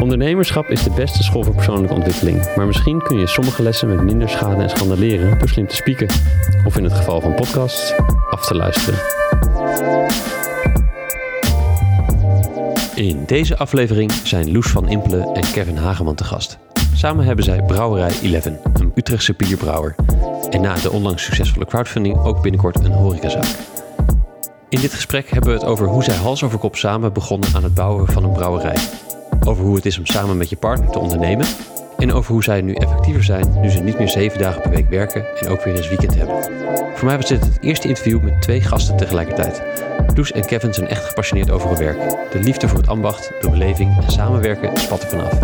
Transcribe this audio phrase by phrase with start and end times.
[0.00, 2.54] Ondernemerschap is de beste school voor persoonlijke ontwikkeling.
[2.56, 5.74] Maar misschien kun je sommige lessen met minder schade en schande leren door slim te
[5.74, 6.08] spieken.
[6.66, 7.94] Of in het geval van podcasts,
[8.30, 9.00] af te luisteren.
[12.94, 16.58] In deze aflevering zijn Loes van Impelen en Kevin Hageman te gast.
[16.94, 19.94] Samen hebben zij Brouwerij 11, een Utrechtse bierbrouwer.
[20.50, 23.56] En na de onlangs succesvolle crowdfunding ook binnenkort een horecazaak.
[24.68, 27.62] In dit gesprek hebben we het over hoe zij hals over kop samen begonnen aan
[27.62, 28.78] het bouwen van een brouwerij.
[29.46, 31.46] Over hoe het is om samen met je partner te ondernemen.
[31.98, 34.88] En over hoe zij nu effectiever zijn nu ze niet meer zeven dagen per week
[34.90, 36.44] werken en ook weer eens weekend hebben.
[36.94, 39.62] Voor mij was dit het eerste interview met twee gasten tegelijkertijd.
[40.14, 42.30] Loes en Kevin zijn echt gepassioneerd over hun werk.
[42.32, 45.38] De liefde voor het ambacht, de beleving en samenwerken spat er vanaf.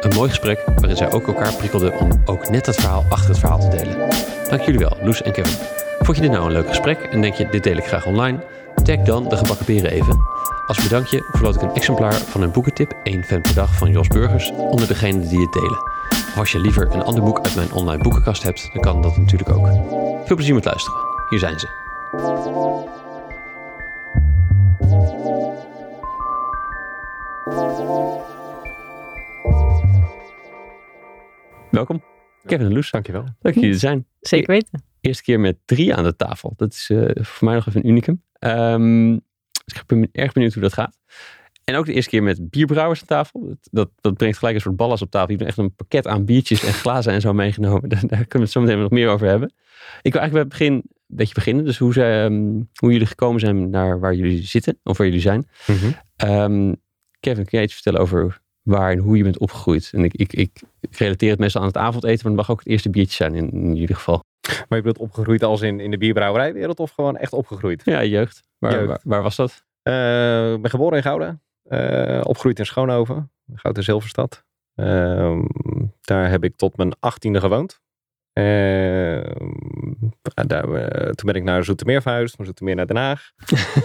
[0.00, 3.38] Een mooi gesprek waarin zij ook elkaar prikkelden om ook net het verhaal achter het
[3.38, 4.08] verhaal te delen.
[4.48, 5.66] Dank jullie wel, Loes en Kevin.
[6.00, 8.38] Vond je dit nou een leuk gesprek en denk je dit deel ik graag online?
[8.84, 10.24] Tag dan de gebakken peren even.
[10.66, 14.08] Als bedankje verloot ik een exemplaar van een boekentip, één fan per dag van Jos
[14.08, 15.82] Burgers, onder degenen die het delen.
[16.10, 19.16] Of als je liever een ander boek uit mijn online boekenkast hebt, dan kan dat
[19.16, 19.66] natuurlijk ook.
[20.26, 20.98] Veel plezier met luisteren.
[21.28, 21.80] Hier zijn ze.
[31.70, 32.02] Welkom,
[32.44, 32.90] Kevin en Loes.
[32.90, 33.24] Dankjewel.
[33.40, 34.06] Leuk jullie er zijn.
[34.20, 34.84] Zeker weten.
[35.00, 36.52] Eerste keer met drie aan de tafel.
[36.56, 38.22] Dat is eh, voor mij nog even een unicum.
[38.32, 39.18] Ehm,
[39.64, 40.98] dus ik ben erg benieuwd hoe dat gaat.
[41.64, 43.46] En ook de eerste keer met bierbrouwers aan tafel.
[43.46, 45.26] Dat, dat, dat brengt gelijk een soort ballast op tafel.
[45.26, 47.88] Die hebben echt een pakket aan biertjes en glazen en zo meegenomen.
[47.92, 49.52] Daar, daar kunnen we het zo meteen nog meer over hebben.
[50.02, 51.64] Ik wil eigenlijk bij het begin een beetje beginnen.
[51.64, 54.78] Dus hoe, ze, ehm, hoe jullie gekomen zijn naar waar jullie zitten.
[54.82, 55.48] Of waar jullie zijn.
[56.16, 56.74] Ehm,
[57.20, 59.90] Kevin, kun jij iets vertellen over waar en hoe je bent opgegroeid?
[59.92, 62.18] En ik, ik, ik, ik relateer het meestal aan het avondeten.
[62.22, 64.22] Maar het mag ook het eerste biertje zijn in, in ieder geval.
[64.68, 67.82] Maar je bent opgegroeid als in, in de bierbrouwerijwereld of gewoon echt opgegroeid?
[67.84, 68.42] Ja, jeugd.
[68.58, 68.86] Waar, Jeugd.
[68.86, 69.64] Waar, waar was dat?
[69.82, 71.38] Eh, ik ben geboren in Gouda.
[71.62, 73.30] Eh, opgegroeid in Schoonhoven.
[73.54, 74.44] Gouden Zilverstad.
[74.74, 75.44] Ehm,
[76.00, 77.80] daar heb ik tot mijn achttiende gewoond.
[78.32, 79.44] Ehm,
[80.46, 82.36] daar, eh, toen ben ik naar Zoetermeer verhuisd.
[82.36, 83.32] Van Zoetermeer naar Den Haag.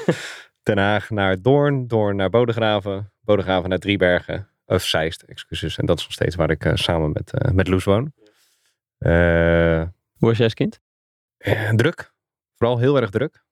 [0.63, 1.87] Den Haag naar Doorn.
[1.87, 3.11] Doorn naar Bodegraven.
[3.19, 4.49] Bodegraven naar Driebergen.
[4.65, 5.77] Of Zeist, excuses.
[5.77, 8.13] En dat is nog steeds waar ik samen met, met Loes woon.
[10.17, 10.79] Hoe was jij als kind?
[11.37, 12.13] Eh, druk.
[12.55, 13.45] Vooral heel erg druk.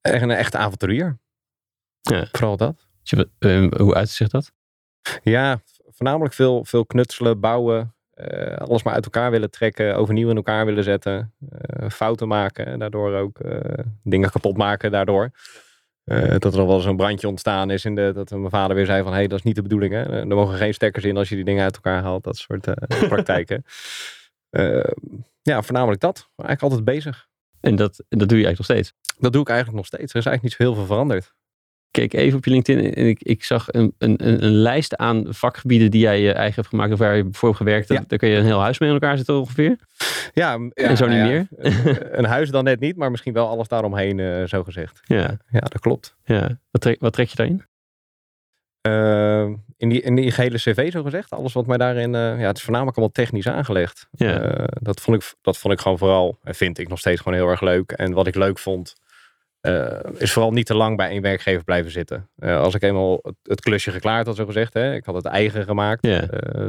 [0.00, 1.18] Echt een echte avonturier.
[2.00, 2.26] Ja.
[2.32, 2.86] Vooral dat.
[3.02, 4.52] Dus eh, hoe uitte zich dat?
[5.22, 7.94] Ja, voornamelijk veel, veel knutselen, bouwen.
[8.10, 9.96] eh, alles maar uit elkaar willen trekken.
[9.96, 11.34] Overnieuw in elkaar willen zetten.
[11.48, 12.66] eh, fouten maken.
[12.66, 13.38] En daardoor ook
[14.02, 15.30] dingen kapot maken daardoor.
[16.04, 17.82] Eh, dat er nog wel eens een brandje ontstaan is.
[17.82, 19.12] De, dat mijn vader weer zei van...
[19.12, 19.92] Hé, hey, dat is niet de bedoeling.
[19.92, 20.02] Hè?
[20.02, 22.24] Er mogen geen stekkers in als je die dingen uit elkaar haalt.
[22.24, 23.64] Dat soort eh, praktijken.
[24.50, 24.90] Eh,
[25.42, 26.28] ja, voornamelijk dat.
[26.36, 27.28] Eigenlijk altijd bezig.
[27.60, 28.92] En dat, dat doe je eigenlijk nog steeds.
[29.18, 30.12] Dat doe ik eigenlijk nog steeds.
[30.12, 31.34] Er is eigenlijk niet zo heel veel veranderd.
[31.92, 34.96] Ik keek even op je LinkedIn en ik, ik zag een, een, een een lijst
[34.96, 37.88] aan vakgebieden die jij je eigen hebt gemaakt of waar je voor hebt gewerkt.
[37.88, 38.04] Ja.
[38.06, 39.76] Daar kun je een heel huis mee in elkaar zetten ongeveer.
[40.34, 41.46] Ja, ja En zo niet ja, meer?
[41.56, 45.00] Een, een huis dan net niet, maar misschien wel alles daaromheen, eh zo gezegd.
[45.04, 46.16] Ja, Ja, dat klopt.
[46.24, 46.58] ja.
[46.70, 47.62] Wat, trek, wat trek je daarin?
[48.80, 49.44] Eh,
[49.76, 52.56] in, die, in die gehele cv zo gezegd, alles wat mij daarin, eh, ja, het
[52.56, 54.08] is voornamelijk allemaal technisch aangelegd.
[54.10, 54.40] Ja.
[54.40, 57.38] Eh, dat, vond ik, dat vond ik gewoon vooral, en vind ik nog steeds gewoon
[57.38, 57.92] heel erg leuk.
[57.92, 58.94] En wat ik leuk vond,
[59.62, 62.30] eh, is vooral niet te lang bij één werkgever blijven zitten.
[62.36, 65.24] Eh, als ik eenmaal het, het klusje geklaard had, zo gezegd, hè, ik had het
[65.24, 66.22] eigen gemaakt, eh,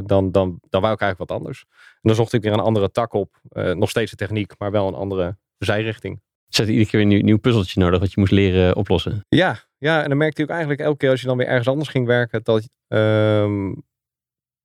[0.04, 1.64] dan, dan, dan wou ik eigenlijk wat anders.
[1.70, 3.40] En dan zocht ik weer een andere tak op.
[3.52, 6.20] Nog steeds de techniek, maar wel een andere zijrichting.
[6.48, 9.24] Had iedere keer een nieuw, nieuw puzzeltje nodig wat je moest leren oplossen.
[9.28, 11.68] Ja, ja, en dan merkte ik ook eigenlijk elke keer als je dan weer ergens
[11.68, 13.74] anders ging werken, dat, ehm,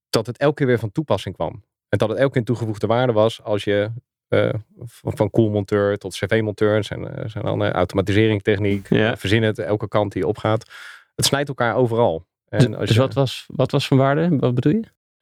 [0.09, 1.63] dat het elke keer weer van toepassing kwam.
[1.89, 3.91] En dat het elke keer een toegevoegde waarde was als je
[4.29, 4.49] eh,
[4.85, 9.11] van, van koelmonteur tot cv-monteur, zijn, eh, zijn dan automatiseringstechniek, Ja.
[9.11, 10.69] eh, verzin het, elke kant die opgaat.
[11.15, 12.25] Het snijdt elkaar overal.
[12.47, 14.37] En Dus, als dus je- wat, was, wat was van waarde?
[14.37, 14.81] Wat bedoel je?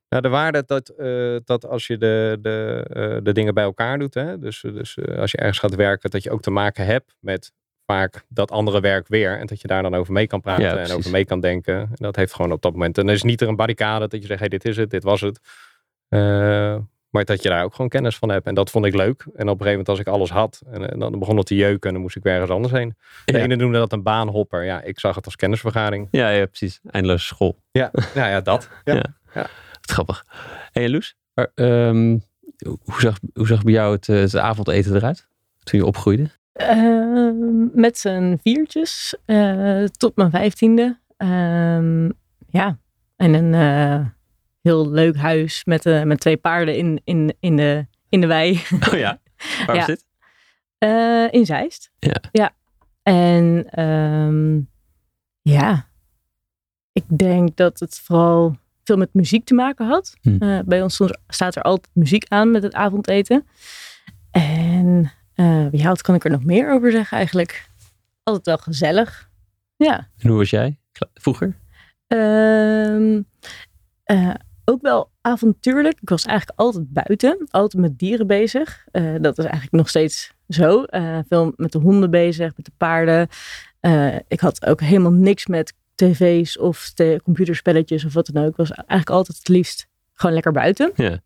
[0.10, 0.94] Nou, de waarde dat,
[1.48, 5.38] dat als je de, de, de dingen bij elkaar doet, hè, dus, dus als je
[5.38, 7.52] ergens gaat werken, dat je ook te maken hebt met
[7.86, 9.38] vaak dat andere werk weer.
[9.40, 11.76] En dat je daar dan over mee kan praten Ja, en over mee kan denken.
[11.80, 12.98] En dat heeft gewoon op dat moment.
[12.98, 15.04] En dan is niet er een barricade dat je zegt, hey, dit is het, dit
[15.04, 15.40] was het.
[17.18, 18.46] Maar dat je daar ook gewoon kennis van hebt.
[18.48, 19.22] En dat vond ik leuk.
[19.22, 20.62] En op een gegeven moment als ik alles had.
[20.72, 21.88] En, en dan begon het te jeuken.
[21.88, 22.96] En dan moest ik weer ergens anders heen.
[23.26, 23.44] De Ja.
[23.44, 24.64] ene noemde dat een baanhopper.
[24.64, 26.08] Ja, ik zag het als kennisvergaring.
[26.12, 26.80] Ja, ja, precies.
[26.92, 27.58] Eindeloze school.
[27.72, 28.70] Ja, nou ja, dat.
[28.84, 28.94] Ja.
[29.34, 29.42] Ja.
[29.72, 30.24] Wat grappig.
[30.72, 32.18] Hé, hey, Loes, maar, ehm,
[32.84, 35.28] hoe, zag, hoe zag bij jou het, eh, het avondeten eruit?
[35.64, 36.30] Toen je opgroeide?
[36.54, 41.00] Ehm, met z'n viertjes eh, tot mijn vijftiende.
[41.18, 42.06] Ehm,
[42.50, 42.78] ja,
[43.16, 44.06] en een eh,
[44.62, 48.62] heel leuk huis met, eh, met twee paarden in, in, in, de, in de wei.
[48.92, 49.20] Oh ja.
[49.66, 49.86] Waar was Ja.
[49.86, 50.06] dit?
[50.78, 51.92] Eh, in Zeist.
[52.00, 52.22] Ja.
[52.32, 52.52] Ja.
[53.04, 54.60] En ehm,
[55.42, 55.88] ja,
[56.92, 60.16] ik denk dat het vooral veel met muziek te maken had.
[60.22, 60.38] Hm.
[60.44, 63.48] Eh, bij ons staat er altijd muziek aan met het avondeten.
[64.32, 65.12] En
[65.72, 67.70] ja, wat kan ik er nog meer over zeggen eigenlijk?
[68.24, 69.30] Altijd wel gezellig.
[69.76, 70.10] Ja.
[70.18, 70.80] En hoe was jij
[71.14, 71.58] vroeger?
[72.08, 73.22] Ehm,
[74.04, 74.34] eh,
[74.70, 75.98] ook wel avontuurlijk.
[76.02, 78.86] Ik was eigenlijk altijd buiten, altijd met dieren bezig.
[78.92, 80.84] Eh, dat is eigenlijk nog steeds zo.
[80.84, 83.28] Eh, veel met de honden bezig, met de paarden.
[83.80, 88.50] Eh, ik had ook helemaal niks met tv's of de computerspelletjes of wat dan ook.
[88.50, 90.92] Ik was eigenlijk altijd het liefst gewoon lekker buiten.
[90.96, 91.20] Ja.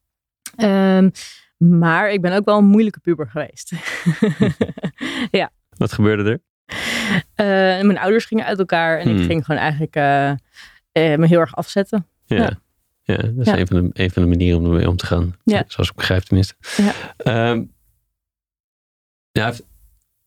[0.56, 1.10] Ehm,
[1.58, 3.72] maar ik ben ook wel een moeilijke puber geweest.
[5.78, 6.40] Wat gebeurde
[7.36, 7.86] er?
[7.86, 9.20] Mijn ouders gingen uit elkaar en Hmm.
[9.20, 9.96] ik ging gewoon eigenlijk
[10.94, 12.08] me heel erg afzetten.
[12.26, 12.38] Ja.
[12.38, 12.60] Ja.
[13.12, 13.58] Ja, dat is Ja.
[13.58, 15.36] Een, van de, een van de manieren om ermee om te gaan.
[15.44, 15.64] Ja.
[15.68, 16.54] Zoals ik begrijp tenminste.
[16.78, 16.94] Ja.
[19.32, 19.64] Ja, heeft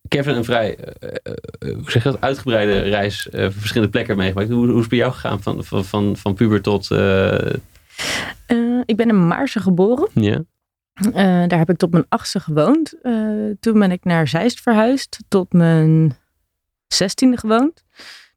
[0.08, 4.48] Kevin een vrij, eh, eh, hoe zeg je dat, uitgebreide reis, eh, verschillende plekken meegemaakt.
[4.50, 6.90] Hoe, hoe is het bij jou gegaan van, van, van, van puber tot...
[6.90, 7.52] eh,
[8.46, 10.08] Eh, ik ben in Maarsen geboren.
[10.14, 10.42] ja?
[10.94, 11.12] Eh,
[11.48, 13.00] daar heb ik tot mijn achtste gewoond.
[13.02, 13.12] Eh,
[13.60, 15.19] toen ben ik naar Zeist verhuisd.
[15.28, 16.16] Tot mijn
[16.86, 17.84] zestiende gewoond.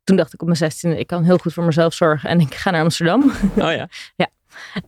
[0.03, 2.29] Toen dacht ik op mijn zestiende, ik kan heel goed voor mezelf zorgen.
[2.29, 3.31] En ik ga naar Amsterdam.
[3.55, 3.87] Oh ja.
[4.15, 4.25] Eh,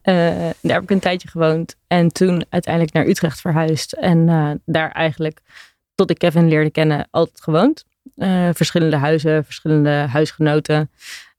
[0.01, 1.75] daar heb ik een tijdje gewoond.
[1.87, 3.93] En toen uiteindelijk naar Utrecht verhuisd.
[3.93, 5.39] En eh, daar eigenlijk,
[5.95, 7.85] tot ik Kevin leerde kennen, altijd gewoond.
[8.15, 10.91] Eh, verschillende huizen, verschillende huisgenoten.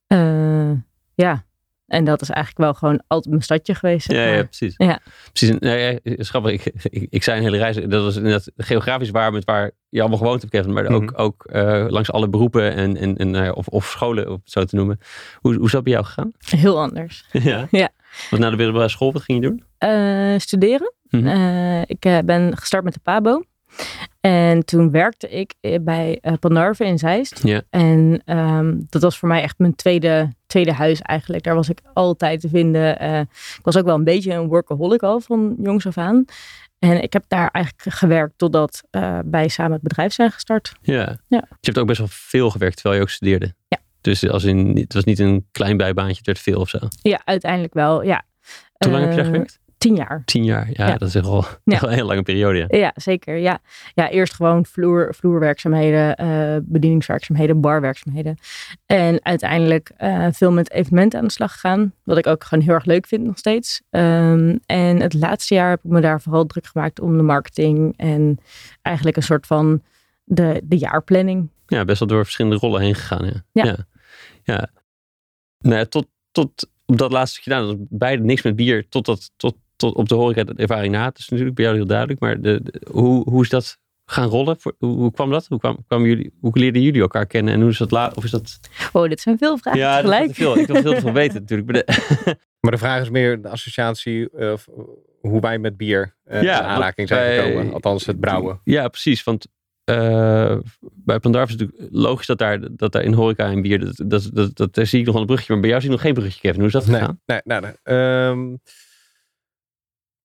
[0.06, 0.70] Eh,
[1.14, 1.44] ja,
[1.86, 4.06] en dat is eigenlijk wel gewoon altijd mijn stadje geweest.
[4.06, 4.74] zeg Ja, precies.
[4.76, 5.00] Ja.
[5.32, 5.56] precies.
[5.60, 6.52] Ja, is grappig.
[6.52, 7.76] Ik, ik, ik zei een hele reis.
[7.76, 10.72] Dat was inderdaad geografisch waar met waar je allemaal gewoond hebt, Kevin.
[10.72, 11.20] Maar ook, Mhm.
[11.20, 14.50] ook eh, langs alle beroepen en, en, en nou ja, of, of scholen, om het
[14.50, 15.00] zo te noemen.
[15.40, 16.32] Hoe, hoe is dat bij jou gegaan?
[16.38, 17.24] Heel anders.
[17.32, 17.66] ja.
[17.70, 17.88] Ja.
[18.30, 19.64] Want na de middelbare school, wat ging je doen?
[19.78, 20.92] Eh, studeren.
[21.08, 21.26] Mhm.
[21.26, 23.42] Eh, ik eh, ben gestart met de PABO.
[24.20, 27.40] En toen werkte ik bij eh Pandarve in Zeist.
[27.42, 27.62] Ja.
[27.70, 31.44] En ehm, dat was voor mij echt mijn tweede, tweede huis eigenlijk.
[31.44, 33.00] Daar was ik altijd te vinden.
[33.30, 36.24] Ik was ook wel een beetje een workaholic al van jongs af aan.
[36.78, 38.82] En ik heb daar eigenlijk gewerkt totdat
[39.30, 40.72] wij samen het bedrijf zijn gestart.
[40.82, 41.18] Ja.
[41.28, 41.44] Ja.
[41.48, 43.54] Je hebt ook best wel veel gewerkt terwijl je ook studeerde.
[43.68, 43.78] Ja.
[44.00, 46.78] Dus als in, het was niet een klein bijbaantje, het werd veel of zo.
[47.02, 48.02] Ja, uiteindelijk wel.
[48.04, 48.22] Ja.
[48.78, 49.58] Hoe lang heb je daar Eh, gewerkt?
[49.78, 50.22] Tien jaar.
[50.24, 50.68] Tien jaar.
[50.72, 50.96] Ja, ja.
[50.96, 51.72] dat is echt wel Ja.
[51.72, 52.58] echt wel een hele lange periode.
[52.68, 52.78] Ja.
[52.78, 53.36] Ja, zeker.
[53.36, 53.58] Ja,
[53.94, 58.36] ja eerst gewoon vloer, vloerwerkzaamheden, eh, bedieningswerkzaamheden, barwerkzaamheden.
[58.86, 61.92] En uiteindelijk eh, veel met evenementen aan de slag gegaan.
[62.04, 63.80] Wat ik ook gewoon heel erg leuk vind nog steeds.
[63.90, 67.94] Ehm, en het laatste jaar heb ik me daar vooral druk gemaakt om de marketing.
[67.96, 68.38] En
[68.82, 69.82] eigenlijk een soort van
[70.24, 71.48] de, de jaarplanning.
[71.66, 73.24] ja, best wel door verschillende rollen heen gegaan.
[73.52, 73.64] Ja.
[73.64, 73.76] Ja.
[74.42, 74.70] Ja.
[75.58, 78.88] Nou ja, tot, tot op dat laatste stukje, nou, dat was beide niks met bier,
[78.88, 81.04] tot, dat, tot, tot op de horeca de ervaring na.
[81.04, 82.20] Dat is natuurlijk bij jou heel duidelijk.
[82.20, 84.56] Maar de, de- hoe, hoe is dat gaan rollen?
[84.78, 85.46] Hoe, hoe kwam dat?
[85.46, 87.54] Hoe, kwam, kwamen jullie, hoe leerden jullie elkaar kennen?
[87.54, 88.16] En hoe is dat laat?
[88.16, 88.60] Of is dat...
[88.92, 90.58] Oh, dit zijn veel vragen ja, te veel.
[90.58, 91.70] Ik wil veel te veel weten natuurlijk.
[91.72, 94.74] Maar de- Maar de vraag is meer de associatie, eh, of, eh,
[95.20, 97.72] hoe wij met bier eh, Ja, in aanraking zijn wij- gekomen.
[97.72, 98.60] Althans, het brouwen.
[98.64, 99.24] Ja, precies.
[99.24, 99.46] Want
[99.90, 100.58] eh,
[100.94, 104.02] bij Pandarf is het natuurlijk logisch dat daar, dat daar in horeca en bier, dat,
[104.04, 105.52] dat, dat, dat, daar zie ik nog wel een bruggetje.
[105.52, 106.58] Maar bij jou zie ik nog geen bruggetje, Kevin.
[106.58, 107.20] Hoe is dat Nee, gegaan?
[107.26, 107.60] nee, nee.
[107.60, 107.72] nee.
[107.82, 108.56] Ehm,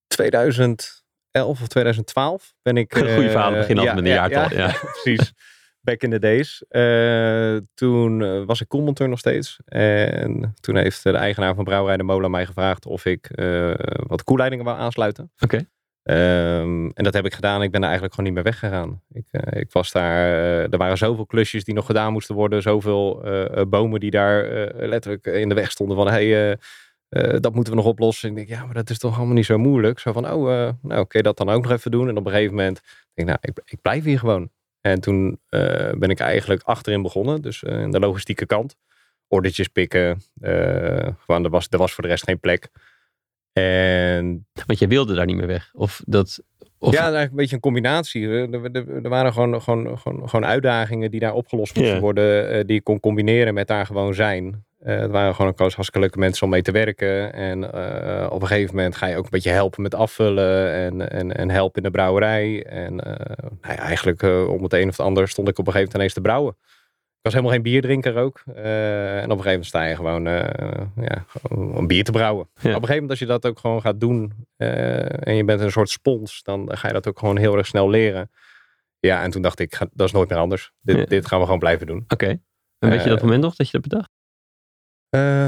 [0.07, 2.93] 2011 of 2012 ben ik...
[2.97, 4.75] Goeie eh, verhalen beginnen altijd met een jaartal, ja.
[5.03, 5.33] precies.
[5.81, 6.63] Back in the days.
[6.67, 9.57] Eh, toen was ik koelmonteur nog steeds.
[9.65, 13.29] En toen heeft de eigenaar van Brouwerij de Molen mij gevraagd of ik
[14.07, 15.31] wat koelleidingen wou aansluiten.
[15.39, 15.67] Oké.
[16.05, 17.61] Ehm, en dat heb ik gedaan.
[17.61, 19.01] Ik ben er eigenlijk gewoon niet meer weggegaan.
[19.11, 20.27] Ik, eh, ik was daar.
[20.27, 22.61] eh, er waren zoveel klusjes die nog gedaan moesten worden.
[22.61, 24.43] Zoveel eh, bomen die daar
[24.75, 25.97] letterlijk in de weg stonden.
[25.97, 26.57] Van hey,
[27.39, 28.29] dat moeten we nog oplossen.
[28.29, 29.99] Ik denk, ja, maar dat is toch allemaal niet zo moeilijk.
[29.99, 32.09] Zo van, oh, nou, je dat dan ook nog even doen?
[32.09, 32.81] En op een gegeven moment
[33.13, 34.49] denk ik, nou, ik, ik blijf hier gewoon.
[34.81, 35.39] En toen
[35.97, 37.41] ben ik eigenlijk achterin begonnen.
[37.41, 38.75] Dus in de logistieke kant.
[39.27, 40.21] Ordertjes pikken.
[41.19, 42.69] gewoon, er was, er was voor de rest geen plek.
[43.63, 45.69] En Want jij wilde daar niet meer weg.
[45.73, 46.43] Of dat.
[46.79, 48.27] Of, ja, eigenlijk een beetje een combinatie.
[48.27, 48.71] Er,
[49.03, 52.49] er, waren gewoon, gewoon, gewoon, gewoon uitdagingen die daar opgelost moesten worden.
[52.49, 54.65] eh, die ik kon combineren met daar gewoon zijn.
[54.79, 57.33] Eh, het waren gewoon ook hartstikke leuke mensen om mee te werken.
[57.33, 61.09] En eh, op een gegeven moment ga je ook een beetje helpen met afvullen en,
[61.09, 62.63] en, en helpen in de brouwerij.
[62.65, 65.91] En nou ja, eigenlijk om het een of het ander stond ik op een gegeven
[65.91, 66.57] moment ineens te brouwen.
[67.25, 68.43] Was helemaal geen bierdrinker ook.
[68.55, 72.11] Eh, en op een gegeven moment sta je gewoon, eh, ja, gewoon een bier te
[72.11, 72.41] brouwen.
[72.43, 75.61] Op een gegeven moment als je dat ook gewoon gaat doen eh, en je bent
[75.61, 78.31] een soort spons, dan ga je dat ook gewoon heel erg snel leren.
[78.99, 80.71] Ja, en toen dacht ik, dat is nooit meer anders.
[80.81, 81.05] Dit, Ja.
[81.05, 82.05] dit gaan we gewoon blijven doen.
[82.07, 82.39] Oké.
[82.79, 84.09] En weet je dat moment nog dat je dat bedacht?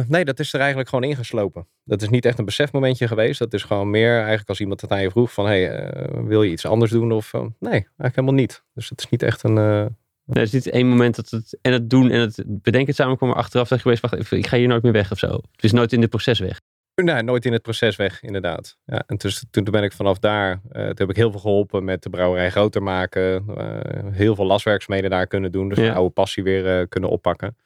[0.10, 1.68] Nee, dat is er eigenlijk gewoon ingeslopen.
[1.84, 3.40] Dat is niet echt een besefmomentje geweest.
[3.40, 5.46] Dat is gewoon meer eigenlijk als iemand het aan je vroeg van...
[5.46, 7.12] Hey, wil je iets anders doen?
[7.12, 8.64] Of nee, eigenlijk helemaal niet.
[8.74, 9.96] Dus het is niet echt een...
[10.28, 13.68] het is niet één moment dat het en het doen en het bedenken samenkomen achteraf
[13.68, 15.28] zeg je geweest, wacht even, ik ga hier nooit meer weg of zo.
[15.52, 16.60] Het is nooit in dit proces weg.
[17.04, 18.78] Nee, nooit in het proces weg, inderdaad.
[18.86, 21.84] Ja, en dus, toen ben ik vanaf daar, eh, toen heb ik heel veel geholpen
[21.84, 23.44] met de brouwerij groter maken.
[23.58, 25.70] eh, heel veel laswerksmeden daar kunnen doen.
[25.70, 25.86] Dus Ja.
[25.88, 27.58] een oude passie weer eh, kunnen oppakken.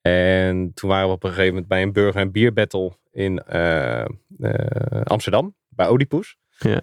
[0.00, 3.42] En toen waren we op een gegeven moment bij een burger- en bierbattle in
[5.04, 6.36] Amsterdam, bij Oedipus.
[6.58, 6.80] Ja.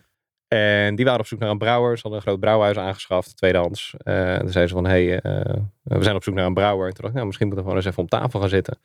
[0.54, 1.96] En die waren op zoek naar een brouwer.
[1.96, 3.94] Ze hadden een groot brouwhuis aangeschaft, tweedehands.
[3.98, 6.54] Eh, en toen zeiden ze van, hé, hey, eh, we zijn op zoek naar een
[6.54, 6.88] brouwer.
[6.88, 8.80] En toen dacht ik, nou, misschien moeten we gewoon eens even om tafel gaan zitten.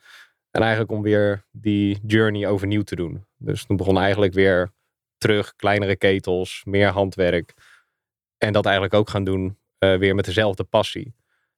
[0.51, 3.25] En eigenlijk om weer die journey overnieuw te doen.
[3.37, 4.71] Dus toen begon eigenlijk weer
[5.17, 7.53] terug, kleinere ketels, meer handwerk.
[8.37, 11.15] En dat eigenlijk ook gaan doen, eh, weer met dezelfde passie.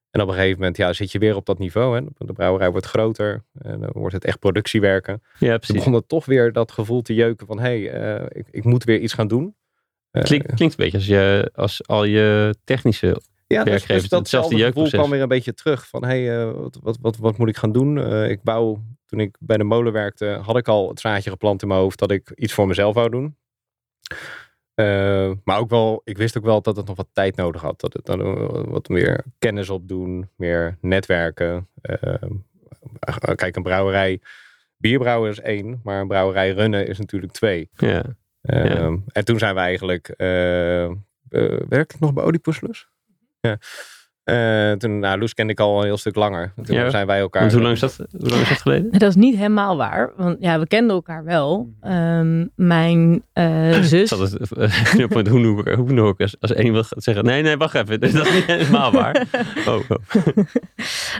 [0.09, 1.95] En op een gegeven moment ja, zit je weer op dat niveau.
[1.95, 2.05] Hè?
[2.17, 3.43] De brouwerij wordt groter.
[3.61, 5.23] En dan wordt het echt productiewerken.
[5.39, 5.75] Ja, Toen precies.
[5.75, 7.59] begon het toch weer dat gevoel te jeuken van...
[7.59, 9.55] hé, hey, eh, ik, ik moet weer iets gaan doen.
[10.11, 13.87] Eh, Klink, klinkt een beetje als, je, als al je technische ja, dus, werkgevers, dus
[13.87, 14.99] hetzelfde datzelfde gevoel jeukproces.
[14.99, 15.87] kwam weer een beetje terug.
[15.87, 17.97] Van hé, hey, eh, wat, wat, wat, wat moet ik gaan doen?
[17.97, 21.61] Eh, ik bouw, toen ik bij de molen werkte, had ik al het zaadje geplant
[21.61, 23.35] in mijn hoofd dat ik iets voor mezelf wou doen.
[24.81, 27.79] Eh, maar ook wel, ik wist ook wel dat het nog wat tijd nodig had.
[27.79, 31.67] Dat het dan eh, wat meer kennis opdoen, meer netwerken.
[31.81, 32.13] Eh,
[33.35, 34.19] kijk, een brouwerij,
[34.77, 37.69] bierbrouwen is één, maar een brouwerij runnen is natuurlijk twee.
[37.75, 38.03] Ja.
[38.41, 40.07] Ehm, En toen zijn we eigenlijk.
[40.17, 40.91] eh eh,
[41.69, 42.87] werkte ik nog bij Oedipus Loes?
[43.41, 43.57] Ja.
[44.23, 46.53] Eh, toen, nou, Loes kende ik al een heel stuk langer.
[46.63, 46.89] Toen Ja.
[46.89, 47.41] zijn wij elkaar.
[47.41, 48.91] Want hoe lang is dat, hoe lang is dat geleden?
[48.99, 51.73] Dat is niet helemaal waar, want ja, we kenden elkaar wel.
[51.81, 57.41] Ehm, mijn eh, Ik zus, zat het met hoenhoek- als, als één wil zeggen, nee,
[57.41, 59.27] nee, wacht even, dat is niet helemaal waar.
[59.67, 59.97] Oh, oh.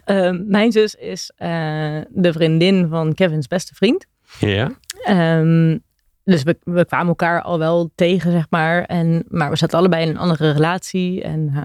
[0.05, 4.05] ehm, mijn zus is eh, de vriendin van Kevins beste vriend.
[4.39, 4.71] Ja,
[5.03, 5.77] Ehm,
[6.23, 8.83] dus we, we kwamen elkaar al wel tegen, zeg maar.
[8.83, 11.23] En, maar we zaten allebei in een andere relatie.
[11.23, 11.55] En eh,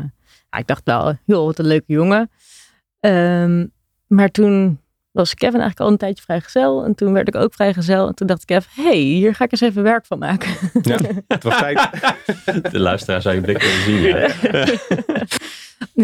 [0.51, 2.31] ja, ik dacht wel, joh, wat een leuke jongen.
[3.01, 3.67] Ehm,
[4.07, 4.81] maar toen
[5.17, 6.85] was Kevin eigenlijk al een tijdje vrijgezel.
[6.85, 8.07] En toen werd ik ook vrijgezel.
[8.07, 10.51] En toen dacht ik even, hey, hier ga ik eens even werk van maken.
[10.83, 10.99] Ja,
[11.29, 11.89] het was tijd.
[12.73, 14.01] de luisteraar zou je blik willen zien.
[14.03, 14.29] Ja.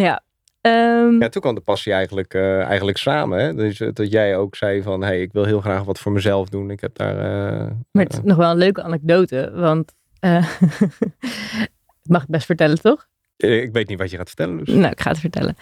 [0.07, 0.23] ja.
[0.63, 3.39] Ehm, Ja, toen kwam de passie eigenlijk, eh, eigenlijk samen.
[3.39, 3.55] Hè?
[3.55, 6.49] Dus eh, dat jij ook zei van, hey, ik wil heel graag wat voor mezelf
[6.49, 6.71] doen.
[6.71, 7.17] Ik heb daar...
[7.19, 10.47] eh, Maar het is nog wel een leuke anekdote, want uh,
[12.13, 13.07] mag ik best vertellen, toch?
[13.37, 14.59] ik weet niet wat je gaat vertellen.
[14.59, 14.69] Dus.
[14.75, 15.57] Nou, ik ga het vertellen.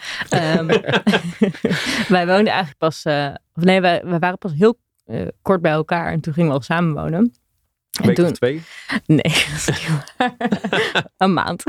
[0.59, 0.67] Um,
[2.15, 3.05] wij woonden eigenlijk pas,
[3.53, 4.77] of nee, wij, wij waren pas heel
[5.41, 7.33] kort bij elkaar en toen gingen we al samen wonen.
[7.99, 8.61] En Week toen, of twee?
[9.05, 9.33] Nee,
[11.17, 11.63] een maand.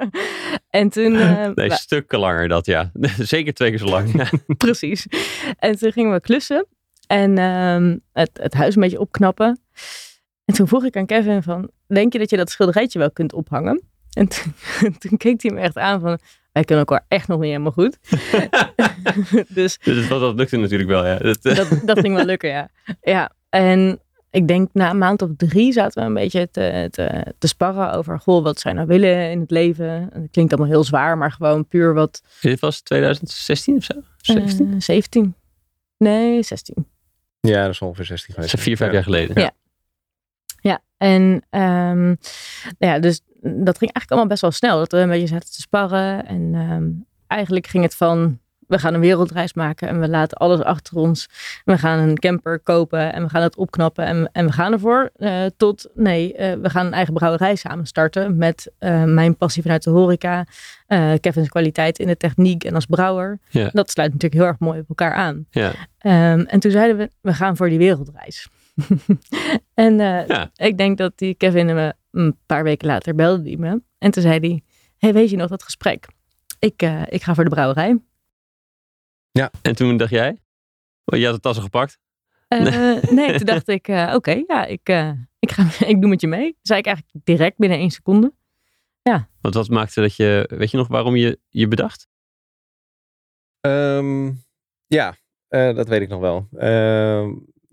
[0.70, 1.12] en toen...
[1.12, 2.90] Uh, nee, stukken langer dat, ja.
[3.18, 4.30] Zeker twee keer zo lang.
[4.56, 5.06] Precies.
[5.58, 6.66] En toen gingen we klussen
[7.06, 9.60] en um, het, het huis een beetje opknappen.
[10.44, 13.32] En toen vroeg ik aan Kevin van, denk je dat je dat schilderijtje wel kunt
[13.32, 13.82] ophangen?
[14.12, 14.54] En toen,
[14.98, 16.18] toen keek hij me echt aan van,
[16.52, 17.98] wij kunnen elkaar echt nog niet helemaal goed.
[19.48, 19.78] dus
[20.08, 21.16] dat, dat, lukte natuurlijk wel, ja.
[21.18, 22.70] Dat, dat, dat ging wel lukken, ja.
[23.00, 27.34] Ja, en ik denk na een maand of drie zaten we een beetje te, te,
[27.38, 29.88] te sparren over, goh, wat zij nou willen in het leven.
[30.12, 32.22] En het klinkt allemaal heel zwaar, maar gewoon puur wat...
[32.40, 33.94] Dit was 2016 of zo?
[34.16, 34.72] 17?
[34.72, 35.34] Uh, 17.
[35.96, 36.86] Nee, 16.
[37.40, 38.50] Ja, dat is ongeveer 16 geweest.
[38.50, 38.96] Dat is vier, vijf ja.
[38.96, 39.40] jaar geleden.
[39.40, 39.52] Ja.
[40.60, 42.16] Ja, en um,
[42.78, 44.78] ja, dus dat ging eigenlijk allemaal best wel snel.
[44.78, 46.26] Dat we een beetje zaten te sparren.
[46.26, 50.60] En um, eigenlijk ging het van, we gaan een wereldreis maken en we laten alles
[50.60, 51.28] achter ons.
[51.64, 55.10] We gaan een camper kopen en we gaan het opknappen en, en we gaan ervoor.
[55.16, 59.62] Uh, tot, nee, uh, we gaan een eigen brouwerij samen starten met uh, mijn passie
[59.62, 60.46] vanuit de horeca.
[61.20, 63.38] Kevin's kwaliteit in de techniek en als brouwer.
[63.48, 63.70] Ja.
[63.72, 65.46] Dat sluit natuurlijk heel erg mooi op elkaar aan.
[65.50, 65.68] Ja.
[66.02, 68.48] Um, en toen zeiden we, we gaan voor die wereldreis.
[69.74, 70.50] en ja.
[70.54, 73.80] ik denk dat die Kevin me een paar weken later belde die me.
[73.98, 74.62] En toen zei hij,
[74.98, 76.06] hey, weet je nog dat gesprek?
[76.58, 77.96] Ik, ik ga voor de brouwerij.
[79.30, 79.50] Ja.
[79.62, 80.42] En toen dacht jij?
[81.04, 81.98] Oh, je had de tassen gepakt?
[82.48, 83.00] Uh, nee.
[83.26, 84.88] nee, toen dacht ik, oké, okay, ja, ik,
[85.38, 86.46] ik, ga, ik doe met je mee.
[86.46, 88.32] Dat zei ik eigenlijk direct binnen één seconde.
[89.02, 89.28] Ja.
[89.40, 92.08] Want wat maakte dat je, weet je nog waarom je je bedacht?
[93.60, 94.44] Um,
[94.86, 95.16] ja,
[95.48, 96.48] eh, dat weet ik nog wel.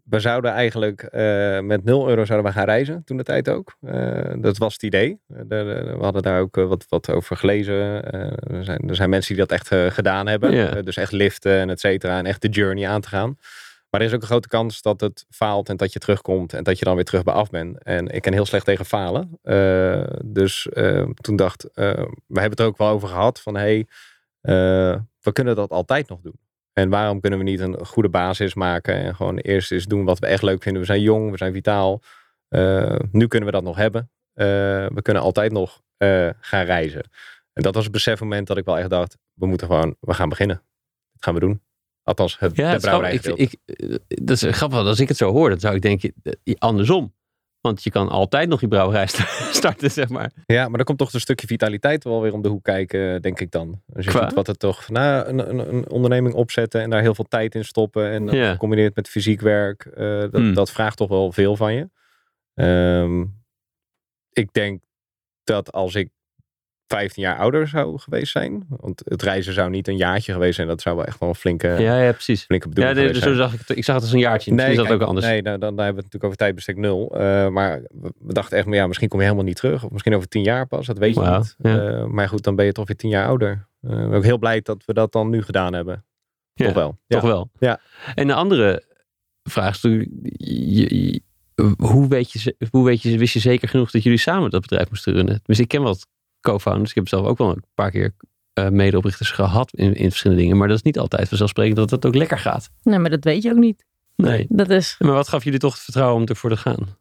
[0.10, 3.76] We zouden eigenlijk eh, met 0 euro zouden we gaan reizen, toen de tijd ook.
[3.82, 5.20] Eh, dat was het idee.
[5.28, 8.12] Eh, we hadden daar ook wat, wat over gelezen.
[8.52, 10.86] Er, zijn, er zijn mensen die dat echt gedaan hebben.
[10.86, 12.18] Dus echt liften en et cetera.
[12.18, 13.38] En echt de journey aan te gaan.
[13.90, 16.54] Maar er is ook een grote kans dat het faalt en dat je terugkomt.
[16.54, 17.84] En dat je dan weer terug bij af bent.
[17.84, 19.40] En ik ken heel slecht tegen falen.
[20.26, 20.68] Dus
[21.22, 21.94] toen dacht, eh,
[22.28, 23.42] we hebben het er ook wel over gehad.
[23.42, 23.88] Van hey,
[25.22, 26.40] we kunnen dat altijd nog doen.
[26.76, 30.20] En waarom kunnen we niet een goede basis maken en gewoon eerst eens doen wat
[30.20, 30.82] we echt leuk vinden.
[30.82, 32.02] We zijn jong, we zijn vitaal.
[32.48, 34.12] Eh, nu kunnen we dat nog hebben.
[34.34, 34.46] Eh,
[34.88, 37.02] we kunnen altijd nog eh, gaan reizen.
[37.54, 40.30] En dat was het besefmoment dat ik wel echt dacht, we moeten gewoon, we gaan
[40.30, 40.62] beginnen.
[41.12, 41.62] Dat gaan we doen.
[42.04, 43.56] Althans, het, Ja, de brouwerij ik, ik,
[44.08, 44.80] dat is grappig.
[44.80, 46.14] Als ik het zo hoor, dan zou ik denken
[46.58, 47.15] andersom.
[47.66, 50.32] Want je kan altijd nog je brouwerij sta- starten, zeg maar.
[50.46, 53.40] Ja, maar dan komt toch een stukje vitaliteit wel weer om de hoek kijken, denk
[53.40, 53.82] ik dan.
[53.96, 54.24] Als je Qua?
[54.24, 57.56] ziet wat het toch, nou, een, een, een onderneming opzetten en daar heel veel tijd
[57.56, 58.52] in stoppen en Ja.
[58.52, 60.54] gecombineerd met fysiek werk, eh, dat, Hmm.
[60.54, 61.90] dat vraagt toch wel veel van je.
[62.54, 63.22] Ehm,
[64.32, 64.82] ik denk
[65.44, 66.10] dat als ik
[66.88, 70.68] 15 jaar ouder zou geweest zijn, want het reizen zou niet een jaartje geweest zijn,
[70.68, 72.44] dat zou wel echt wel een flinke, Ja, ja precies.
[72.44, 73.50] flinke Ja, bedoeling nee, geweest zo zijn.
[73.50, 73.78] zag ik het.
[73.78, 74.52] Ik zag het als een jaartje.
[74.52, 75.26] Misschien is dat kijk, ook anders.
[75.26, 77.16] Nee, dan, dan, dan hebben we het natuurlijk over tijdbestek nul.
[77.20, 79.84] Eh, maar we, dachten echt, maar ja, misschien kom je helemaal niet terug.
[79.84, 81.56] Of misschien over tien jaar pas, dat weet je niet.
[81.58, 81.88] ja.
[81.88, 83.68] Eh, maar goed, dan ben je toch weer tien jaar ouder.
[83.82, 86.06] Eh, ik ben ook heel blij dat we dat dan nu gedaan hebben.
[86.54, 86.98] Ja, Toch wel.
[87.08, 87.20] Ja.
[87.20, 87.50] Toch wel.
[87.60, 87.80] Ja.
[88.16, 88.84] En een andere
[89.44, 91.20] vraag is natuurlijk,
[91.78, 94.90] hoe, weet je, hoe weet je, wist je zeker genoeg dat jullie samen dat bedrijf
[94.90, 95.40] moesten runnen?
[95.44, 96.08] Dus ik ken wat
[96.46, 96.90] co-founders.
[96.90, 98.14] Ik heb zelf ook wel een paar keer
[98.54, 100.58] eh, medeoprichters gehad in, in verschillende dingen.
[100.58, 102.70] Maar dat is niet altijd vanzelfsprekend dat het ook lekker gaat.
[102.84, 103.86] Nee, maar dat weet je ook niet.
[104.16, 104.46] Nee.
[104.50, 106.98] Dat is, Maar wat gaf jullie toch het vertrouwen om ervoor te gaan?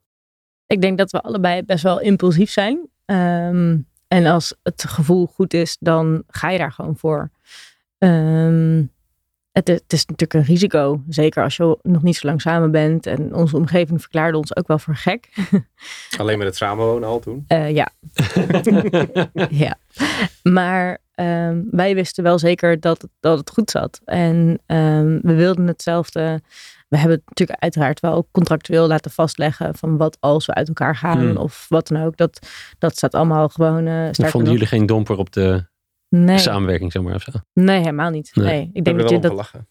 [0.67, 2.89] ik denk dat we allebei best wel impulsief zijn.
[3.05, 7.31] Ehm, en als het gevoel goed is, dan ga je daar gewoon voor.
[7.99, 8.83] Ehm,
[9.55, 11.03] het, is- het is natuurlijk een risico.
[11.09, 13.07] Zeker als je nog niet zo lang samen bent.
[13.07, 15.29] En onze omgeving verklaarde ons ook wel voor gek.
[16.19, 17.45] Alleen met het samenwonen al toen.
[17.49, 17.89] Eh, ja.
[19.65, 19.77] ja.
[20.43, 24.01] Maar ehm, wij wisten wel zeker dat, het- dat het goed zat.
[24.05, 26.41] En ehm, we wilden hetzelfde.
[26.89, 30.97] We hebben het natuurlijk uiteraard wel contractueel laten vastleggen van wat als we uit elkaar
[30.97, 31.37] gaan Hmm.
[31.37, 32.17] of wat dan ook.
[32.17, 32.47] Dat,
[32.79, 33.87] dat staat allemaal gewoon.
[33.87, 35.65] eh Dan sterker vonden nog- jullie geen domper op de
[36.09, 37.31] nee, samenwerking, zeg maar, of zo?
[37.53, 38.31] nee, helemaal niet.
[38.35, 38.47] Nee.
[38.47, 38.71] Nee.
[38.73, 39.31] Ik denk dat je wel om dat.
[39.31, 39.69] gelachen.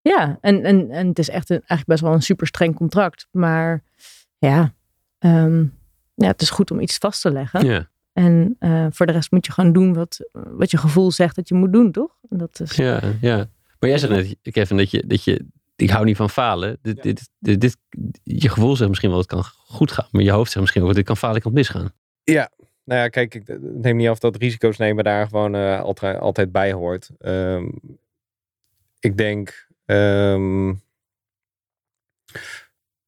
[0.00, 3.28] Ja, en, en, en het is echt een, eigenlijk best wel een super streng contract.
[3.30, 3.82] Maar
[4.38, 4.74] ja,
[5.18, 5.64] ehm,
[6.14, 7.66] ja, het is goed om iets vast te leggen.
[7.66, 7.90] Ja.
[8.12, 11.48] En eh, voor de rest moet je gewoon doen wat, wat je gevoel zegt dat
[11.48, 12.18] je moet doen, toch?
[12.30, 13.36] En dat is, Ja, ja.
[13.78, 15.46] Maar jij zegt net, Kevin, dat je, dat je
[15.76, 16.78] ik hou niet van falen.
[16.82, 17.02] Dit, Ja.
[17.02, 17.78] dit, dit, dit-
[18.22, 20.08] je gevoel zegt misschien wel, het kan goed gaan.
[20.10, 21.92] Maar je hoofd zegt misschien ook, dit kan falen, ik kan misgaan.
[22.24, 22.50] Ja,
[22.84, 25.82] nou ja, kijk, ik neem niet af dat risico's nemen daar gewoon eh,
[26.20, 27.10] altijd, bij hoort.
[27.18, 27.68] Ehm,
[29.00, 30.68] ik denk, ehm,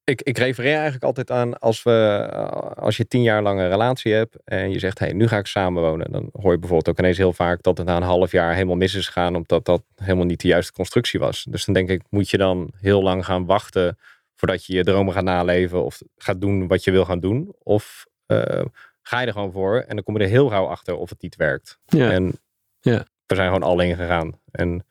[0.04, 3.68] ik, ik refereer eigenlijk altijd aan als, we, eh, als je tien jaar lang een
[3.68, 6.12] relatie hebt en je zegt, hey, nu ga ik samenwonen.
[6.12, 8.76] Dan hoor je bijvoorbeeld ook ineens heel vaak dat het na een half jaar helemaal
[8.76, 11.46] mis is gegaan, omdat dat helemaal niet de juiste constructie was.
[11.48, 13.98] Dus dan denk ik, moet je dan heel lang gaan wachten
[14.36, 17.54] voordat je je dromen gaat naleven of gaat doen wat je wil gaan doen?
[17.62, 18.64] Of eh,
[19.06, 21.22] ga je er gewoon voor en dan kom je er heel gauw achter of het
[21.22, 21.78] niet werkt.
[21.84, 22.10] Ja.
[22.10, 22.40] En
[22.80, 23.06] Ja.
[23.26, 24.40] we zijn gewoon al in gegaan.
[24.50, 24.86] En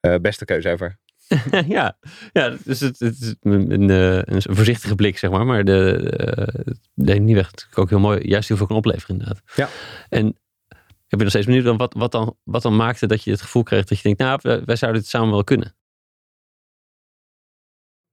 [0.00, 0.98] eh, beste keuze ever.
[1.76, 1.98] ja,
[2.32, 5.46] ja dus het, het is een, een, eh, een voorzichtige blik, zeg maar.
[5.46, 7.50] Maar de, eh, het neemt niet weg.
[7.74, 9.42] Ook heel mooi, juist heel veel kan opleveren, inderdaad.
[9.56, 9.68] Ja.
[10.08, 10.26] En
[11.08, 13.40] ik ben nog steeds benieuwd dan wat, wat, dan, wat dan maakte dat je het
[13.40, 15.76] gevoel kreeg dat je denkt, nou, wij, wij zouden het samen wel kunnen.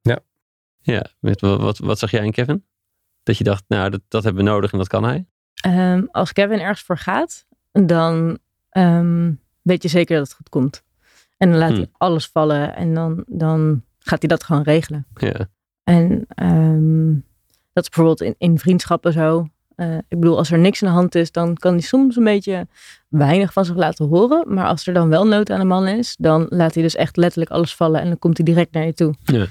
[0.01, 0.19] Ja.
[0.82, 2.65] Ja, met, wat, wat, wat zag jij in Kevin?
[3.25, 5.25] Dat je dacht, nou, dat, dat hebben we nodig en dat kan hij.
[5.55, 8.38] Ehm, als Kevin ergens voor gaat, dan
[8.69, 10.83] ehm, weet je zeker dat het goed komt.
[11.38, 11.77] En dan laat Hmm.
[11.77, 15.05] hij alles vallen en dan, dan gaat hij dat gewoon regelen.
[15.15, 15.47] Ja,
[15.83, 17.13] En ehm,
[17.73, 19.47] dat is bijvoorbeeld in, in vriendschappen zo.
[19.75, 22.23] Eh, ik bedoel, als er niks aan de hand is, dan kan hij soms een
[22.23, 22.67] beetje
[23.09, 24.53] weinig van zich laten horen.
[24.53, 27.17] Maar als er dan wel nood aan de man is, dan laat hij dus echt
[27.17, 29.13] letterlijk alles vallen en dan komt hij direct naar je toe.
[29.23, 29.45] Ja.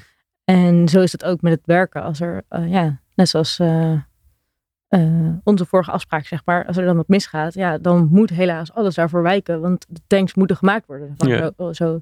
[0.44, 2.02] En zo is het ook met het werken.
[2.02, 3.92] Als er, eh, ja, net zoals eh,
[4.88, 8.72] eh, onze vorige afspraak, zeg maar, als er dan wat misgaat, ja, dan moet helaas
[8.72, 9.60] alles daarvoor wijken.
[9.60, 11.14] Want de tanks moeten gemaakt worden.
[11.16, 11.52] Van Ja.
[11.56, 12.00] zo, zo.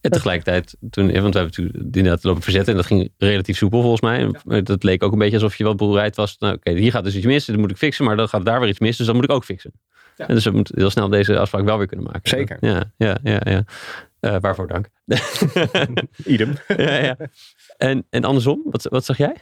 [0.00, 3.80] En tegelijkertijd, toen, want we hebben natuurlijk inderdaad lopen verzetten en dat ging relatief soepel
[3.80, 4.30] volgens mij.
[4.46, 6.38] En Dat leek ook een beetje alsof je wat bereid was.
[6.38, 8.60] Nou, oké, hier gaat dus iets mis, dat moet ik fixen, maar dan gaat daar
[8.60, 9.72] weer iets mis, dus dat moet ik ook fixen.
[10.16, 10.28] Ja.
[10.28, 12.28] En dus we moeten heel snel deze afspraak wel weer kunnen maken.
[12.28, 12.56] Zeker.
[12.60, 13.40] Ja, ja, ja.
[13.44, 13.64] ja.
[14.20, 14.88] Eh, waarvoor dank.
[16.24, 16.54] Idem.
[16.76, 17.16] ja, ja.
[17.76, 19.36] En, en andersom, wat, wat zag jij?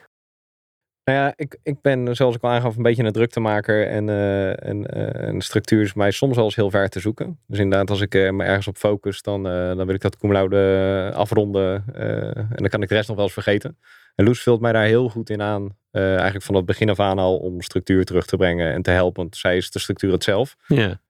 [1.05, 3.87] Nou ja, ik, ik ben, zoals ik al aangaf, een beetje een druktemaker.
[3.87, 7.39] En, uh, en, uh, en structuur is mij soms wel eens heel ver te zoeken.
[7.47, 10.33] Dus inderdaad, als ik uh, me ergens op focus, dan, dan wil ik dat cum
[10.33, 11.85] laude afronden.
[11.95, 13.79] en dan kan ik de rest nog wel eens vergeten.
[14.15, 15.77] En Loes vult mij daar heel goed in aan.
[15.91, 19.23] eigenlijk van het begin af aan al om structuur terug te brengen en te helpen.
[19.23, 20.57] Want zij is de structuur het zelf.
[20.67, 21.01] Ja.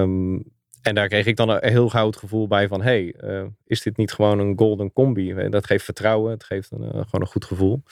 [0.00, 0.44] Um,
[0.82, 2.82] en daar kreeg ik dan een heel gauw het gevoel bij van...
[2.82, 3.14] hey,
[3.64, 5.48] is dit niet gewoon een golden combi?
[5.48, 6.30] Dat geeft vertrouwen.
[6.30, 7.82] Het geeft een, gewoon een goed gevoel.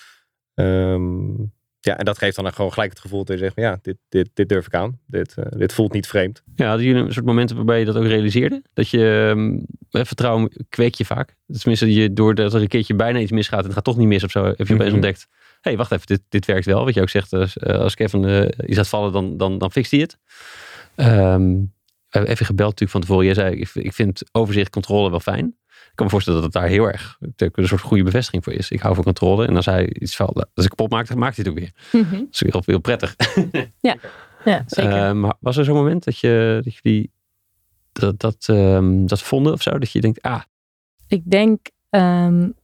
[0.61, 4.31] Um, ja, en dat geeft dan gewoon gelijk het gevoel te zeggen: ja, dit, dit,
[4.35, 4.99] dit durf ik aan.
[5.07, 6.43] Dit, uh, dit voelt niet vreemd.
[6.55, 8.63] Ja, hadden jullie een soort momenten waarbij je dat ook realiseerde?
[8.75, 11.37] Dat je um, vertrouwen kweek je vaak.
[11.59, 14.25] Tenminste, je, doordat er een keertje bijna iets misgaat en het gaat toch niet mis
[14.25, 14.95] of zo, heb je opeens mm -hmm.
[14.95, 16.85] ontdekt: hé, hey, wacht even, dit, dit werkt wel.
[16.85, 19.91] Wat je ook zegt, als, als Kevin uh, iets laat vallen, dan, dan, dan fixt
[19.91, 20.19] hij het.
[20.97, 21.73] Um,
[22.11, 23.25] we hebben even gebeld natuurlijk van tevoren.
[23.25, 25.57] Jij zei, ik, ik vind overzicht, controle wel fijn.
[26.01, 28.71] Ik kan me voorstellen dat het daar heel erg een soort goede bevestiging voor is.
[28.71, 29.47] Ik hou van controle.
[29.47, 31.73] En als hij iets valt, als ik kapot maak, dan maakt hij het ook weer.
[31.93, 32.19] Mm -hmm.
[32.19, 33.17] Dat is heel, heel prettig.
[33.81, 33.97] ja,
[34.45, 35.09] ja zeker.
[35.09, 37.11] Uh, maar was er zo'n moment dat je, dat jullie
[37.93, 39.79] dat, dat, um, dat vonden of zo?
[39.79, 40.41] Dat je denkt, ah.
[41.07, 42.55] Ik denk um,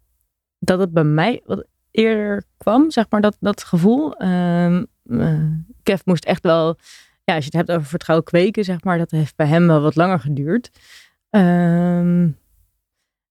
[0.58, 4.22] dat het bij mij wat eerder kwam, zeg maar, dat, dat gevoel.
[4.22, 5.42] Um, uh,
[5.82, 6.76] Kev moest echt wel,
[7.24, 9.80] ja, als je het hebt over vertrouwen kweken, zeg maar, dat heeft bij hem wel
[9.80, 10.70] wat langer geduurd.
[11.30, 12.36] Um,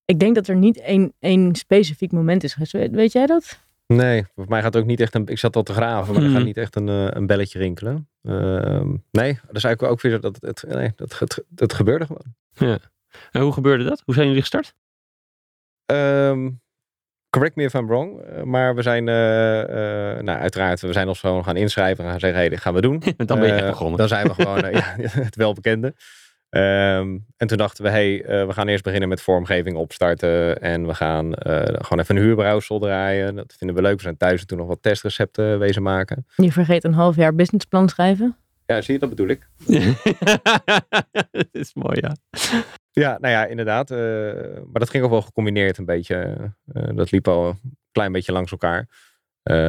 [0.06, 2.92] ik denk dat er niet één, één specifiek moment is geweest.
[2.92, 3.64] Weet, jij dat?
[3.88, 5.28] Nee, voor mij gaat ook niet echt een.
[5.28, 6.28] Ik zat al te graven, maar mm.
[6.28, 8.10] er gaat niet echt een, een belletje rinkelen.
[8.24, 12.36] Uh, nee, dat is eigenlijk ook weer dat het, nee, dat, het, het gebeurde gewoon.
[12.54, 12.80] Ja.
[13.32, 14.02] En hoe gebeurde dat?
[14.06, 14.76] Hoe zijn jullie gestart?
[15.86, 16.62] Um,
[17.30, 21.20] correct me if I'm wrong, maar we zijn, uh, uh, nou uiteraard, we zijn ons
[21.20, 23.04] gewoon gaan inschrijven en gaan zeggen, hé, hey, dit gaan we doen.
[23.18, 23.98] dan ben je echt begonnen.
[23.98, 24.96] Dan zijn we gewoon ja,
[25.30, 25.94] het welbekende.
[26.50, 30.62] Um, en toen dachten we, hé, hey, uh, we gaan eerst beginnen met vormgeving opstarten.
[30.62, 33.36] En we gaan uh, gewoon even een huurbrouwsel draaien.
[33.36, 33.96] Dat vinden we leuk.
[33.96, 36.26] We zijn thuis en toen nog wat testrecepten wezen maken.
[36.36, 38.38] Je vergeet een half jaar businessplan schrijven?
[38.66, 39.48] Ja, zie je, dat bedoel ik.
[41.32, 42.16] dat is mooi, ja.
[42.92, 43.92] Ja, nou ja, inderdaad.
[43.92, 43.98] Uh,
[44.44, 46.36] maar dat ging ook wel gecombineerd een beetje.
[46.94, 48.88] dat liep al een klein beetje langs elkaar.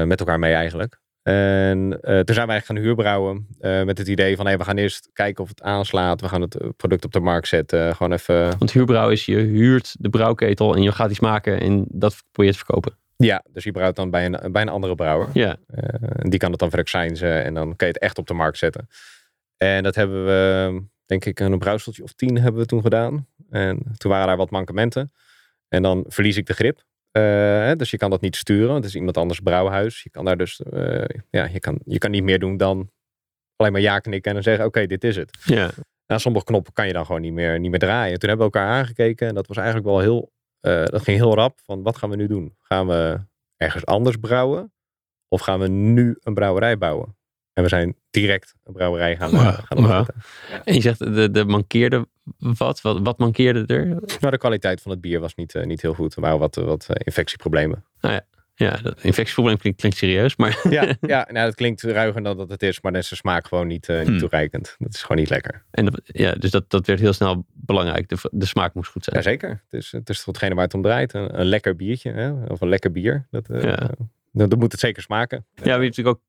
[0.06, 1.00] met elkaar mee eigenlijk.
[1.26, 4.64] En uh, toen zijn we eigenlijk gaan huurbrouwen uh, met het idee van hey, we
[4.64, 6.20] gaan eerst kijken of het aanslaat.
[6.20, 7.96] We gaan het product op de markt zetten.
[7.96, 8.58] Gewoon even...
[8.58, 12.52] Want huurbrouwen is je huurt de brouwketel en je gaat iets maken en dat probeer
[12.52, 12.98] je te verkopen.
[13.16, 15.28] Ja, dus je brouwt dan bij een, bij een andere brouwer.
[15.32, 15.56] Ja.
[15.74, 15.80] Uh,
[16.18, 18.88] die kan het dan verexcijnzen en dan kan je het echt op de markt zetten.
[19.56, 23.26] En dat hebben we, denk ik, een brouwseltje of tien hebben we toen gedaan.
[23.50, 25.12] En toen waren daar wat mankementen.
[25.68, 26.82] En dan verlies ik de grip.
[27.16, 28.74] Uh, dus je kan dat niet sturen.
[28.74, 30.02] Het is iemand anders brouwhuis.
[30.02, 32.90] Je kan daar dus, uh, ja, je kan, je kan niet meer doen dan
[33.56, 35.38] alleen maar ja knikken en dan zeggen, oké, okay, dit is het.
[35.44, 35.70] Ja.
[36.06, 38.18] Nou, sommige knoppen kan je dan gewoon niet meer, niet meer draaien.
[38.18, 41.34] Toen hebben we elkaar aangekeken en dat was eigenlijk wel heel, uh, dat ging heel
[41.34, 41.60] rap.
[41.64, 42.56] Van wat gaan we nu doen?
[42.60, 43.20] Gaan we
[43.56, 44.72] ergens anders brouwen?
[45.28, 47.16] Of gaan we nu een brouwerij bouwen?
[47.52, 50.14] En we zijn direct een brouwerij gaan, wow, gaan opzetten.
[50.64, 52.08] En je zegt, de, de mankeerde
[52.38, 52.80] wat?
[52.80, 53.00] wat?
[53.02, 53.86] Wat mankeerde er?
[53.86, 56.14] Nou, de kwaliteit van het bier was niet, uh, niet heel goed.
[56.14, 57.84] Er waren wat, wat uh, infectieproblemen.
[58.00, 60.36] Nou ja, ja dat infectieprobleem klinkt, klinkt serieus.
[60.36, 62.80] Maar ja, ja nou, dat klinkt ruiger dan dat het is.
[62.80, 64.18] Maar dan is de smaak gewoon niet, uh, niet hmm.
[64.18, 64.74] toereikend.
[64.78, 65.64] Dat is gewoon niet lekker.
[65.70, 68.08] En dat, ja, dus dat, dat werd heel snel belangrijk.
[68.08, 69.16] De, de smaak moest goed zijn.
[69.16, 69.50] Jazeker.
[69.50, 71.14] Het is, het is hetgene waar het om draait.
[71.14, 72.12] Een, een lekker biertje.
[72.12, 72.32] Hè?
[72.44, 73.26] Of een lekker bier.
[73.30, 73.90] Dat, ja.
[74.32, 75.46] dan, dan moet het zeker smaken.
[75.54, 76.22] Ja, we hebben natuurlijk ook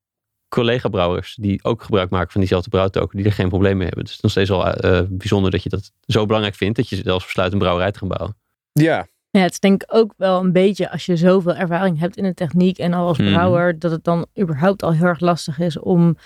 [0.48, 4.04] collega-brouwers die ook gebruik maken van diezelfde brouwtoken, die er geen probleem mee hebben.
[4.04, 6.88] Dus het is nog steeds wel uh, bijzonder dat je dat zo belangrijk vindt, dat
[6.88, 8.36] je zelfs besluit een brouwerij te gaan bouwen.
[8.72, 9.06] Ja.
[9.30, 12.24] Ja, het is denk ik ook wel een beetje als je zoveel ervaring hebt in
[12.24, 13.78] de techniek en al als brouwer, mm.
[13.78, 16.16] dat het dan überhaupt al heel erg lastig is om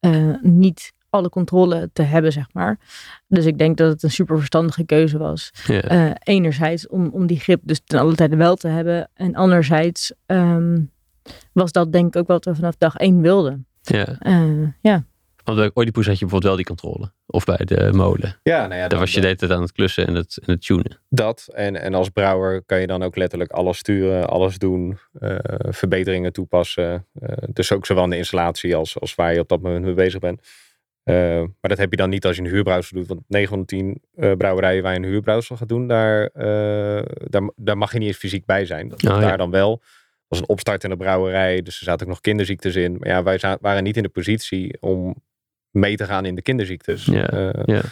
[0.00, 2.78] uh, niet alle controle te hebben, zeg maar.
[3.26, 5.50] Dus ik denk dat het een super verstandige keuze was.
[5.68, 9.10] Uh, enerzijds om, om die grip dus ten alle tijde wel te hebben.
[9.14, 10.90] En anderzijds um,
[11.52, 13.66] was dat denk ik ook wat we vanaf dag één wilden.
[13.82, 14.18] Ja.
[14.20, 15.04] Uh, ja.
[15.44, 17.12] Want bij Oedipus had je bijvoorbeeld wel die controle.
[17.26, 18.38] Of bij de molen.
[18.42, 18.88] Ja, nou ja.
[18.88, 21.00] Daar was je deed het aan het klussen en het, en het tunen.
[21.08, 21.48] Dat.
[21.54, 24.98] En, en als brouwer kan je dan ook letterlijk alles sturen, alles doen.
[25.20, 25.36] Uh,
[25.68, 27.06] verbeteringen toepassen.
[27.22, 30.20] Uh, dus ook zowel de installatie als, als waar je op dat moment mee bezig
[30.20, 30.40] bent.
[31.04, 33.08] Uh, maar dat heb je dan niet als je een huurbrouwsel doet.
[33.08, 37.02] Want 9 van de 10 uh, brouwerijen waar je een huurbrouwsel gaat doen, daar, uh,
[37.28, 38.88] daar, daar mag je niet eens fysiek bij zijn.
[38.88, 39.36] Dat oh, daar ja.
[39.36, 39.82] dan wel
[40.32, 42.96] was een opstartende brouwerij, dus er zaten ook nog kinderziektes in.
[42.98, 45.14] Maar ja, wij waren niet in de positie om
[45.70, 47.04] mee te gaan in de kinderziektes.
[47.04, 47.82] Ja, uh, ja.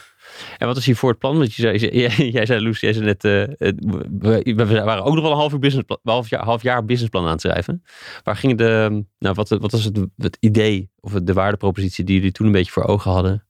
[0.58, 1.38] En wat is hier voor het plan?
[1.38, 3.32] Want je zei, jij, jij zei, Loes, jij zei net, uh,
[4.18, 7.24] we, we, waren ook nog wel een half, uur businessplan, half, jaar, half jaar businessplan
[7.24, 7.82] aan het schrijven.
[8.22, 12.32] Waar ging de, nou, wat, wat was het, het idee of de waardepropositie die jullie
[12.32, 13.44] toen een beetje voor ogen hadden?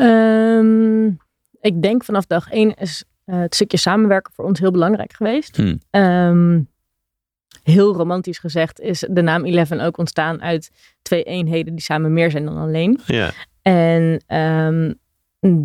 [0.00, 1.16] Um,
[1.60, 5.56] ik denk vanaf dag één is uh, het stukje samenwerken voor ons heel belangrijk geweest.
[5.56, 5.80] Hmm.
[5.90, 6.68] Um,
[7.64, 10.70] heel romantisch gezegd is de naam Eleven ook ontstaan uit
[11.02, 13.00] twee eenheden die samen meer zijn dan alleen.
[13.06, 13.30] Ja.
[13.62, 14.92] En ehm,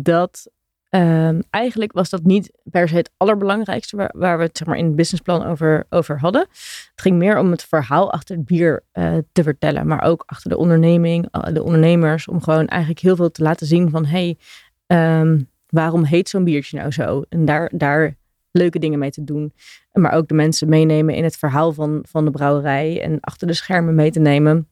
[0.02, 0.50] dat
[0.88, 4.76] ehm, eigenlijk was dat niet per se het allerbelangrijkste waar, waar we het zeg maar,
[4.76, 6.40] in het businessplan over, over hadden.
[6.40, 10.50] Het ging meer om het verhaal achter het bier eh, te vertellen, maar ook achter
[10.50, 14.38] de onderneming, eh, de ondernemers, om gewoon eigenlijk heel veel te laten zien van hey,
[14.86, 17.22] ehm, waarom heet zo'n biertje nou zo?
[17.28, 18.16] En daar, daar
[18.50, 19.52] leuke dingen mee te doen.
[19.92, 23.52] Maar ook de mensen meenemen in het verhaal van, van de brouwerij en achter de
[23.52, 24.68] schermen mee te nemen.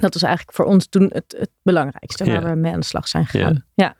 [0.00, 2.48] Dat was eigenlijk voor ons toen het, het belangrijkste waar Ja.
[2.48, 3.64] we mee aan de slag zijn gegaan.
[3.74, 3.96] Ja,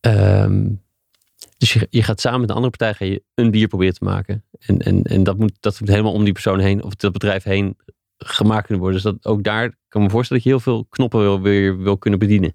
[0.00, 0.68] Ehm,
[1.58, 4.04] dus je, je gaat samen met een andere partij ga je een bier proberen te
[4.04, 4.44] maken.
[4.58, 7.42] En, en, en dat, moet, dat moet helemaal om die persoon heen, of dat bedrijf
[7.42, 7.76] heen,
[8.16, 9.02] gemaakt kunnen worden.
[9.02, 11.78] Dus dat ook daar kan ik me voorstellen dat je heel veel knoppen wil, weer
[11.78, 12.54] wil kunnen bedienen.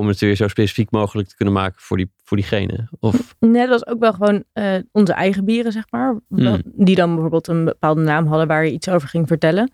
[0.00, 2.88] Om het weer zo specifiek mogelijk te kunnen maken voor, die, voor diegene.
[3.00, 6.20] Of, Nee, dat was ook wel gewoon eh, onze eigen bieren, zeg maar.
[6.28, 9.70] Wel- Die dan bijvoorbeeld een bepaalde naam hadden waar je iets over ging vertellen.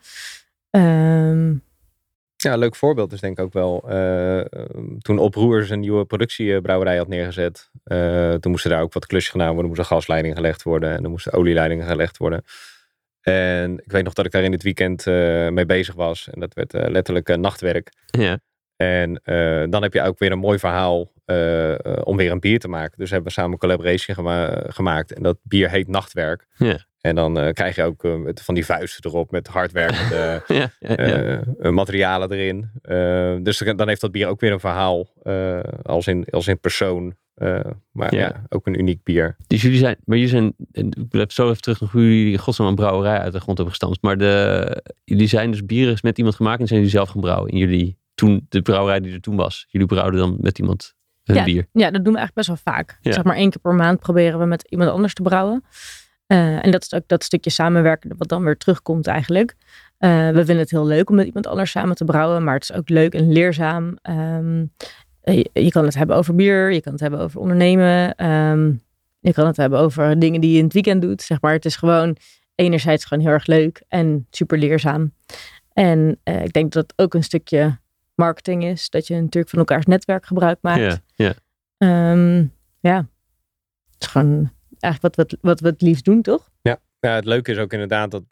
[0.70, 1.54] Ehm,
[2.36, 4.40] Ja, leuk voorbeeld is denk ik ook wel eh,
[4.98, 7.70] toen Oproers een nieuwe productiebrouwerij had neergezet.
[7.84, 9.62] eh, toen moesten daar ook wat klusjes gedaan worden.
[9.64, 12.44] Er moest een gasleiding gelegd worden en er moesten olieleidingen gelegd worden.
[13.20, 16.28] En ik weet nog dat ik daar in het weekend eh, mee bezig was.
[16.30, 17.92] En dat werd letterlijk nachtwerk.
[18.06, 18.38] ja,
[18.78, 22.40] En eh, dan heb je ook weer een mooi verhaal eh, eh, om weer een
[22.40, 22.98] bier te maken.
[22.98, 25.12] Dus hebben we samen een collaboration gema- gemaakt.
[25.12, 26.46] En dat bier heet Nachtwerk.
[26.56, 26.86] Ja.
[27.00, 30.42] En dan krijg je ook van die vuisten erop met hardwerkende
[30.80, 32.70] ja, materialen erin.
[33.44, 35.08] Dus dan heeft dat bier ook weer een verhaal
[35.82, 37.14] als, in, als in persoon.
[37.92, 38.42] Maar Ja.
[38.48, 39.36] ook een uniek bier.
[39.46, 42.38] Dus jullie zijn, maar jullie zijn, ik blijf zo even terug naar hoe jullie in
[42.38, 44.02] godsnaam een brouwerij uit de grond hebben gestampt.
[44.02, 47.50] Maar de, jullie zijn dus bieren met iemand gemaakt en zijn jullie zelf gaan brouwen.
[47.50, 51.44] En jullie, toen, de brouwerij die er toen was, jullie brouwden dan met iemand hun
[51.44, 51.66] bier.
[51.72, 52.98] ja, dat doen we eigenlijk best wel vaak.
[53.00, 53.12] Ja.
[53.12, 55.64] Zeg maar één keer per maand proberen we met iemand anders te brouwen.
[56.26, 59.54] Eh, en dat is ook dat stukje samenwerken wat dan weer terugkomt eigenlijk.
[59.98, 62.44] Eh, we vinden het heel leuk om met iemand anders samen te brouwen.
[62.44, 63.98] Maar het is ook leuk en leerzaam.
[64.02, 64.58] Ehm,
[65.22, 66.72] je, je kan het hebben over bier.
[66.72, 68.14] Je kan het hebben over ondernemen.
[68.14, 68.72] ehm,
[69.20, 71.22] je kan het hebben over dingen die je in het weekend doet.
[71.22, 71.52] Zeg maar.
[71.52, 72.16] Het is gewoon
[72.54, 75.12] enerzijds gewoon heel erg leuk en super leerzaam.
[75.72, 77.78] En eh, ik denk dat het ook een stukje
[78.18, 78.90] marketing is.
[78.90, 80.80] Dat je natuurlijk van elkaars netwerk gebruik maakt.
[80.80, 81.34] Ja, ja.
[81.76, 82.46] Ehm,
[82.80, 82.96] ja,
[83.90, 86.50] het is gewoon eigenlijk wat we, het- wat we het liefst doen, toch?
[87.00, 88.22] Ja, het leuke is ook inderdaad dat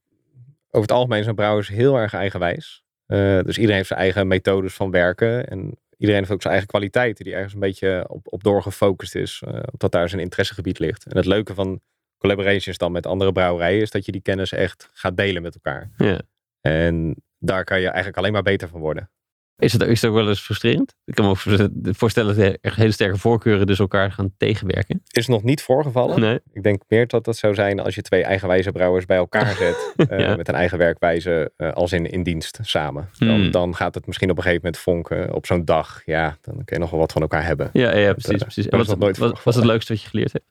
[0.66, 2.84] over het algemeen zijn brouwers heel erg eigenwijs.
[3.06, 5.48] Eh, dus iedereen heeft zijn eigen methodes van werken.
[5.48, 9.42] En iedereen heeft ook zijn eigen kwaliteiten die ergens een beetje op, op doorgefocust is.
[9.46, 11.04] eh dat daar zijn interessegebied ligt.
[11.06, 11.80] En het leuke van
[12.18, 15.90] collaborations dan met andere brouwerijen is dat je die kennis echt gaat delen met elkaar.
[15.96, 16.20] ja.
[16.60, 19.10] En daar kan je eigenlijk alleen maar beter van worden.
[19.58, 20.94] Is het, is het ook wel eens frustrerend?
[21.04, 25.02] Ik kan me voorstellen dat er hele sterke voorkeuren dus elkaar gaan tegenwerken.
[25.10, 26.20] Is nog niet voorgevallen.
[26.20, 26.40] Nee.
[26.52, 29.92] Ik denk meer dat dat zou zijn als je twee eigenwijze brouwers bij elkaar zet.
[30.08, 30.36] eh.
[30.36, 33.08] Met een eigen werkwijze eh, als in, in dienst samen.
[33.18, 33.50] Dan, Hmm.
[33.50, 36.02] dan gaat het misschien op een gegeven moment vonken op zo'n dag.
[36.04, 37.70] Ja, dan kun je nog wel wat van elkaar hebben.
[37.72, 38.32] Ja, ja Dat, precies.
[38.32, 38.64] eh, precies.
[38.64, 40.44] dat En wat, nooit wat, is het leukste wat je geleerd hebt?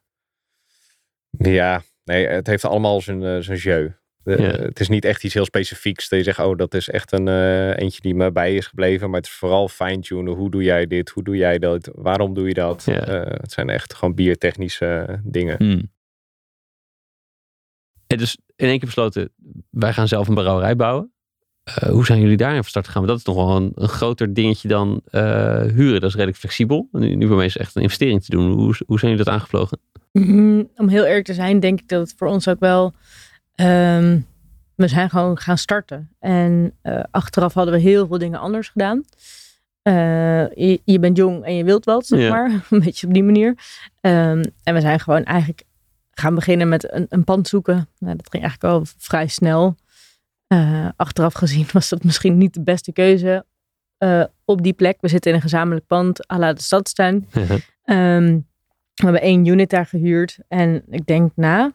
[1.38, 3.88] Ja, nee, het heeft allemaal zijn, zijn jeu.
[4.26, 4.48] De- Ja.
[4.50, 6.08] Het is niet echt iets heel specifieks.
[6.08, 9.10] Dat je zegt, oh, dat is echt een eh, eentje die me bij is gebleven.
[9.10, 10.34] Maar het is vooral fine-tunen.
[10.34, 11.08] Hoe doe jij dit?
[11.10, 11.90] Hoe doe jij dat?
[11.94, 12.82] Waarom doe je dat?
[12.86, 13.00] Ja.
[13.06, 15.56] Eh, het zijn echt gewoon biertechnische dingen.
[15.58, 15.90] Hmm.
[18.06, 19.32] En dus in één keer besloten,
[19.70, 21.10] wij gaan zelf een brouwerij bouwen.
[21.64, 23.06] Eh, hoe zijn jullie daarin van start gegaan?
[23.06, 26.00] Want dat is nog wel een, een groter dingetje dan eh, huren.
[26.00, 26.88] Dat is redelijk flexibel.
[26.92, 28.52] Nu, nu bij mij is het echt een investering te doen.
[28.52, 29.78] Hoe, hoe zijn jullie dat aangevlogen?
[30.12, 32.94] Mm, Om heel eerlijk te zijn, denk ik dat het voor ons ook wel.
[33.56, 34.18] Ehm,
[34.76, 36.10] we zijn gewoon gaan starten.
[36.18, 39.04] En eh, achteraf hadden we heel veel dingen anders gedaan.
[39.82, 42.50] Eh, je, je bent jong en je wilt wat, zeg maar.
[42.70, 43.54] Een beetje op die manier.
[44.00, 45.62] Ehm, en we zijn gewoon eigenlijk
[46.10, 47.88] gaan beginnen met een, een pand zoeken.
[47.98, 49.76] Nou, dat ging eigenlijk wel vrij snel.
[50.46, 53.44] Eh, achteraf gezien was dat misschien niet de beste keuze
[54.44, 54.96] op die plek.
[55.00, 57.28] We zitten in een gezamenlijk pand à la de stadstuin.
[57.82, 58.40] Ehm,
[58.94, 60.38] we hebben één unit daar gehuurd.
[60.48, 61.72] En ik denk na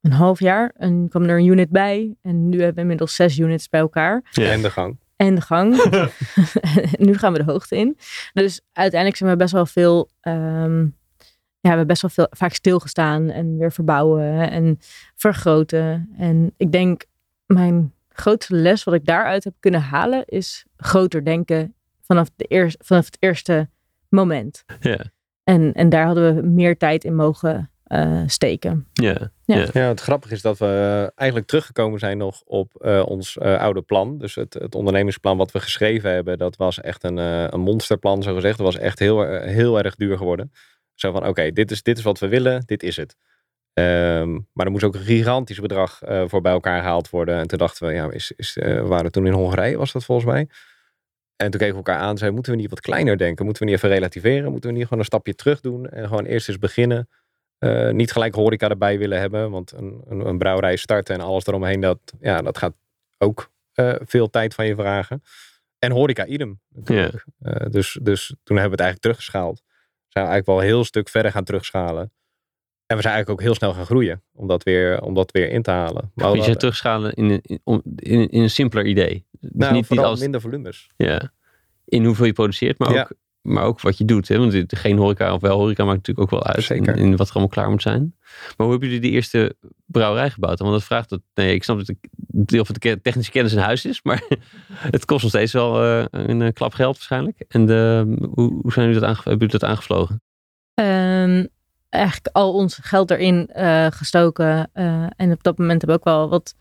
[0.00, 2.16] een half jaar en kwam er een unit bij.
[2.22, 4.22] En nu hebben we inmiddels zes units bij elkaar.
[4.30, 4.50] Ja.
[4.50, 4.98] En de gang.
[5.16, 5.74] En de gang.
[7.06, 7.96] Nu gaan we de hoogte in.
[8.32, 10.10] Dus uiteindelijk zijn we best wel veel...
[10.20, 10.86] ehm,
[11.60, 14.78] ja, we hebben best wel veel, vaak stilgestaan en weer verbouwen en
[15.14, 16.10] vergroten.
[16.18, 17.04] En ik denk,
[17.46, 22.76] mijn grootste les wat ik daaruit heb kunnen halen, is groter denken vanaf, de eerst,
[22.80, 23.68] vanaf het eerste
[24.08, 24.64] moment.
[24.80, 25.04] Ja,
[25.44, 28.86] En, en daar hadden we meer tijd in mogen eh, steken.
[28.92, 29.66] ja, Ja.
[29.72, 33.58] Ja, het grappige is dat we eh, eigenlijk teruggekomen zijn nog op eh, ons eh,
[33.60, 34.18] oude plan.
[34.18, 38.22] Dus het, het ondernemingsplan wat we geschreven hebben, dat was echt een, eh, een monsterplan,
[38.22, 38.56] zo gezegd.
[38.56, 40.52] Dat was echt heel, heel erg duur geworden.
[40.94, 43.16] Zo van, oké, dit, is, dit is wat we willen, dit is het.
[43.72, 47.38] Ehm, maar er moest ook een gigantisch bedrag eh, voor bij elkaar gehaald worden.
[47.38, 50.26] En toen dachten we, ja, is, is, we waren toen in Hongarije, was dat volgens
[50.26, 50.48] mij.
[51.36, 53.44] En toen keken we elkaar aan en zeiden, moeten we niet wat kleiner denken?
[53.44, 54.50] Moeten we niet even relativeren?
[54.50, 55.88] Moeten we niet gewoon een stapje terug doen?
[55.88, 57.08] En gewoon eerst eens beginnen.
[57.60, 59.50] Eh, niet gelijk horeca erbij willen hebben.
[59.50, 62.74] Want een, een, een brouwerij starten en alles eromheen, dat, ja, dat gaat
[63.18, 63.50] ook
[64.04, 65.22] veel tijd van je vragen.
[65.78, 66.60] En horeca idem.
[66.68, 67.24] Natuurlijk.
[67.70, 69.62] dus, dus toen hebben we het eigenlijk teruggeschaald.
[70.08, 72.12] Zijn we eigenlijk wel een heel stuk verder gaan terugschalen.
[72.86, 75.50] En we zijn eigenlijk ook heel snel gaan groeien om dat weer, om dat weer
[75.50, 76.10] in te halen.
[76.14, 77.60] Maar je terugschalen in een,
[77.96, 79.26] in, in, een simpeler idee.
[79.30, 80.88] Dus nou, niet, niet als, minder volumes.
[80.96, 81.32] Ja.
[81.84, 83.12] In hoeveel je produceert, maar, ook,
[83.52, 84.28] maar ook wat je doet.
[84.28, 84.38] Hè?
[84.38, 87.32] Want geen horeca of wel horeca maakt natuurlijk ook wel uit in, in, wat er
[87.32, 88.14] allemaal klaar moet zijn.
[88.20, 90.58] Maar hoe hebben jullie de eerste brouwerij gebouwd?
[90.58, 91.20] Want dat vraagt dat.
[91.34, 91.98] Nee, ik snap dat het
[92.48, 94.22] deel van de technische kennis in huis is, maar
[94.96, 97.44] het kost nog steeds wel uh, een uh, klap geld waarschijnlijk.
[97.48, 100.22] En de, hoe, hoe zijn jullie dat, aange, hebben jullie dat aangevlogen?
[100.74, 101.48] Um,
[101.88, 104.70] eigenlijk al ons geld erin uh, gestoken.
[104.74, 106.54] Uh, en op dat moment hebben we ook wel wat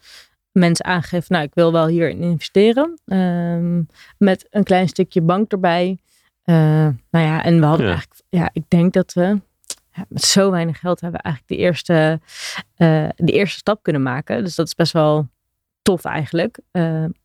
[0.52, 3.00] mensen aangegeven, nou ik wil wel hierin investeren.
[3.06, 5.98] Um, met een klein stukje bank erbij.
[6.46, 6.56] Uh,
[7.10, 7.92] nou ja, en we hadden ja.
[7.92, 9.42] eigenlijk, ja, ik denk dat we
[9.92, 12.20] ja, met zo weinig geld hebben we eigenlijk de eerste,
[13.16, 14.44] de eerste stap kunnen maken.
[14.44, 15.28] Dus dat is best wel
[15.82, 16.60] tof eigenlijk.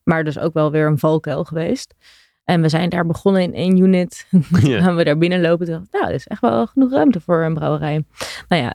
[0.02, 1.94] maar dus ook wel weer een valkuil geweest.
[2.44, 4.26] En we zijn daar begonnen in één unit.
[4.82, 5.66] Gaan we daar binnenlopen.
[5.66, 8.04] Dacht, nou, er is echt wel genoeg ruimte voor een brouwerij.
[8.48, 8.74] Nou ja,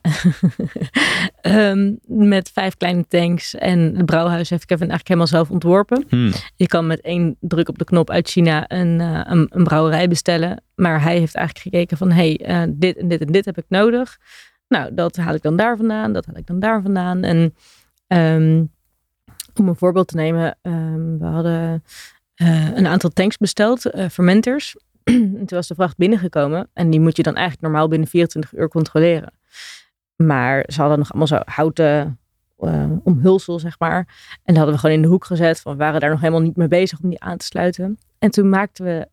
[1.72, 3.56] um, met vijf kleine tanks.
[3.56, 6.06] En het brouwhuis heeft Kevin eigenlijk helemaal zelf ontworpen.
[6.10, 6.32] Hmm.
[6.56, 10.08] Je kan met één druk op de knop uit China een, uh, een, een, brouwerij
[10.08, 10.64] bestellen.
[10.76, 13.66] Maar hij heeft eigenlijk gekeken van, hey, uh, dit en dit en dit heb ik
[13.68, 14.18] nodig.
[14.68, 16.14] Nou, dat haal ik dan daar vandaan.
[16.14, 17.24] Dat haal ik dan daar vandaan.
[17.24, 17.56] En
[18.08, 18.72] um,
[19.56, 20.58] om een voorbeeld te nemen.
[20.62, 21.84] Um, we hadden
[22.42, 24.76] uh, een aantal tanks besteld, uh, fermenters.
[25.04, 28.68] toen was de vracht binnengekomen en die moet je dan eigenlijk normaal binnen 24 uur
[28.68, 29.34] controleren.
[30.16, 32.20] Maar ze hadden nog allemaal zo houten
[32.60, 33.98] uh, omhulsel, zeg maar.
[34.44, 35.60] En dat hadden we gewoon in de hoek gezet.
[35.60, 37.98] Van, we waren daar nog helemaal niet mee bezig om die aan te sluiten.
[38.20, 39.08] En toen maakten we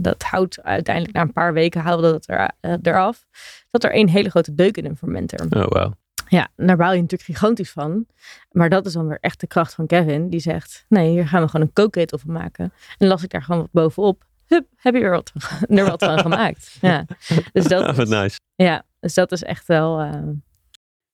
[0.00, 3.26] dat hout uiteindelijk na een paar weken haalden we dat er, eraf.
[3.70, 5.46] Dat er één hele grote deuk in een fermenter.
[5.50, 5.92] Oh, wow.
[6.34, 8.06] Ja, daar baal je natuurlijk gigantisch van.
[8.50, 10.28] Maar dat is dan weer echt de kracht van Kevin.
[10.28, 12.72] Die zegt, nee, hier gaan we gewoon een kookketel van maken.
[12.98, 14.24] En las ik daar gewoon wat bovenop.
[14.46, 15.32] Hup, heb je er wat,
[15.68, 16.76] er wat van gemaakt.
[16.80, 17.06] Ja,
[17.52, 18.38] dus dat, wat nice.
[18.54, 20.04] Ja, dus dat is echt wel...
[20.04, 20.30] Uh...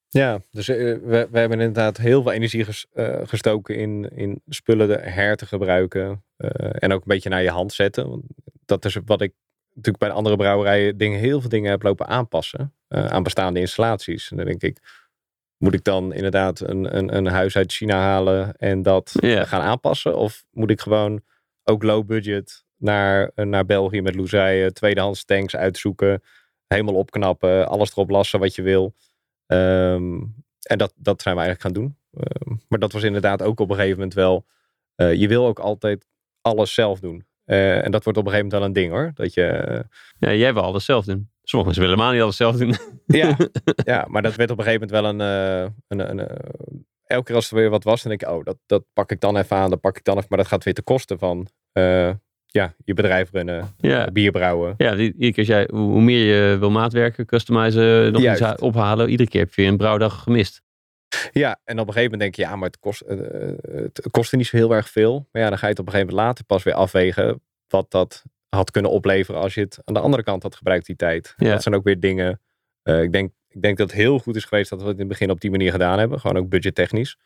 [0.09, 4.43] Ja, dus uh, we, we hebben inderdaad heel veel energie ges, uh, gestoken in, in
[4.49, 6.25] spullen her te gebruiken.
[6.73, 8.09] en ook een beetje naar je hand zetten.
[8.09, 8.23] Want
[8.65, 9.33] dat is wat ik
[9.69, 12.75] natuurlijk bij andere brouwerijen dingen, heel veel dingen heb lopen aanpassen.
[12.89, 14.31] aan bestaande installaties.
[14.31, 14.79] En dan denk ik,
[15.61, 20.17] moet ik dan inderdaad een, een, een huis uit China halen en dat gaan aanpassen?
[20.17, 21.23] Of moet ik gewoon
[21.65, 26.23] ook low budget naar, naar België met Louzije, tweedehands tanks uitzoeken,
[26.67, 28.95] helemaal opknappen, alles erop lassen wat je wil.
[29.47, 30.19] Ehm,
[30.63, 31.97] en dat, dat zijn we eigenlijk gaan doen.
[32.13, 34.47] Ehm, maar dat was inderdaad ook op een gegeven moment wel.
[34.97, 36.07] Uh, je wil ook altijd
[36.41, 37.27] alles zelf doen.
[37.51, 39.11] Uh, en dat wordt op een gegeven moment wel een ding hoor.
[39.15, 39.85] Dat je,
[40.19, 41.31] ja, jij wil alles zelf doen.
[41.43, 42.75] Sommige mensen willen helemaal niet alles zelf doen.
[43.07, 43.37] Ja,
[43.93, 45.65] ja, maar dat werd op een gegeven moment wel een...
[45.65, 46.29] Uh, een, een,
[47.05, 49.21] elke keer als er weer wat was, dan denk ik, oh, dat, dat pak ik
[49.21, 50.27] dan even aan, dat pak ik dan even.
[50.29, 51.49] Maar dat gaat weer te kosten van
[52.51, 54.11] ja, je bedrijf runnen, ja.
[54.13, 54.75] bier brouwen.
[54.77, 58.43] Ja, iedere keer jij, hoe meer je wil maatwerken, customizen, nog Juist.
[58.43, 60.63] iets ophalen, iedere keer heb je een brouwdag gemist.
[61.33, 63.19] Ja, en op een gegeven moment denk je, ja, maar het kost, uh,
[63.73, 65.29] het kost niet zo heel erg veel.
[65.33, 67.91] Maar ja, dan ga je het op een gegeven moment later pas weer afwegen wat
[67.91, 71.35] dat had kunnen opleveren als je het aan de andere kant had gebruikt die tijd.
[71.37, 71.51] Ja.
[71.51, 72.41] Dat zijn ook weer dingen.
[72.85, 75.01] Uh, ik, denk, ik denk dat het heel goed is geweest dat we het in
[75.01, 76.21] het begin op die manier gedaan hebben.
[76.21, 77.17] Gewoon ook budgettechnisch.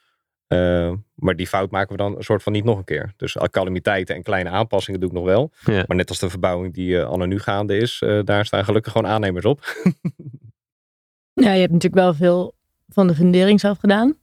[0.48, 3.12] Uh, maar die fout maken we dan een soort van niet nog een keer.
[3.16, 5.50] Dus calamiteiten en kleine aanpassingen doe ik nog wel.
[5.64, 5.84] Ja.
[5.86, 9.10] Maar net als de verbouwing die uh, anno nu gaande is, daar staan gelukkig gewoon
[9.10, 9.60] aannemers op.
[11.44, 12.54] ja, je hebt natuurlijk wel veel
[12.88, 14.16] van de fundering zelf gedaan.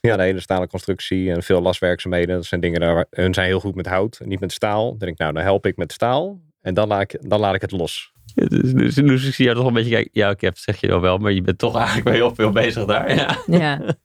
[0.00, 2.34] Ja, de hele stalen constructie en veel laswerkzaamheden.
[2.34, 3.06] Dat zijn dingen daar.
[3.10, 4.88] Hun zijn heel goed met hout, niet met staal.
[4.88, 6.40] Dan denk ik, nou, dan help ik met staal.
[6.60, 8.12] En dan laat ik, dan laat ik het los.
[8.34, 10.10] Ja, dus, dus, dus, ik zie jou toch een beetje kijken.
[10.12, 12.50] Ja, ik heb, zeg je wel wel, maar je bent toch eigenlijk wel heel veel
[12.50, 13.14] bezig daar.
[13.14, 13.38] Ja.
[13.46, 13.96] ja.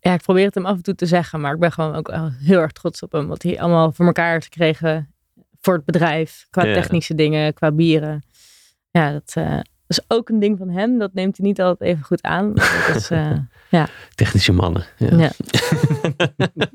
[0.00, 2.12] Ja, ik probeer het hem af en toe te zeggen, maar ik ben gewoon ook
[2.44, 3.26] heel erg trots op hem.
[3.26, 5.14] Wat hij allemaal voor elkaar heeft gekregen
[5.60, 6.46] voor het bedrijf.
[6.50, 8.22] Qua technische dingen, qua bieren.
[8.90, 10.98] Ja, dat, uh, is ook een ding van hem.
[10.98, 12.54] Dat neemt hij niet altijd even goed aan.
[12.54, 13.32] Dat is, uh,
[13.70, 13.88] ja.
[14.14, 14.84] Technische mannen.
[14.96, 15.18] Ja.
[15.18, 15.30] ja.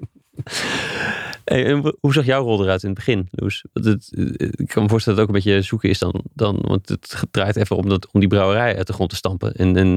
[1.43, 3.65] Hey, hoe zag jouw rol eruit in het begin, Loes?
[3.73, 4.11] Het,
[4.59, 6.23] ik kan me voorstellen dat het ook een beetje zoeken is dan.
[6.33, 9.53] dan want het draait even om, dat, om die brouwerij uit de grond te stampen.
[9.53, 9.87] En, en,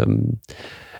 [0.00, 0.40] um,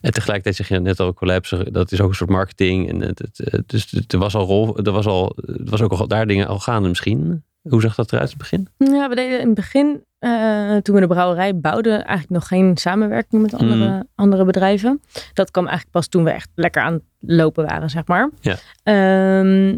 [0.01, 2.89] en tegelijkertijd zeg je net al, Collapse, dat is ook een soort marketing.
[2.89, 6.09] En het, het, dus er was al rol, er was, al, er was ook al
[6.09, 7.45] daar dingen al gaande misschien.
[7.69, 8.69] Hoe zag dat eruit in het begin?
[8.95, 12.77] Ja, we deden in het begin eh, toen we de brouwerij bouwden, eigenlijk nog geen
[12.77, 14.09] samenwerking met andere, Mm.
[14.15, 15.01] andere bedrijven.
[15.33, 18.31] Dat kwam eigenlijk pas toen we echt lekker aan het lopen waren, zeg maar.
[18.41, 18.57] Ja.
[18.83, 19.69] Ehm,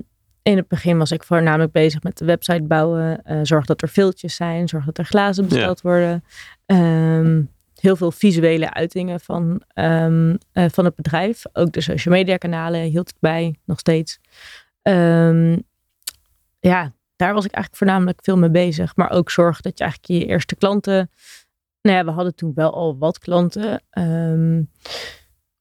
[0.42, 3.22] in het begin was ik voornamelijk bezig met de website bouwen.
[3.24, 6.24] eh zorg dat er filtjes zijn, zorg dat er glazen besteld worden.
[6.66, 7.42] Ehm,
[7.80, 11.42] heel veel visuele uitingen van, ehm, eh, van het bedrijf.
[11.52, 14.18] Ook de social media kanalen hield ik bij, nog steeds.
[16.60, 18.96] Ja, daar was ik eigenlijk voornamelijk veel mee bezig.
[18.96, 21.10] Maar ook zorg dat je eigenlijk je eerste klanten.
[21.82, 23.82] Nou ja, we hadden toen wel al wat klanten.
[23.90, 24.62] ehm,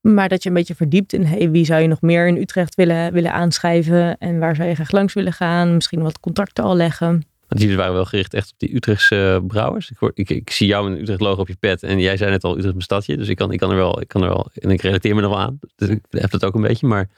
[0.01, 2.75] maar dat je een beetje verdiept in hey, wie zou je nog meer in Utrecht
[2.75, 4.17] willen, willen aanschrijven.
[4.17, 5.73] En waar zou je graag langs willen gaan.
[5.73, 7.23] Misschien wat contacten al leggen.
[7.47, 9.91] Want jullie waren wel gericht echt op die Utrechtse eh, brouwers.
[9.91, 11.83] Ik, hoor, ik, ik zie jou een Utrecht logo op je pet.
[11.83, 13.17] En jij zei net al Utrecht mijn stadje.
[13.17, 15.21] Dus ik kan, ik kan er wel, ik kan er wel, en ik relateer me
[15.21, 15.59] er wel aan.
[15.75, 16.87] Dus ik heb dat ook een beetje.
[16.87, 17.09] Maar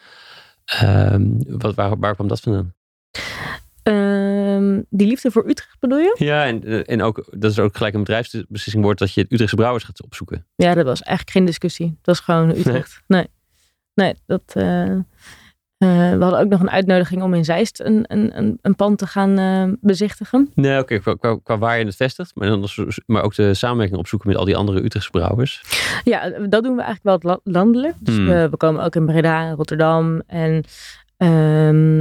[0.65, 2.73] ehm, wat, waar, waar kwam dat vandaan?
[4.55, 6.15] Ehm, die liefde voor Utrecht bedoel je?
[6.19, 9.31] Ja, en, eh, en ook, dat is ook gelijk een bedrijfsbeslissing wordt dat je het
[9.31, 10.45] Utrechtse brouwers gaat opzoeken.
[10.55, 11.87] Ja, dat was eigenlijk geen discussie.
[11.87, 13.01] Dat was gewoon Utrecht.
[13.07, 13.27] Nee,
[13.93, 14.41] nee, dat.
[14.45, 18.75] eh, eh, we hadden ook nog een uitnodiging om in Zeist een, een, een, een
[18.75, 20.51] pand te gaan bezichtigen.
[20.55, 22.31] Nee, oké, qua, qua, qua waar je het vestigt.
[22.35, 25.61] Maar, dan, als- maar ook de samenwerking opzoeken met al die andere Utrechtse brouwers.
[26.03, 27.93] Ja, dat doen we eigenlijk wel landelijk.
[27.99, 28.25] Dus Hmm.
[28.27, 30.21] we, we komen ook in Breda en Rotterdam.
[30.27, 30.63] En
[31.21, 31.97] ehm,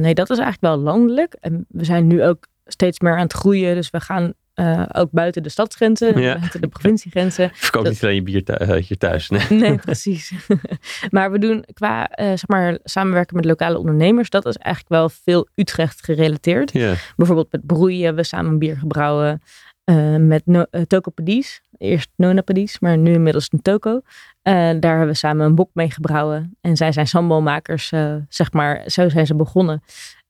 [0.00, 1.36] nee, dat is eigenlijk wel landelijk.
[1.40, 3.74] En we zijn nu ook steeds meer aan het groeien.
[3.74, 6.38] Dus we gaan eh, ook buiten de stadsgrenzen, Ja.
[6.38, 7.50] buiten de provinciegrenzen.
[7.54, 9.28] Verkoop niet alleen je bier thu- eh, hier thuis.
[9.28, 9.46] Nee.
[9.60, 10.32] Nee, precies.
[11.10, 14.30] maar we doen qua eh, zeg maar, samenwerken met lokale ondernemers.
[14.30, 16.72] Dat is eigenlijk wel veel Utrecht gerelateerd.
[16.72, 16.94] Ja.
[17.16, 19.42] Bijvoorbeeld met broeien we samen bier gebrouwen.
[19.88, 21.62] Eh, met no eh, Tokopedies.
[21.78, 24.00] Eerst Nonapedies, maar nu inmiddels een Toko.
[24.42, 26.56] Eh, daar hebben we samen een bok mee gebrouwen.
[26.60, 27.88] En zij zijn sambalmakers,
[28.28, 28.82] zeg maar.
[28.86, 29.82] Zo zijn ze begonnen.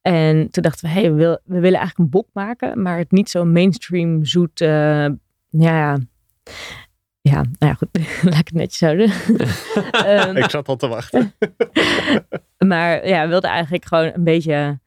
[0.02, 2.82] En toen dachten we, hey, we, wil- we willen eigenlijk een bok maken.
[2.82, 4.60] Maar het niet zo mainstream zoet.
[4.60, 5.06] eh,
[5.48, 5.98] ja,
[7.20, 7.88] ja, nou ja, goed.
[8.30, 9.10] Laat ik het netjes houden.
[10.06, 11.32] Ehm, Ik zat al te wachten.
[12.72, 14.80] maar ja, we wilden eigenlijk gewoon een beetje